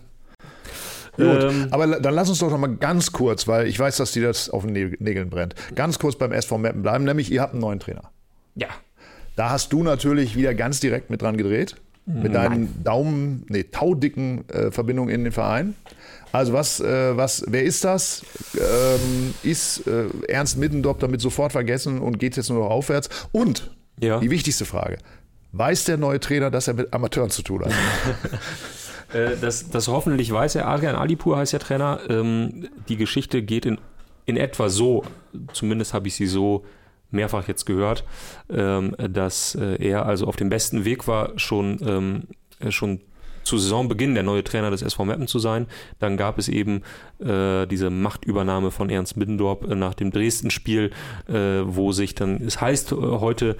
Gut, 1.16 1.26
ähm, 1.26 1.68
aber 1.70 2.00
dann 2.00 2.14
lass 2.14 2.30
uns 2.30 2.38
doch 2.38 2.50
noch 2.50 2.56
mal 2.56 2.74
ganz 2.74 3.12
kurz, 3.12 3.46
weil 3.46 3.66
ich 3.66 3.78
weiß, 3.78 3.98
dass 3.98 4.12
dir 4.12 4.22
das 4.22 4.48
auf 4.48 4.64
den 4.64 4.96
Nägeln 4.98 5.28
brennt. 5.28 5.54
Ganz 5.74 5.98
kurz 5.98 6.16
beim 6.16 6.32
SV 6.32 6.56
Meppen 6.56 6.82
bleiben, 6.82 7.04
nämlich 7.04 7.30
ihr 7.30 7.42
habt 7.42 7.52
einen 7.52 7.60
neuen 7.60 7.80
Trainer. 7.80 8.10
Ja. 8.54 8.68
Da 9.36 9.50
hast 9.50 9.74
du 9.74 9.82
natürlich 9.82 10.36
wieder 10.36 10.54
ganz 10.54 10.80
direkt 10.80 11.10
mit 11.10 11.20
dran 11.20 11.36
gedreht. 11.36 11.76
Mit 12.04 12.34
deinen 12.34 12.82
Daumen, 12.82 13.46
nee, 13.48 13.62
taudicken 13.62 14.48
äh, 14.48 14.72
Verbindungen 14.72 15.14
in 15.14 15.22
den 15.22 15.32
Verein. 15.32 15.76
Also 16.32 16.54
was, 16.54 16.80
äh, 16.80 17.16
was, 17.16 17.44
wer 17.46 17.62
ist 17.62 17.84
das? 17.84 18.24
Ähm, 18.54 19.34
ist 19.42 19.86
äh, 19.86 20.06
Ernst 20.28 20.56
Middendorf 20.56 20.98
damit 20.98 21.20
sofort 21.20 21.52
vergessen 21.52 22.00
und 22.00 22.18
geht 22.18 22.36
jetzt 22.36 22.48
nur 22.48 22.64
noch 22.64 22.70
aufwärts? 22.70 23.08
Und 23.32 23.70
ja. 24.00 24.18
die 24.18 24.30
wichtigste 24.30 24.64
Frage: 24.64 24.98
Weiß 25.52 25.84
der 25.84 25.98
neue 25.98 26.20
Trainer, 26.20 26.50
dass 26.50 26.68
er 26.68 26.74
mit 26.74 26.92
Amateuren 26.92 27.30
zu 27.30 27.42
tun 27.42 27.64
hat? 27.64 27.72
Äh, 29.12 29.36
das, 29.38 29.68
das 29.68 29.88
hoffentlich 29.88 30.32
weiß 30.32 30.54
er. 30.54 30.66
Adrian 30.68 30.96
Alipur 30.96 31.36
heißt 31.36 31.52
der 31.52 31.60
Trainer. 31.60 32.00
Ähm, 32.08 32.70
die 32.88 32.96
Geschichte 32.96 33.42
geht 33.42 33.66
in, 33.66 33.78
in 34.24 34.38
etwa 34.38 34.70
so, 34.70 35.04
zumindest 35.52 35.92
habe 35.92 36.08
ich 36.08 36.14
sie 36.14 36.26
so 36.26 36.64
mehrfach 37.10 37.46
jetzt 37.46 37.66
gehört, 37.66 38.04
ähm, 38.48 38.96
dass 38.96 39.54
äh, 39.54 39.76
er 39.86 40.06
also 40.06 40.26
auf 40.26 40.36
dem 40.36 40.48
besten 40.48 40.86
Weg 40.86 41.06
war, 41.08 41.38
schon, 41.38 41.78
ähm, 41.86 42.22
schon 42.70 43.02
zu 43.42 43.58
Saisonbeginn 43.58 44.14
der 44.14 44.22
neue 44.22 44.44
Trainer 44.44 44.70
des 44.70 44.82
SV 44.82 45.04
Meppen 45.04 45.26
zu 45.26 45.38
sein. 45.38 45.66
Dann 45.98 46.16
gab 46.16 46.38
es 46.38 46.48
eben 46.48 46.82
äh, 47.20 47.66
diese 47.66 47.90
Machtübernahme 47.90 48.70
von 48.70 48.90
Ernst 48.90 49.16
Middendorf 49.16 49.62
äh, 49.62 49.74
nach 49.74 49.94
dem 49.94 50.10
Dresden-Spiel, 50.10 50.90
äh, 51.28 51.32
wo 51.64 51.92
sich 51.92 52.14
dann, 52.14 52.40
es 52.42 52.60
heißt 52.60 52.92
äh, 52.92 52.96
heute, 52.96 53.56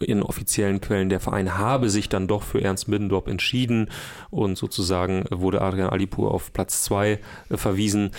in 0.00 0.22
offiziellen 0.22 0.80
Quellen, 0.80 1.08
der 1.08 1.20
Verein 1.20 1.56
habe 1.56 1.90
sich 1.90 2.08
dann 2.08 2.26
doch 2.26 2.42
für 2.42 2.62
Ernst 2.62 2.88
Middendorf 2.88 3.26
entschieden 3.26 3.90
und 4.30 4.58
sozusagen 4.58 5.24
wurde 5.30 5.60
Adrian 5.60 5.90
Alipur 5.90 6.32
auf 6.32 6.52
Platz 6.52 6.82
2 6.84 7.12
äh, 7.50 7.56
verwiesen 7.56 8.10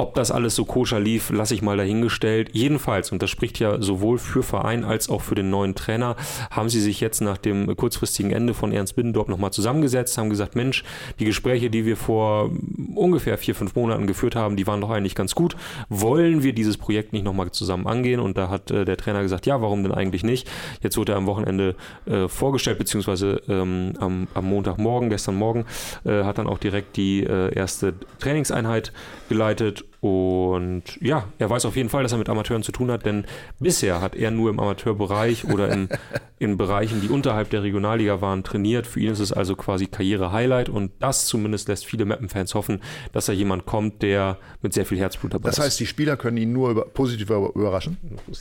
ob 0.00 0.14
das 0.14 0.30
alles 0.30 0.54
so 0.54 0.64
koscher 0.64 0.98
lief, 0.98 1.30
lasse 1.30 1.54
ich 1.54 1.62
mal 1.62 1.76
dahingestellt. 1.76 2.50
Jedenfalls, 2.52 3.12
und 3.12 3.22
das 3.22 3.28
spricht 3.28 3.58
ja 3.58 3.80
sowohl 3.82 4.18
für 4.18 4.42
Verein 4.42 4.82
als 4.82 5.10
auch 5.10 5.20
für 5.20 5.34
den 5.34 5.50
neuen 5.50 5.74
Trainer, 5.74 6.16
haben 6.50 6.70
sie 6.70 6.80
sich 6.80 7.00
jetzt 7.00 7.20
nach 7.20 7.36
dem 7.36 7.76
kurzfristigen 7.76 8.30
Ende 8.30 8.54
von 8.54 8.72
Ernst 8.72 8.96
Biddendorf 8.96 9.28
nochmal 9.28 9.52
zusammengesetzt, 9.52 10.16
haben 10.16 10.30
gesagt, 10.30 10.56
Mensch, 10.56 10.84
die 11.18 11.26
Gespräche, 11.26 11.68
die 11.68 11.84
wir 11.84 11.96
vor 11.98 12.50
ungefähr 12.94 13.36
vier, 13.36 13.54
fünf 13.54 13.74
Monaten 13.74 14.06
geführt 14.06 14.36
haben, 14.36 14.56
die 14.56 14.66
waren 14.66 14.80
doch 14.80 14.90
eigentlich 14.90 15.14
ganz 15.14 15.34
gut. 15.34 15.54
Wollen 15.90 16.42
wir 16.42 16.54
dieses 16.54 16.78
Projekt 16.78 17.12
nicht 17.12 17.24
nochmal 17.24 17.50
zusammen 17.50 17.86
angehen? 17.86 18.20
Und 18.20 18.38
da 18.38 18.48
hat 18.48 18.70
äh, 18.70 18.86
der 18.86 18.96
Trainer 18.96 19.22
gesagt, 19.22 19.44
ja, 19.44 19.60
warum 19.60 19.82
denn 19.82 19.92
eigentlich 19.92 20.24
nicht? 20.24 20.50
Jetzt 20.82 20.96
wurde 20.96 21.12
er 21.12 21.18
am 21.18 21.26
Wochenende 21.26 21.76
äh, 22.06 22.26
vorgestellt, 22.26 22.78
beziehungsweise 22.78 23.42
ähm, 23.48 23.92
am, 23.98 24.28
am, 24.32 24.46
Montagmorgen, 24.46 25.10
gestern 25.10 25.36
Morgen, 25.36 25.66
äh, 26.04 26.24
hat 26.24 26.38
dann 26.38 26.46
auch 26.46 26.58
direkt 26.58 26.96
die 26.96 27.22
äh, 27.22 27.54
erste 27.54 27.94
Trainingseinheit 28.18 28.92
geleitet 29.28 29.84
und 30.00 30.82
ja, 31.00 31.28
er 31.38 31.50
weiß 31.50 31.66
auf 31.66 31.76
jeden 31.76 31.90
Fall, 31.90 32.02
dass 32.02 32.12
er 32.12 32.18
mit 32.18 32.28
Amateuren 32.28 32.62
zu 32.62 32.72
tun 32.72 32.90
hat, 32.90 33.04
denn 33.04 33.26
bisher 33.58 34.00
hat 34.00 34.16
er 34.16 34.30
nur 34.30 34.48
im 34.48 34.58
Amateurbereich 34.58 35.44
oder 35.44 35.70
in, 35.70 35.88
in 36.38 36.56
Bereichen, 36.56 37.02
die 37.02 37.08
unterhalb 37.08 37.50
der 37.50 37.62
Regionalliga 37.62 38.20
waren, 38.20 38.42
trainiert. 38.42 38.86
Für 38.86 39.00
ihn 39.00 39.10
ist 39.10 39.18
es 39.18 39.32
also 39.32 39.56
quasi 39.56 39.86
Karriere-Highlight 39.86 40.70
und 40.70 40.92
das 41.00 41.26
zumindest 41.26 41.68
lässt 41.68 41.84
viele 41.84 42.06
Mappen-Fans 42.06 42.54
hoffen, 42.54 42.80
dass 43.12 43.26
da 43.26 43.32
jemand 43.32 43.66
kommt, 43.66 44.00
der 44.00 44.38
mit 44.62 44.72
sehr 44.72 44.86
viel 44.86 44.98
Herzblut 44.98 45.34
dabei 45.34 45.50
ist. 45.50 45.58
Das 45.58 45.64
heißt, 45.66 45.80
die 45.80 45.86
Spieler 45.86 46.16
können 46.16 46.38
ihn 46.38 46.52
nur 46.52 46.70
über, 46.70 46.86
positiv 46.86 47.28
überraschen. 47.28 47.98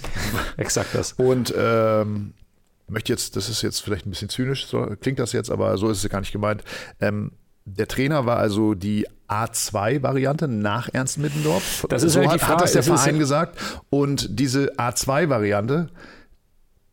Exakt 0.58 0.96
das. 0.96 1.14
Und 1.14 1.54
ähm, 1.58 2.34
möchte 2.88 3.12
jetzt, 3.12 3.36
das 3.36 3.50
ist 3.50 3.62
jetzt 3.62 3.82
vielleicht 3.82 4.06
ein 4.06 4.12
bisschen 4.12 4.30
zynisch, 4.30 4.66
so 4.66 4.86
klingt 5.02 5.20
das 5.20 5.34
jetzt, 5.34 5.52
aber 5.52 5.78
so 5.78 5.90
ist 5.90 6.04
es 6.04 6.10
gar 6.10 6.22
nicht 6.22 6.32
gemeint. 6.32 6.64
Ähm, 7.02 7.32
der 7.78 7.88
Trainer 7.88 8.26
war 8.26 8.38
also 8.38 8.74
die 8.74 9.08
A2-Variante 9.28 10.48
nach 10.48 10.90
Ernst 10.92 11.18
Middendorf. 11.18 11.86
Das 11.90 12.04
ist 12.04 12.14
so 12.14 12.20
halt 12.20 12.42
hat, 12.42 12.48
hat 12.48 12.62
das 12.62 12.74
der 12.74 12.84
Verein 12.84 13.16
ja 13.16 13.20
gesagt. 13.20 13.60
Und 13.90 14.40
diese 14.40 14.74
A2-Variante, 14.78 15.90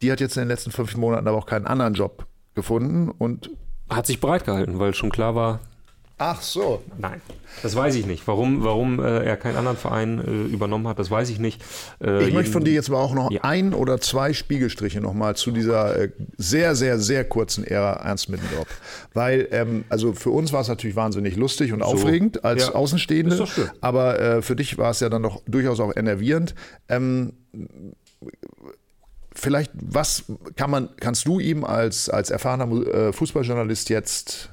die 0.02 0.12
hat 0.12 0.20
jetzt 0.20 0.36
in 0.36 0.42
den 0.42 0.48
letzten 0.48 0.70
fünf 0.70 0.96
Monaten 0.96 1.26
aber 1.26 1.38
auch 1.38 1.46
keinen 1.46 1.66
anderen 1.66 1.94
Job 1.94 2.26
gefunden 2.54 3.10
und 3.10 3.50
hat 3.88 4.06
sich 4.06 4.20
bereit 4.20 4.44
gehalten, 4.44 4.78
weil 4.78 4.94
schon 4.94 5.10
klar 5.10 5.34
war, 5.34 5.60
Ach 6.18 6.40
so. 6.40 6.82
Nein, 6.96 7.20
das 7.62 7.76
weiß 7.76 7.94
ich 7.94 8.06
nicht. 8.06 8.26
Warum, 8.26 8.64
warum 8.64 9.00
äh, 9.00 9.22
er 9.22 9.36
keinen 9.36 9.56
anderen 9.56 9.76
Verein 9.76 10.18
äh, 10.18 10.52
übernommen 10.52 10.88
hat, 10.88 10.98
das 10.98 11.10
weiß 11.10 11.28
ich 11.28 11.38
nicht. 11.38 11.62
Äh, 12.02 12.26
ich 12.28 12.32
möchte 12.32 12.52
von 12.52 12.64
dir 12.64 12.72
jetzt 12.72 12.88
aber 12.88 13.00
auch 13.00 13.12
noch 13.12 13.30
ja. 13.30 13.42
ein 13.42 13.74
oder 13.74 14.00
zwei 14.00 14.32
Spiegelstriche 14.32 15.02
nochmal 15.02 15.36
zu 15.36 15.50
dieser 15.50 15.94
äh, 15.94 16.12
sehr, 16.38 16.74
sehr, 16.74 16.98
sehr 16.98 17.24
kurzen 17.24 17.64
Ära 17.64 17.92
Ernst 18.02 18.30
Middendorf. 18.30 18.66
Weil, 19.12 19.48
ähm, 19.50 19.84
also 19.90 20.14
für 20.14 20.30
uns 20.30 20.54
war 20.54 20.62
es 20.62 20.68
natürlich 20.68 20.96
wahnsinnig 20.96 21.36
lustig 21.36 21.74
und 21.74 21.80
so. 21.80 21.86
aufregend 21.86 22.44
als 22.46 22.68
ja. 22.68 22.74
Außenstehende. 22.74 23.34
Ist 23.34 23.40
doch 23.40 23.52
schön. 23.52 23.70
Aber 23.82 24.18
äh, 24.18 24.42
für 24.42 24.56
dich 24.56 24.78
war 24.78 24.92
es 24.92 25.00
ja 25.00 25.10
dann 25.10 25.22
doch 25.22 25.42
durchaus 25.46 25.80
auch 25.80 25.94
enervierend. 25.94 26.54
Ähm, 26.88 27.34
vielleicht, 29.34 29.70
was 29.74 30.24
kann 30.56 30.70
man, 30.70 30.88
kannst 30.98 31.28
du 31.28 31.40
ihm 31.40 31.62
als, 31.62 32.08
als 32.08 32.30
erfahrener 32.30 32.70
äh, 32.86 33.12
Fußballjournalist 33.12 33.90
jetzt 33.90 34.48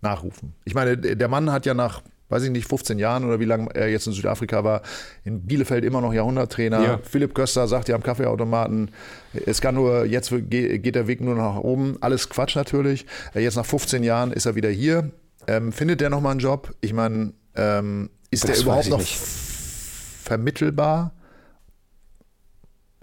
nachrufen. 0.00 0.54
Ich 0.64 0.74
meine, 0.74 0.96
der 0.96 1.28
Mann 1.28 1.50
hat 1.50 1.66
ja 1.66 1.74
nach, 1.74 2.02
weiß 2.28 2.44
ich 2.44 2.50
nicht, 2.50 2.68
15 2.68 2.98
Jahren 2.98 3.24
oder 3.24 3.40
wie 3.40 3.44
lange 3.44 3.74
er 3.74 3.88
jetzt 3.88 4.06
in 4.06 4.12
Südafrika 4.12 4.64
war, 4.64 4.82
in 5.24 5.42
Bielefeld 5.46 5.84
immer 5.84 6.00
noch 6.00 6.12
Jahrhunderttrainer. 6.12 6.82
Ja. 6.82 7.00
Philipp 7.02 7.34
Köster 7.34 7.66
sagt 7.68 7.88
ja 7.88 7.94
am 7.94 8.02
Kaffeeautomaten, 8.02 8.90
es 9.46 9.60
kann 9.60 9.74
nur, 9.74 10.04
jetzt 10.04 10.32
geht 10.48 10.94
der 10.94 11.06
Weg 11.06 11.20
nur 11.20 11.34
nach 11.34 11.56
oben. 11.56 11.96
Alles 12.00 12.28
Quatsch 12.28 12.56
natürlich. 12.56 13.06
Jetzt 13.34 13.56
nach 13.56 13.66
15 13.66 14.02
Jahren 14.02 14.32
ist 14.32 14.46
er 14.46 14.54
wieder 14.54 14.70
hier. 14.70 15.10
Ähm, 15.48 15.72
findet 15.72 16.00
der 16.00 16.10
nochmal 16.10 16.32
einen 16.32 16.40
Job? 16.40 16.74
Ich 16.80 16.92
meine, 16.92 17.32
ähm, 17.54 18.10
ist 18.30 18.44
das 18.44 18.58
der 18.58 18.62
überhaupt 18.62 18.88
noch 18.88 18.98
nicht. 18.98 19.16
vermittelbar? 20.24 21.12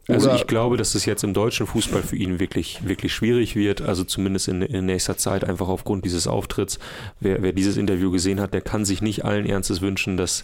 Also 0.08 0.32
ich 0.34 0.48
glaube, 0.48 0.76
dass 0.76 0.96
es 0.96 1.06
jetzt 1.06 1.24
im 1.24 1.34
deutschen 1.34 1.66
Fußball 1.66 2.04
für 2.04 2.18
ihn 2.18 2.40
wirklich, 2.40 2.86
wirklich 2.86 3.14
schwierig 3.14 3.56
wird. 3.56 3.82
Also 3.82 4.04
zumindest 4.04 4.50
in, 4.50 4.62
in 4.62 4.86
nächster 4.86 5.18
Zeit 5.18 5.46
einfach 5.46 5.70
aufgrund 5.70 6.04
dieses 6.04 6.28
Auftritts. 6.28 6.78
Wer, 7.22 7.42
wer 7.42 7.54
dieses 7.54 7.78
Interview 7.78 8.12
gesehen 8.12 8.42
hat, 8.42 8.54
der 8.54 8.62
kann 8.62 8.84
sich 8.84 9.02
nicht 9.02 9.24
allen 9.24 9.46
Ernstes 9.46 9.82
wünschen, 9.82 10.18
dass 10.18 10.44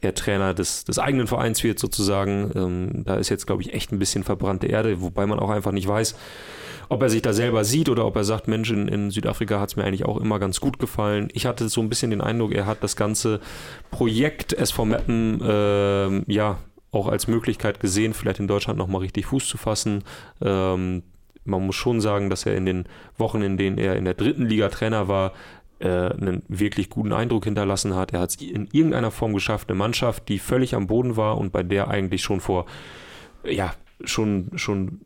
er 0.00 0.14
Trainer 0.14 0.54
des, 0.54 0.84
des 0.84 0.98
eigenen 0.98 1.26
Vereins 1.26 1.62
wird 1.62 1.78
sozusagen. 1.78 2.52
Ähm, 2.54 3.04
da 3.04 3.16
ist 3.16 3.28
jetzt, 3.28 3.46
glaube 3.46 3.62
ich, 3.62 3.74
echt 3.74 3.92
ein 3.92 3.98
bisschen 3.98 4.24
verbrannte 4.24 4.66
Erde, 4.66 5.00
wobei 5.00 5.26
man 5.26 5.38
auch 5.38 5.50
einfach 5.50 5.72
nicht 5.72 5.88
weiß, 5.88 6.14
ob 6.88 7.02
er 7.02 7.10
sich 7.10 7.22
da 7.22 7.32
selber 7.32 7.64
sieht 7.64 7.88
oder 7.88 8.06
ob 8.06 8.16
er 8.16 8.24
sagt, 8.24 8.48
Mensch, 8.48 8.70
in, 8.70 8.88
in 8.88 9.10
Südafrika 9.10 9.60
hat 9.60 9.70
es 9.70 9.76
mir 9.76 9.84
eigentlich 9.84 10.04
auch 10.04 10.18
immer 10.18 10.38
ganz 10.38 10.60
gut 10.60 10.78
gefallen. 10.78 11.28
Ich 11.32 11.44
hatte 11.44 11.68
so 11.68 11.80
ein 11.80 11.88
bisschen 11.88 12.10
den 12.10 12.20
Eindruck, 12.20 12.54
er 12.54 12.66
hat 12.66 12.82
das 12.82 12.96
ganze 12.96 13.40
Projekt 13.90 14.52
SV 14.52 14.84
Meppen 14.84 15.40
äh, 15.42 16.32
ja 16.32 16.58
auch 16.96 17.08
als 17.08 17.28
Möglichkeit 17.28 17.80
gesehen, 17.80 18.14
vielleicht 18.14 18.40
in 18.40 18.48
Deutschland 18.48 18.78
nochmal 18.78 19.02
richtig 19.02 19.26
Fuß 19.26 19.46
zu 19.46 19.58
fassen. 19.58 20.02
Ähm, 20.40 21.02
man 21.44 21.64
muss 21.64 21.76
schon 21.76 22.00
sagen, 22.00 22.28
dass 22.30 22.46
er 22.46 22.56
in 22.56 22.66
den 22.66 22.84
Wochen, 23.16 23.42
in 23.42 23.56
denen 23.56 23.78
er 23.78 23.96
in 23.96 24.04
der 24.04 24.14
dritten 24.14 24.46
Liga 24.46 24.68
Trainer 24.68 25.08
war, 25.08 25.32
äh, 25.78 25.88
einen 25.88 26.42
wirklich 26.48 26.90
guten 26.90 27.12
Eindruck 27.12 27.44
hinterlassen 27.44 27.94
hat. 27.94 28.12
Er 28.12 28.20
hat 28.20 28.30
es 28.30 28.36
in 28.36 28.68
irgendeiner 28.72 29.10
Form 29.10 29.34
geschafft, 29.34 29.68
eine 29.68 29.78
Mannschaft, 29.78 30.28
die 30.28 30.38
völlig 30.38 30.74
am 30.74 30.86
Boden 30.86 31.16
war 31.16 31.38
und 31.38 31.52
bei 31.52 31.62
der 31.62 31.88
eigentlich 31.88 32.22
schon 32.22 32.40
vor, 32.40 32.66
ja, 33.44 33.74
schon, 34.02 34.50
schon 34.56 35.02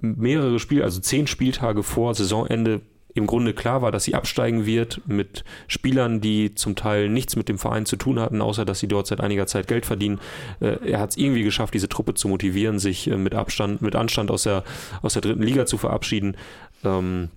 mehrere 0.00 0.58
Spiele, 0.58 0.84
also 0.84 1.00
zehn 1.00 1.26
Spieltage 1.26 1.82
vor 1.82 2.14
Saisonende 2.14 2.80
im 3.14 3.26
Grunde 3.26 3.54
klar 3.54 3.82
war, 3.82 3.90
dass 3.90 4.04
sie 4.04 4.14
absteigen 4.14 4.66
wird 4.66 5.00
mit 5.06 5.44
Spielern, 5.66 6.20
die 6.20 6.54
zum 6.54 6.76
Teil 6.76 7.08
nichts 7.08 7.36
mit 7.36 7.48
dem 7.48 7.58
Verein 7.58 7.86
zu 7.86 7.96
tun 7.96 8.20
hatten, 8.20 8.40
außer 8.40 8.64
dass 8.64 8.80
sie 8.80 8.88
dort 8.88 9.06
seit 9.06 9.20
einiger 9.20 9.46
Zeit 9.46 9.66
Geld 9.66 9.86
verdienen. 9.86 10.20
Äh, 10.60 10.76
er 10.90 11.00
hat 11.00 11.10
es 11.10 11.16
irgendwie 11.16 11.42
geschafft, 11.42 11.74
diese 11.74 11.88
Truppe 11.88 12.14
zu 12.14 12.28
motivieren, 12.28 12.78
sich 12.78 13.10
äh, 13.10 13.16
mit 13.16 13.34
Abstand, 13.34 13.82
mit 13.82 13.96
Anstand 13.96 14.30
aus 14.30 14.44
der, 14.44 14.64
aus 15.02 15.14
der 15.14 15.22
dritten 15.22 15.42
Liga 15.42 15.66
zu 15.66 15.78
verabschieden. 15.78 16.36
Ähm, 16.84 17.30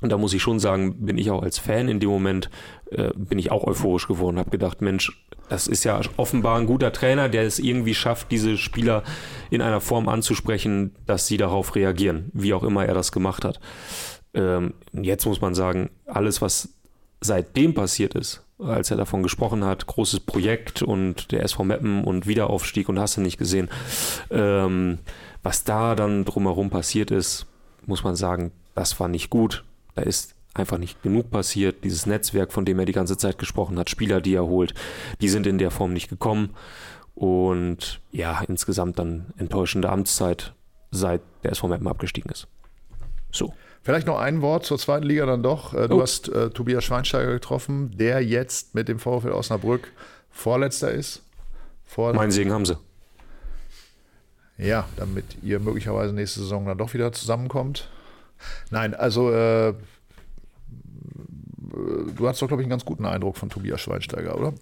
und 0.00 0.10
da 0.10 0.18
muss 0.18 0.34
ich 0.34 0.42
schon 0.42 0.58
sagen, 0.58 1.06
bin 1.06 1.16
ich 1.16 1.30
auch 1.30 1.42
als 1.42 1.58
Fan 1.58 1.88
in 1.88 2.00
dem 2.00 2.10
Moment, 2.10 2.50
äh, 2.90 3.10
bin 3.14 3.38
ich 3.38 3.50
auch 3.50 3.64
euphorisch 3.64 4.06
geworden, 4.06 4.38
habe 4.38 4.50
gedacht, 4.50 4.82
Mensch, 4.82 5.12
das 5.48 5.66
ist 5.66 5.84
ja 5.84 6.00
offenbar 6.16 6.58
ein 6.58 6.66
guter 6.66 6.92
Trainer, 6.92 7.28
der 7.28 7.44
es 7.44 7.58
irgendwie 7.58 7.94
schafft, 7.94 8.30
diese 8.30 8.56
Spieler 8.56 9.02
in 9.50 9.62
einer 9.62 9.80
Form 9.80 10.08
anzusprechen, 10.08 10.94
dass 11.06 11.26
sie 11.26 11.36
darauf 11.36 11.74
reagieren, 11.74 12.30
wie 12.32 12.54
auch 12.54 12.64
immer 12.64 12.84
er 12.84 12.94
das 12.94 13.12
gemacht 13.12 13.44
hat. 13.44 13.60
Ähm, 14.34 14.74
jetzt 14.92 15.26
muss 15.26 15.40
man 15.40 15.54
sagen, 15.54 15.90
alles, 16.06 16.42
was 16.42 16.70
seitdem 17.20 17.74
passiert 17.74 18.14
ist, 18.14 18.42
als 18.58 18.90
er 18.90 18.96
davon 18.96 19.22
gesprochen 19.22 19.64
hat, 19.64 19.86
großes 19.86 20.20
Projekt 20.20 20.82
und 20.82 21.32
der 21.32 21.42
SV 21.42 21.64
Meppen 21.64 22.04
und 22.04 22.26
Wiederaufstieg 22.26 22.88
und 22.88 22.98
hast 22.98 23.16
du 23.16 23.20
nicht 23.20 23.38
gesehen, 23.38 23.68
ähm, 24.30 24.98
was 25.42 25.64
da 25.64 25.94
dann 25.94 26.24
drumherum 26.24 26.70
passiert 26.70 27.10
ist, 27.10 27.46
muss 27.86 28.04
man 28.04 28.16
sagen, 28.16 28.52
das 28.74 28.98
war 29.00 29.08
nicht 29.08 29.30
gut. 29.30 29.64
Da 29.94 30.02
ist 30.02 30.34
einfach 30.54 30.78
nicht 30.78 31.02
genug 31.02 31.30
passiert. 31.30 31.84
Dieses 31.84 32.06
Netzwerk, 32.06 32.52
von 32.52 32.64
dem 32.64 32.78
er 32.78 32.86
die 32.86 32.92
ganze 32.92 33.16
Zeit 33.16 33.38
gesprochen 33.38 33.78
hat, 33.78 33.90
Spieler, 33.90 34.20
die 34.20 34.34
er 34.34 34.46
holt, 34.46 34.74
die 35.20 35.28
sind 35.28 35.46
in 35.46 35.58
der 35.58 35.70
Form 35.70 35.92
nicht 35.92 36.08
gekommen. 36.08 36.50
Und 37.14 38.00
ja, 38.10 38.42
insgesamt 38.48 38.98
dann 38.98 39.26
enttäuschende 39.36 39.90
Amtszeit, 39.90 40.54
seit 40.90 41.20
der 41.42 41.52
SV 41.52 41.68
Meppen 41.68 41.88
abgestiegen 41.88 42.30
ist. 42.30 42.48
So. 43.30 43.52
Vielleicht 43.84 44.06
noch 44.06 44.18
ein 44.18 44.40
Wort 44.40 44.64
zur 44.64 44.78
zweiten 44.78 45.04
Liga 45.04 45.26
dann 45.26 45.42
doch. 45.42 45.74
Äh, 45.74 45.88
du 45.88 45.98
oh. 45.98 46.00
hast 46.00 46.30
äh, 46.30 46.48
Tobias 46.48 46.84
Schweinsteiger 46.84 47.32
getroffen, 47.32 47.94
der 47.94 48.24
jetzt 48.24 48.74
mit 48.74 48.88
dem 48.88 48.98
VfL 48.98 49.30
Osnabrück 49.30 49.92
Vorletzter 50.30 50.90
ist. 50.90 51.22
Vor 51.84 52.14
mein 52.14 52.30
Segen 52.30 52.50
haben 52.50 52.64
sie. 52.64 52.78
Ja, 54.56 54.88
damit 54.96 55.24
ihr 55.42 55.60
möglicherweise 55.60 56.14
nächste 56.14 56.40
Saison 56.40 56.64
dann 56.64 56.78
doch 56.78 56.94
wieder 56.94 57.12
zusammenkommt. 57.12 57.90
Nein, 58.70 58.94
also 58.94 59.30
äh, 59.30 59.74
du 62.16 62.26
hast 62.26 62.40
doch, 62.40 62.48
glaube 62.48 62.62
ich, 62.62 62.64
einen 62.64 62.70
ganz 62.70 62.86
guten 62.86 63.04
Eindruck 63.04 63.36
von 63.36 63.50
Tobias 63.50 63.82
Schweinsteiger, 63.82 64.38
oder? 64.38 64.54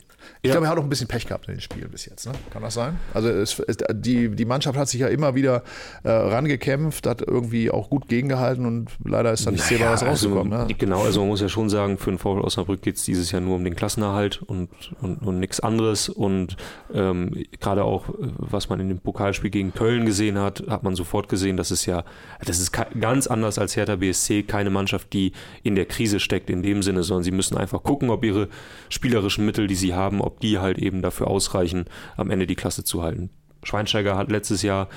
Ich 0.42 0.48
ja. 0.48 0.54
glaube, 0.54 0.66
er 0.66 0.70
hat 0.70 0.78
auch 0.78 0.82
ein 0.82 0.88
bisschen 0.88 1.08
Pech 1.08 1.26
gehabt 1.26 1.48
in 1.48 1.54
den 1.54 1.60
Spielen 1.60 1.90
bis 1.90 2.06
jetzt. 2.06 2.26
Ne? 2.26 2.32
Kann 2.50 2.62
das 2.62 2.74
sein? 2.74 2.98
Also 3.14 3.28
es, 3.28 3.58
es, 3.60 3.76
die, 3.92 4.28
die 4.28 4.44
Mannschaft 4.44 4.76
hat 4.76 4.88
sich 4.88 5.00
ja 5.00 5.08
immer 5.08 5.34
wieder 5.34 5.62
äh, 6.02 6.10
rangekämpft, 6.10 7.06
hat 7.06 7.22
irgendwie 7.22 7.70
auch 7.70 7.90
gut 7.90 8.08
gegengehalten 8.08 8.66
und 8.66 8.90
leider 9.04 9.32
ist 9.32 9.46
dann 9.46 9.54
nicht 9.54 9.70
naja, 9.70 9.92
was 9.92 10.02
also 10.02 10.28
rausgekommen. 10.28 10.52
Also, 10.52 10.66
ne? 10.68 10.74
Genau, 10.74 11.02
also 11.02 11.20
man 11.20 11.28
muss 11.28 11.40
ja 11.40 11.48
schon 11.48 11.70
sagen, 11.70 11.98
für 11.98 12.10
den 12.10 12.18
VfL 12.18 12.40
Osnabrück 12.40 12.82
geht 12.82 12.96
es 12.96 13.04
dieses 13.04 13.30
Jahr 13.30 13.40
nur 13.40 13.56
um 13.56 13.64
den 13.64 13.76
Klassenerhalt 13.76 14.42
und, 14.42 14.68
und, 15.00 15.18
und 15.18 15.38
nichts 15.38 15.60
anderes. 15.60 16.08
Und 16.08 16.56
ähm, 16.92 17.44
gerade 17.60 17.84
auch, 17.84 18.06
was 18.18 18.68
man 18.68 18.80
in 18.80 18.88
dem 18.88 18.98
Pokalspiel 18.98 19.50
gegen 19.50 19.72
Köln 19.72 20.06
gesehen 20.06 20.38
hat, 20.38 20.64
hat 20.68 20.82
man 20.82 20.94
sofort 20.94 21.28
gesehen, 21.28 21.56
dass 21.56 21.70
es 21.70 21.86
ja, 21.86 22.04
das 22.44 22.58
ist 22.58 22.72
ganz 22.72 23.26
anders 23.26 23.58
als 23.58 23.76
Hertha 23.76 23.96
BSC, 23.96 24.42
keine 24.42 24.70
Mannschaft, 24.70 25.12
die 25.12 25.32
in 25.62 25.74
der 25.74 25.86
Krise 25.86 26.20
steckt 26.20 26.50
in 26.50 26.62
dem 26.62 26.82
Sinne, 26.82 27.02
sondern 27.02 27.24
sie 27.24 27.30
müssen 27.30 27.56
einfach 27.56 27.82
gucken, 27.82 28.10
ob 28.10 28.24
ihre 28.24 28.48
spielerischen 28.88 29.46
Mittel, 29.46 29.66
die 29.66 29.74
sie 29.74 29.94
haben, 29.94 30.11
ob 30.20 30.40
die 30.40 30.58
halt 30.58 30.78
eben 30.78 31.02
dafür 31.02 31.28
ausreichen, 31.28 31.86
am 32.16 32.30
Ende 32.30 32.46
die 32.46 32.56
Klasse 32.56 32.84
zu 32.84 33.02
halten. 33.02 33.30
Schweinsteiger 33.62 34.16
hat 34.16 34.30
letztes 34.30 34.62
Jahr 34.62 34.88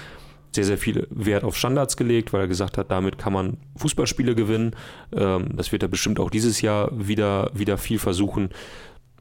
sehr, 0.54 0.63
sehr 0.63 0.78
viel 0.78 1.08
Wert 1.12 1.43
auf 1.43 1.58
Standards 1.58 1.97
gelegt, 1.97 2.34
weil 2.34 2.41
er 2.41 2.47
gesagt 2.47 2.78
hat, 2.78 2.89
damit 2.89 3.17
kann 3.17 3.34
man 3.34 3.58
Fußballspiele 3.75 4.36
gewinnen. 4.36 4.75
Ähm, 5.13 5.49
das 5.56 5.71
wird 5.71 5.84
er 5.84 5.89
bestimmt 5.89 6.19
auch 6.19 6.30
dieses 6.30 6.62
Jahr 6.62 6.89
wieder, 6.93 7.51
wieder 7.54 7.78
viel 7.78 7.99
versuchen. 7.99 8.49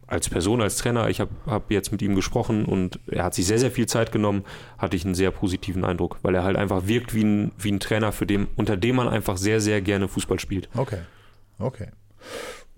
als 0.06 0.28
Person, 0.28 0.62
als 0.62 0.76
Trainer, 0.76 1.08
ich 1.08 1.20
habe 1.20 1.30
hab 1.46 1.70
jetzt 1.70 1.90
mit 1.90 2.02
ihm 2.02 2.14
gesprochen 2.14 2.66
und 2.66 3.00
er 3.06 3.24
hat 3.24 3.34
sich 3.34 3.46
sehr, 3.46 3.58
sehr 3.58 3.70
viel 3.70 3.86
Zeit 3.86 4.12
genommen, 4.12 4.44
hatte 4.78 4.96
ich 4.96 5.04
einen 5.04 5.14
sehr 5.14 5.30
positiven 5.30 5.84
Eindruck, 5.84 6.18
weil 6.22 6.34
er 6.34 6.44
halt 6.44 6.56
einfach 6.56 6.86
wirkt 6.86 7.14
wie 7.14 7.24
ein, 7.24 7.52
wie 7.58 7.72
ein 7.72 7.80
Trainer, 7.80 8.12
für 8.12 8.26
den, 8.26 8.46
unter 8.56 8.76
dem 8.76 8.96
man 8.96 9.08
einfach 9.08 9.36
sehr, 9.36 9.60
sehr 9.60 9.80
gerne 9.80 10.06
Fußball 10.06 10.38
spielt. 10.38 10.68
Okay, 10.76 11.00
okay. 11.58 11.88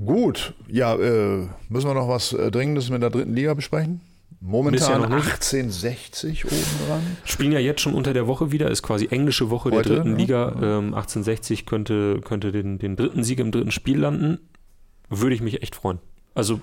Gut, 0.04 0.54
ja, 0.68 0.94
äh, 0.94 1.46
müssen 1.68 1.88
wir 1.88 1.94
noch 1.94 2.08
was 2.08 2.32
äh, 2.32 2.50
Dringendes 2.50 2.90
mit 2.90 3.02
der 3.02 3.10
dritten 3.10 3.34
Liga 3.34 3.54
besprechen? 3.54 4.00
Momentan 4.40 5.04
1860 5.04 6.44
oben 6.44 6.56
dran. 6.86 7.16
Spielen 7.24 7.52
ja 7.52 7.58
jetzt 7.58 7.80
schon 7.80 7.94
unter 7.94 8.12
der 8.12 8.26
Woche 8.26 8.52
wieder, 8.52 8.70
ist 8.70 8.82
quasi 8.82 9.08
englische 9.10 9.48
Woche 9.48 9.70
Heute, 9.70 9.88
der 9.88 9.96
dritten 9.96 10.12
ja. 10.12 10.16
Liga. 10.16 10.48
Ähm, 10.56 10.94
1860 10.94 11.64
könnte, 11.64 12.20
könnte 12.22 12.52
den, 12.52 12.78
den 12.78 12.96
dritten 12.96 13.24
Sieg 13.24 13.40
im 13.40 13.50
dritten 13.50 13.70
Spiel 13.70 13.98
landen. 13.98 14.38
Würde 15.08 15.34
ich 15.34 15.40
mich 15.40 15.62
echt 15.62 15.74
freuen. 15.74 15.98
Also 16.34 16.60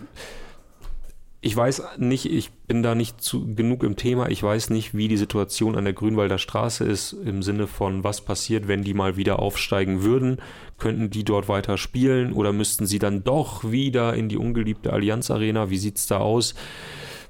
ich 1.46 1.58
weiß 1.58 1.98
nicht, 1.98 2.26
ich 2.32 2.52
bin 2.52 2.84
da 2.84 2.96
nicht 2.96 3.20
zu, 3.20 3.54
genug 3.54 3.84
im 3.84 3.98
Thema. 3.98 4.30
Ich 4.30 4.42
weiß 4.42 4.70
nicht, 4.70 4.96
wie 4.96 5.10
die 5.10 5.18
Situation 5.18 5.76
an 5.76 5.84
der 5.84 5.92
Grünwalder 5.92 6.38
Straße 6.38 6.86
ist, 6.86 7.12
im 7.12 7.44
Sinne 7.44 7.68
von, 7.68 8.06
was 8.06 8.22
passiert, 8.22 8.70
wenn 8.70 8.84
die 8.84 8.94
mal 8.94 9.18
wieder 9.18 9.40
aufsteigen 9.40 10.04
würden. 10.04 10.38
Könnten 10.78 11.10
die 11.10 11.26
dort 11.26 11.50
weiter 11.50 11.78
spielen 11.78 12.32
oder 12.32 12.54
müssten 12.54 12.86
sie 12.86 12.98
dann 12.98 13.26
doch 13.26 13.70
wieder 13.70 14.14
in 14.14 14.30
die 14.30 14.38
ungeliebte 14.38 14.94
Allianz 14.94 15.32
Arena? 15.32 15.70
Wie 15.70 15.78
sieht 15.78 15.98
es 15.98 16.08
da 16.08 16.20
aus? 16.20 16.56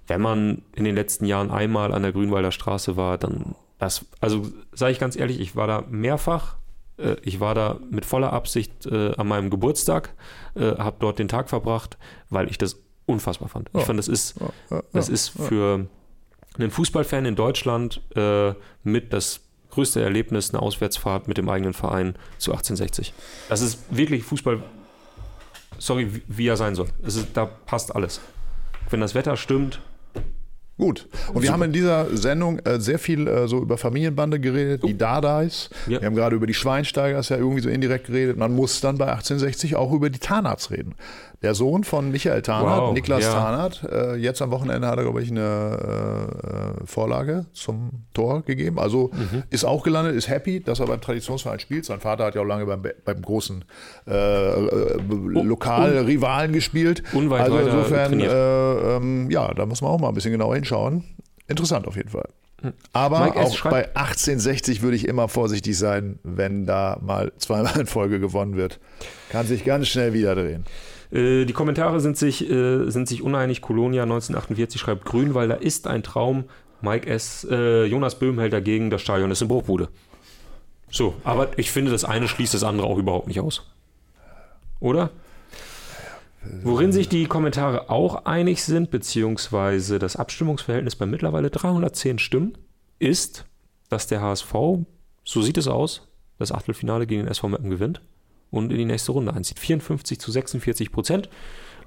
Wenn 0.05 0.21
man 0.21 0.61
in 0.75 0.83
den 0.83 0.93
letzten 0.93 1.25
Jahren 1.25 1.49
einmal 1.49 1.91
an 1.91 2.03
der 2.03 2.11
Grünwalder 2.11 2.51
Straße 2.51 2.95
war, 2.95 3.17
dann 3.17 3.55
das, 3.79 4.05
also 4.21 4.47
sage 4.73 4.91
ich 4.91 4.99
ganz 4.99 5.15
ehrlich, 5.15 5.39
ich 5.39 5.55
war 5.55 5.65
da 5.65 5.85
mehrfach. 5.89 6.57
Äh, 6.97 7.15
ich 7.23 7.39
war 7.39 7.55
da 7.55 7.79
mit 7.89 8.05
voller 8.05 8.31
Absicht 8.31 8.85
äh, 8.85 9.15
an 9.15 9.27
meinem 9.27 9.49
Geburtstag, 9.49 10.13
äh, 10.53 10.77
habe 10.77 10.97
dort 10.99 11.17
den 11.17 11.27
Tag 11.27 11.49
verbracht, 11.49 11.97
weil 12.29 12.47
ich 12.47 12.59
das 12.59 12.82
unfassbar 13.05 13.49
fand. 13.49 13.69
Ja. 13.73 13.81
Ich 13.81 13.85
fand, 13.85 13.99
das 13.99 14.07
ist, 14.07 14.35
ja, 14.69 14.83
das 14.93 15.09
ist 15.09 15.29
für 15.29 15.87
einen 16.57 16.71
Fußballfan 16.71 17.25
in 17.25 17.35
Deutschland 17.35 18.01
äh, 18.15 18.53
mit 18.83 19.13
das 19.13 19.41
größte 19.71 20.01
Erlebnis, 20.01 20.53
eine 20.53 20.61
Auswärtsfahrt 20.61 21.27
mit 21.27 21.37
dem 21.37 21.49
eigenen 21.49 21.73
Verein 21.73 22.15
zu 22.37 22.51
1860. 22.51 23.13
Das 23.49 23.61
ist 23.61 23.79
wirklich 23.89 24.23
Fußball, 24.23 24.61
sorry, 25.79 26.21
wie 26.27 26.47
er 26.47 26.57
sein 26.57 26.75
soll. 26.75 26.87
Ist, 27.01 27.27
da 27.33 27.45
passt 27.45 27.95
alles. 27.95 28.21
Wenn 28.89 29.01
das 29.01 29.15
Wetter 29.15 29.35
stimmt, 29.35 29.81
Gut. 30.77 31.07
Und 31.31 31.43
wir 31.43 31.51
haben 31.51 31.61
in 31.61 31.71
dieser 31.71 32.17
Sendung 32.17 32.57
äh, 32.59 32.79
sehr 32.79 32.97
viel 32.97 33.27
äh, 33.27 33.47
so 33.47 33.59
über 33.61 33.77
Familienbande 33.77 34.39
geredet, 34.39 34.81
oh. 34.83 34.87
die 34.87 34.97
Dadais. 34.97 35.69
Ja. 35.85 36.01
Wir 36.01 36.07
haben 36.07 36.15
gerade 36.15 36.35
über 36.35 36.47
die 36.47 36.55
Schweinsteigers 36.55 37.29
ja 37.29 37.37
irgendwie 37.37 37.61
so 37.61 37.69
indirekt 37.69 38.07
geredet. 38.07 38.37
Man 38.37 38.55
muss 38.55 38.81
dann 38.81 38.97
bei 38.97 39.05
1860 39.05 39.75
auch 39.75 39.91
über 39.93 40.09
die 40.09 40.17
Tarnarts 40.17 40.71
reden. 40.71 40.95
Der 41.43 41.53
Sohn 41.53 41.83
von 41.83 42.09
Michael 42.09 42.41
Tarnert, 42.41 42.79
wow. 42.79 42.93
Niklas 42.93 43.25
ja. 43.25 43.33
Tarnert, 43.33 43.83
äh, 43.91 44.15
jetzt 44.15 44.41
am 44.41 44.49
Wochenende 44.51 44.87
hat 44.87 44.97
er, 44.97 45.03
glaube 45.03 45.21
ich, 45.21 45.29
eine 45.29 46.79
äh, 46.81 46.87
Vorlage 46.87 47.45
zum 47.51 48.05
Tor 48.13 48.43
gegeben. 48.43 48.79
Also 48.79 49.11
mhm. 49.13 49.43
ist 49.49 49.65
auch 49.65 49.83
gelandet, 49.83 50.15
ist 50.15 50.29
happy, 50.29 50.61
dass 50.61 50.79
er 50.79 50.87
beim 50.87 51.01
Traditionsverein 51.01 51.59
spielt. 51.59 51.83
Sein 51.83 51.99
Vater 51.99 52.23
hat 52.23 52.35
ja 52.35 52.41
auch 52.41 52.45
lange 52.45 52.65
beim, 52.65 52.81
beim 53.03 53.21
großen 53.21 53.65
äh, 54.07 54.13
äh 54.13 54.97
Lokalrivalen 55.09 56.53
gespielt. 56.53 57.03
Unweit 57.11 57.41
also 57.41 57.57
insofern, 57.57 58.21
äh, 58.21 58.95
ähm, 58.95 59.29
ja, 59.29 59.53
da 59.53 59.65
muss 59.65 59.81
man 59.81 59.91
auch 59.91 59.99
mal 59.99 60.07
ein 60.07 60.15
bisschen 60.15 60.31
genauer 60.31 60.55
hinschauen. 60.55 61.03
Interessant 61.49 61.87
auf 61.87 61.97
jeden 61.97 62.09
Fall. 62.09 62.29
Hm. 62.61 62.71
Aber 62.93 63.35
auch 63.35 63.61
bei 63.63 63.87
1860 63.95 64.81
würde 64.81 64.95
ich 64.95 65.09
immer 65.09 65.27
vorsichtig 65.27 65.77
sein, 65.77 66.19
wenn 66.23 66.65
da 66.65 66.97
mal 67.01 67.33
zweimal 67.37 67.77
in 67.81 67.85
Folge 67.85 68.21
gewonnen 68.21 68.55
wird. 68.55 68.79
Kann 69.29 69.45
sich 69.45 69.65
ganz 69.65 69.89
schnell 69.89 70.13
wieder 70.13 70.35
drehen. 70.35 70.63
Äh, 71.13 71.45
die 71.45 71.53
Kommentare 71.53 71.99
sind 71.99 72.17
sich, 72.17 72.49
äh, 72.49 72.89
sind 72.89 73.07
sich 73.07 73.21
uneinig. 73.21 73.61
Colonia 73.61 74.03
1948 74.03 74.81
schreibt 74.81 75.05
Grünwalder 75.05 75.61
ist 75.61 75.87
ein 75.87 76.03
Traum. 76.03 76.45
Mike 76.81 77.07
S., 77.07 77.47
äh, 77.49 77.85
Jonas 77.85 78.19
Böhm 78.19 78.39
hält 78.39 78.51
dagegen, 78.51 78.89
das 78.89 79.01
Stadion 79.01 79.31
ist 79.31 79.41
in 79.41 79.47
Bruchbude. 79.47 79.87
So, 80.89 81.15
aber 81.23 81.57
ich 81.57 81.71
finde, 81.71 81.91
das 81.91 82.03
eine 82.03 82.27
schließt 82.27 82.53
das 82.53 82.63
andere 82.63 82.87
auch 82.87 82.97
überhaupt 82.97 83.27
nicht 83.27 83.39
aus. 83.39 83.65
Oder? 84.79 85.11
Worin 86.61 86.91
sich 86.91 87.07
die 87.07 87.25
Kommentare 87.25 87.89
auch 87.89 88.25
einig 88.25 88.63
sind, 88.63 88.91
beziehungsweise 88.91 89.97
das 89.97 90.17
Abstimmungsverhältnis 90.17 90.97
bei 90.97 91.05
mittlerweile 91.05 91.49
310 91.49 92.19
Stimmen, 92.19 92.57
ist, 92.99 93.45
dass 93.87 94.07
der 94.07 94.21
HSV, 94.21 94.53
so 95.23 95.41
sieht 95.41 95.57
es 95.57 95.69
aus, 95.69 96.09
das 96.37 96.51
Achtelfinale 96.51 97.07
gegen 97.07 97.23
den 97.23 97.31
SV 97.31 97.47
Meppen 97.47 97.69
gewinnt 97.69 98.01
und 98.53 98.71
in 98.71 98.77
die 98.77 98.85
nächste 98.85 99.11
Runde 99.11 99.33
einzieht. 99.33 99.59
54 99.59 100.19
zu 100.19 100.31
46 100.31 100.91
Prozent. 100.91 101.29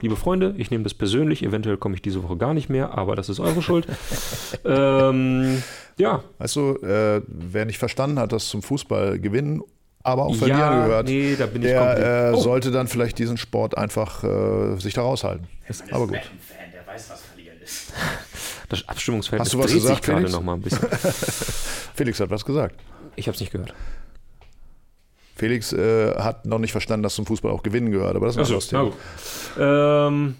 Liebe 0.03 0.17
Freunde, 0.17 0.55
ich 0.59 0.71
nehme 0.71 0.85
das 0.85 0.93
persönlich. 0.93 1.43
Eventuell 1.43 1.79
komme 1.79 1.95
ich 1.95 2.03
diese 2.03 2.23
Woche 2.23 2.37
gar 2.37 2.53
nicht 2.53 2.69
mehr, 2.69 2.99
aber 2.99 3.17
das 3.17 3.29
ist 3.29 3.41
eure 3.41 3.62
Schuld. 3.62 3.87
ähm, 4.64 5.62
ja. 5.97 6.23
Weißt 6.39 6.57
du, 6.57 6.77
äh, 6.83 7.23
wer 7.27 7.64
nicht 7.64 7.79
verstanden 7.79 8.19
hat, 8.19 8.33
dass 8.33 8.49
zum 8.49 8.62
Fußball 8.62 9.19
gewinnen 9.19 9.62
aber 10.03 10.27
auch 10.27 10.37
verlieren 10.37 10.61
ja, 10.61 10.85
gehört, 10.85 11.09
nee, 11.09 11.35
da 11.35 11.47
bin 11.47 11.62
ich 11.62 11.69
der 11.69 12.29
äh, 12.29 12.33
oh. 12.33 12.41
sollte 12.41 12.71
dann 12.71 12.87
vielleicht 12.87 13.19
diesen 13.19 13.37
Sport 13.37 13.77
einfach 13.77 14.23
äh, 14.23 14.77
sich 14.79 14.95
da 14.95 15.03
raushalten. 15.03 15.49
Aber 15.91 16.07
gut. 16.07 16.19
Fan, 16.19 16.71
der 16.73 16.87
weiß, 16.87 17.11
was 17.11 17.23
verlieren 17.23 17.57
ist. 17.62 17.93
Das 18.69 18.89
Abstimmungsfeld 18.89 19.41
Hast 19.41 19.53
du 19.53 19.59
was 19.59 19.67
dreht 19.67 19.75
gesagt, 19.77 20.05
sich 20.05 20.14
gerade 20.14 20.29
noch 20.29 20.43
mal 20.43 20.55
ein 20.55 20.61
bisschen. 20.61 20.89
Felix 21.95 22.19
hat 22.19 22.31
was 22.31 22.45
gesagt. 22.45 22.75
Ich 23.14 23.29
habe 23.29 23.35
es 23.35 23.41
nicht 23.41 23.53
gehört. 23.53 23.75
Felix 25.37 25.72
äh, 25.72 26.14
hat 26.16 26.47
noch 26.47 26.59
nicht 26.59 26.72
verstanden, 26.72 27.03
dass 27.03 27.14
zum 27.14 27.26
Fußball 27.26 27.53
auch 27.53 27.62
Gewinnen 27.62 27.91
gehört, 27.91 28.16
aber 28.16 28.26
das 28.26 28.37
war 28.37 28.45
das 28.45 28.68
Thema. 28.68 28.91
Ähm, 29.59 30.37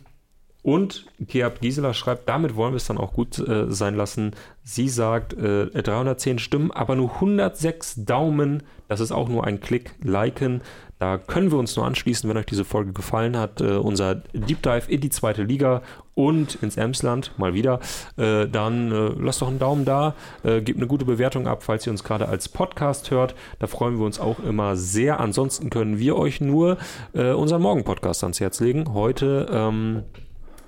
und 0.63 1.07
Geab 1.21 1.61
Gisela 1.61 1.95
schreibt, 1.95 2.29
damit 2.29 2.57
wollen 2.57 2.73
wir 2.73 2.79
es 2.79 2.87
dann 2.87 2.99
auch 2.99 3.13
gut 3.13 3.39
äh, 3.39 3.71
sein 3.71 3.95
lassen. 3.95 4.33
Sie 4.65 4.89
sagt, 4.89 5.35
äh, 5.35 5.67
310 5.71 6.41
Stimmen, 6.41 6.73
aber 6.73 6.97
nur 6.97 7.15
106 7.15 8.05
Daumen. 8.05 8.65
Das 8.89 8.99
ist 8.99 9.13
auch 9.13 9.29
nur 9.29 9.45
ein 9.45 9.61
Klick, 9.61 9.93
liken. 10.03 10.63
Da 10.99 11.19
können 11.19 11.51
wir 11.51 11.59
uns 11.59 11.77
nur 11.77 11.85
anschließen, 11.85 12.29
wenn 12.29 12.37
euch 12.37 12.47
diese 12.47 12.65
Folge 12.65 12.93
gefallen 12.93 13.37
hat. 13.37 13.61
Äh, 13.61 13.77
unser 13.77 14.15
Deep 14.15 14.63
Dive 14.63 14.91
in 14.91 15.01
die 15.01 15.11
zweite 15.11 15.43
Liga 15.43 15.83
und 16.15 16.57
ins 16.63 16.77
Emsland 16.79 17.33
mal 17.37 17.53
wieder. 17.53 17.81
Äh, 18.17 18.49
dann 18.49 18.91
äh, 18.91 19.09
lasst 19.19 19.43
doch 19.43 19.49
einen 19.49 19.59
Daumen 19.59 19.85
da, 19.85 20.15
äh, 20.43 20.63
gebt 20.63 20.79
eine 20.79 20.87
gute 20.87 21.05
Bewertung 21.05 21.47
ab, 21.47 21.63
falls 21.63 21.87
ihr 21.87 21.91
uns 21.91 22.03
gerade 22.03 22.29
als 22.29 22.49
Podcast 22.49 23.11
hört. 23.11 23.35
Da 23.59 23.67
freuen 23.67 23.99
wir 23.99 24.07
uns 24.07 24.19
auch 24.19 24.39
immer 24.41 24.77
sehr. 24.77 25.21
Ansonsten 25.21 25.69
können 25.69 25.99
wir 25.99 26.17
euch 26.17 26.41
nur 26.41 26.79
äh, 27.13 27.33
unseren 27.33 27.61
Morgen-Podcast 27.61 28.25
ans 28.25 28.41
Herz 28.41 28.61
legen. 28.61 28.95
Heute 28.95 29.47
ähm, 29.51 30.05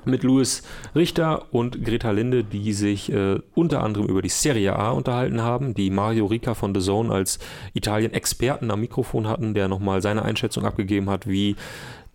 mit 0.09 0.23
Louis 0.23 0.63
Richter 0.95 1.53
und 1.53 1.85
Greta 1.85 2.11
Linde, 2.11 2.45
die 2.45 2.73
sich 2.73 3.13
äh, 3.13 3.39
unter 3.55 3.83
anderem 3.83 4.07
über 4.07 4.23
die 4.23 4.29
Serie 4.29 4.75
A 4.77 4.91
unterhalten 4.91 5.43
haben, 5.43 5.75
die 5.75 5.91
Mario 5.91 6.27
Rica 6.27 6.55
von 6.55 6.75
The 6.75 6.81
Zone 6.81 7.13
als 7.13 7.39
Italien-Experten 7.75 8.71
am 8.71 8.81
Mikrofon 8.81 9.29
hatten, 9.29 9.55
der 9.55 9.69
nochmal 9.69 10.03
seine 10.03 10.23
Einschätzung 10.23 10.65
abgegeben 10.65 11.09
hat, 11.11 11.29
wie 11.29 11.57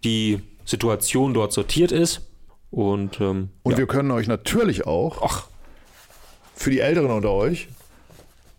die 0.04 0.42
Situation 0.66 1.34
dort 1.34 1.54
sortiert 1.54 1.92
ist. 1.92 2.22
Und, 2.72 3.22
ähm, 3.22 3.50
und 3.64 3.74
ja. 3.74 3.78
wir 3.78 3.88
können 3.88 4.12
euch 4.12 4.28
natürlich 4.28 4.88
auch 4.88 5.22
Ach. 5.22 5.48
für 6.56 6.72
die 6.72 6.80
Älteren 6.80 7.12
unter 7.12 7.32
euch 7.32 7.68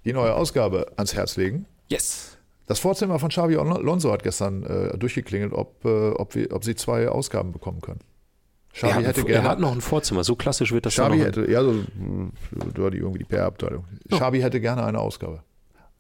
die 0.05 0.13
neue 0.13 0.35
Ausgabe 0.35 0.93
ans 0.97 1.15
Herz 1.15 1.37
legen. 1.37 1.67
Yes. 1.89 2.37
Das 2.67 2.79
Vorzimmer 2.79 3.19
von 3.19 3.29
Xavi 3.29 3.57
Alonso 3.57 4.11
hat 4.13 4.23
gestern 4.23 4.63
äh, 4.65 4.97
durchgeklingelt, 4.97 5.53
ob, 5.53 5.85
äh, 5.85 6.11
ob, 6.11 6.35
wir, 6.35 6.53
ob 6.53 6.65
sie 6.65 6.75
zwei 6.75 7.09
Ausgaben 7.09 7.53
bekommen 7.53 7.81
können. 7.81 8.01
Xavi 8.75 9.03
er, 9.03 9.09
hätte 9.09 9.25
gerne, 9.25 9.47
er 9.47 9.51
hat 9.51 9.61
noch 9.61 9.73
ein 9.73 9.81
Vorzimmer, 9.81 10.25
so 10.25 10.35
klassisch 10.35 10.73
wird 10.73 10.85
das 10.85 10.95
Xavi 10.95 11.19
hätte, 11.19 11.49
ja, 11.51 11.63
so, 11.63 11.85
war 12.77 12.91
die 12.91 12.99
irgendwie 12.99 13.21
die 13.21 13.25
PR-Abteilung. 13.25 13.85
Ja. 14.11 14.19
Xavi 14.19 14.41
hätte 14.41 14.61
gerne 14.61 14.85
eine 14.85 14.99
Ausgabe. 14.99 15.43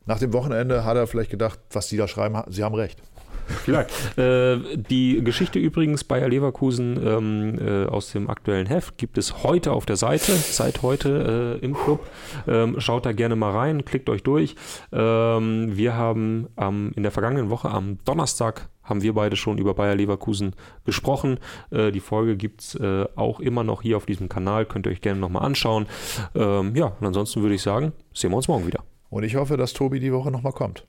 Nach 0.06 0.18
dem 0.18 0.32
Wochenende 0.32 0.84
hat 0.84 0.96
er 0.96 1.06
vielleicht 1.06 1.30
gedacht, 1.30 1.60
was 1.70 1.86
die 1.86 1.96
da 1.96 2.08
schreiben, 2.08 2.42
sie 2.48 2.64
haben 2.64 2.74
recht. 2.74 3.00
Vielleicht. 3.46 3.90
äh, 4.18 4.58
die 4.76 5.22
Geschichte 5.22 5.58
übrigens 5.58 6.02
Bayer 6.04 6.28
Leverkusen 6.28 6.98
ähm, 7.04 7.58
äh, 7.58 7.86
aus 7.86 8.10
dem 8.10 8.28
aktuellen 8.28 8.66
Heft 8.66 8.98
gibt 8.98 9.18
es 9.18 9.44
heute 9.44 9.72
auf 9.72 9.86
der 9.86 9.96
Seite, 9.96 10.32
seit 10.32 10.82
heute 10.82 11.58
äh, 11.62 11.64
im 11.64 11.74
Club. 11.74 12.06
Ähm, 12.48 12.80
schaut 12.80 13.06
da 13.06 13.12
gerne 13.12 13.36
mal 13.36 13.52
rein, 13.52 13.84
klickt 13.84 14.08
euch 14.08 14.22
durch. 14.22 14.56
Ähm, 14.92 15.76
wir 15.76 15.94
haben 15.94 16.48
in 16.56 17.02
der 17.02 17.12
vergangenen 17.12 17.50
Woche 17.50 17.70
am 17.70 17.98
Donnerstag 18.04 18.68
haben 18.84 19.02
wir 19.02 19.14
beide 19.14 19.36
schon 19.36 19.58
über 19.58 19.74
Bayer 19.74 19.94
Leverkusen 19.94 20.54
gesprochen. 20.84 21.38
Äh, 21.70 21.90
die 21.90 22.00
Folge 22.00 22.36
gibt 22.36 22.60
es 22.60 22.74
äh, 22.76 23.06
auch 23.16 23.40
immer 23.40 23.64
noch 23.64 23.82
hier 23.82 23.96
auf 23.96 24.06
diesem 24.06 24.28
Kanal. 24.28 24.66
Könnt 24.66 24.86
ihr 24.86 24.92
euch 24.92 25.00
gerne 25.00 25.20
nochmal 25.20 25.44
anschauen. 25.44 25.86
Ähm, 26.34 26.76
ja, 26.76 26.86
und 26.86 27.06
ansonsten 27.06 27.42
würde 27.42 27.54
ich 27.54 27.62
sagen, 27.62 27.92
sehen 28.12 28.30
wir 28.30 28.36
uns 28.36 28.48
morgen 28.48 28.66
wieder. 28.66 28.84
Und 29.10 29.24
ich 29.24 29.36
hoffe, 29.36 29.56
dass 29.56 29.72
Tobi 29.72 30.00
die 30.00 30.12
Woche 30.12 30.30
nochmal 30.30 30.52
kommt. 30.52 30.86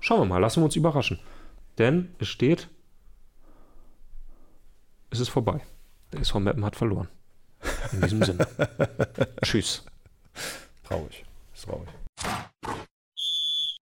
Schauen 0.00 0.20
wir 0.20 0.26
mal, 0.26 0.38
lassen 0.38 0.60
wir 0.60 0.64
uns 0.64 0.76
überraschen. 0.76 1.18
Denn 1.78 2.10
es 2.18 2.28
steht, 2.28 2.68
es 5.10 5.20
ist 5.20 5.28
vorbei. 5.28 5.60
Der 6.12 6.20
SV 6.20 6.40
Meppen 6.40 6.64
hat 6.64 6.76
verloren. 6.76 7.08
In 7.92 8.00
diesem 8.00 8.22
Sinne. 8.22 8.46
Tschüss. 9.42 9.84
Traurig. 10.84 11.24
Ist 11.54 11.64
traurig. 11.64 11.88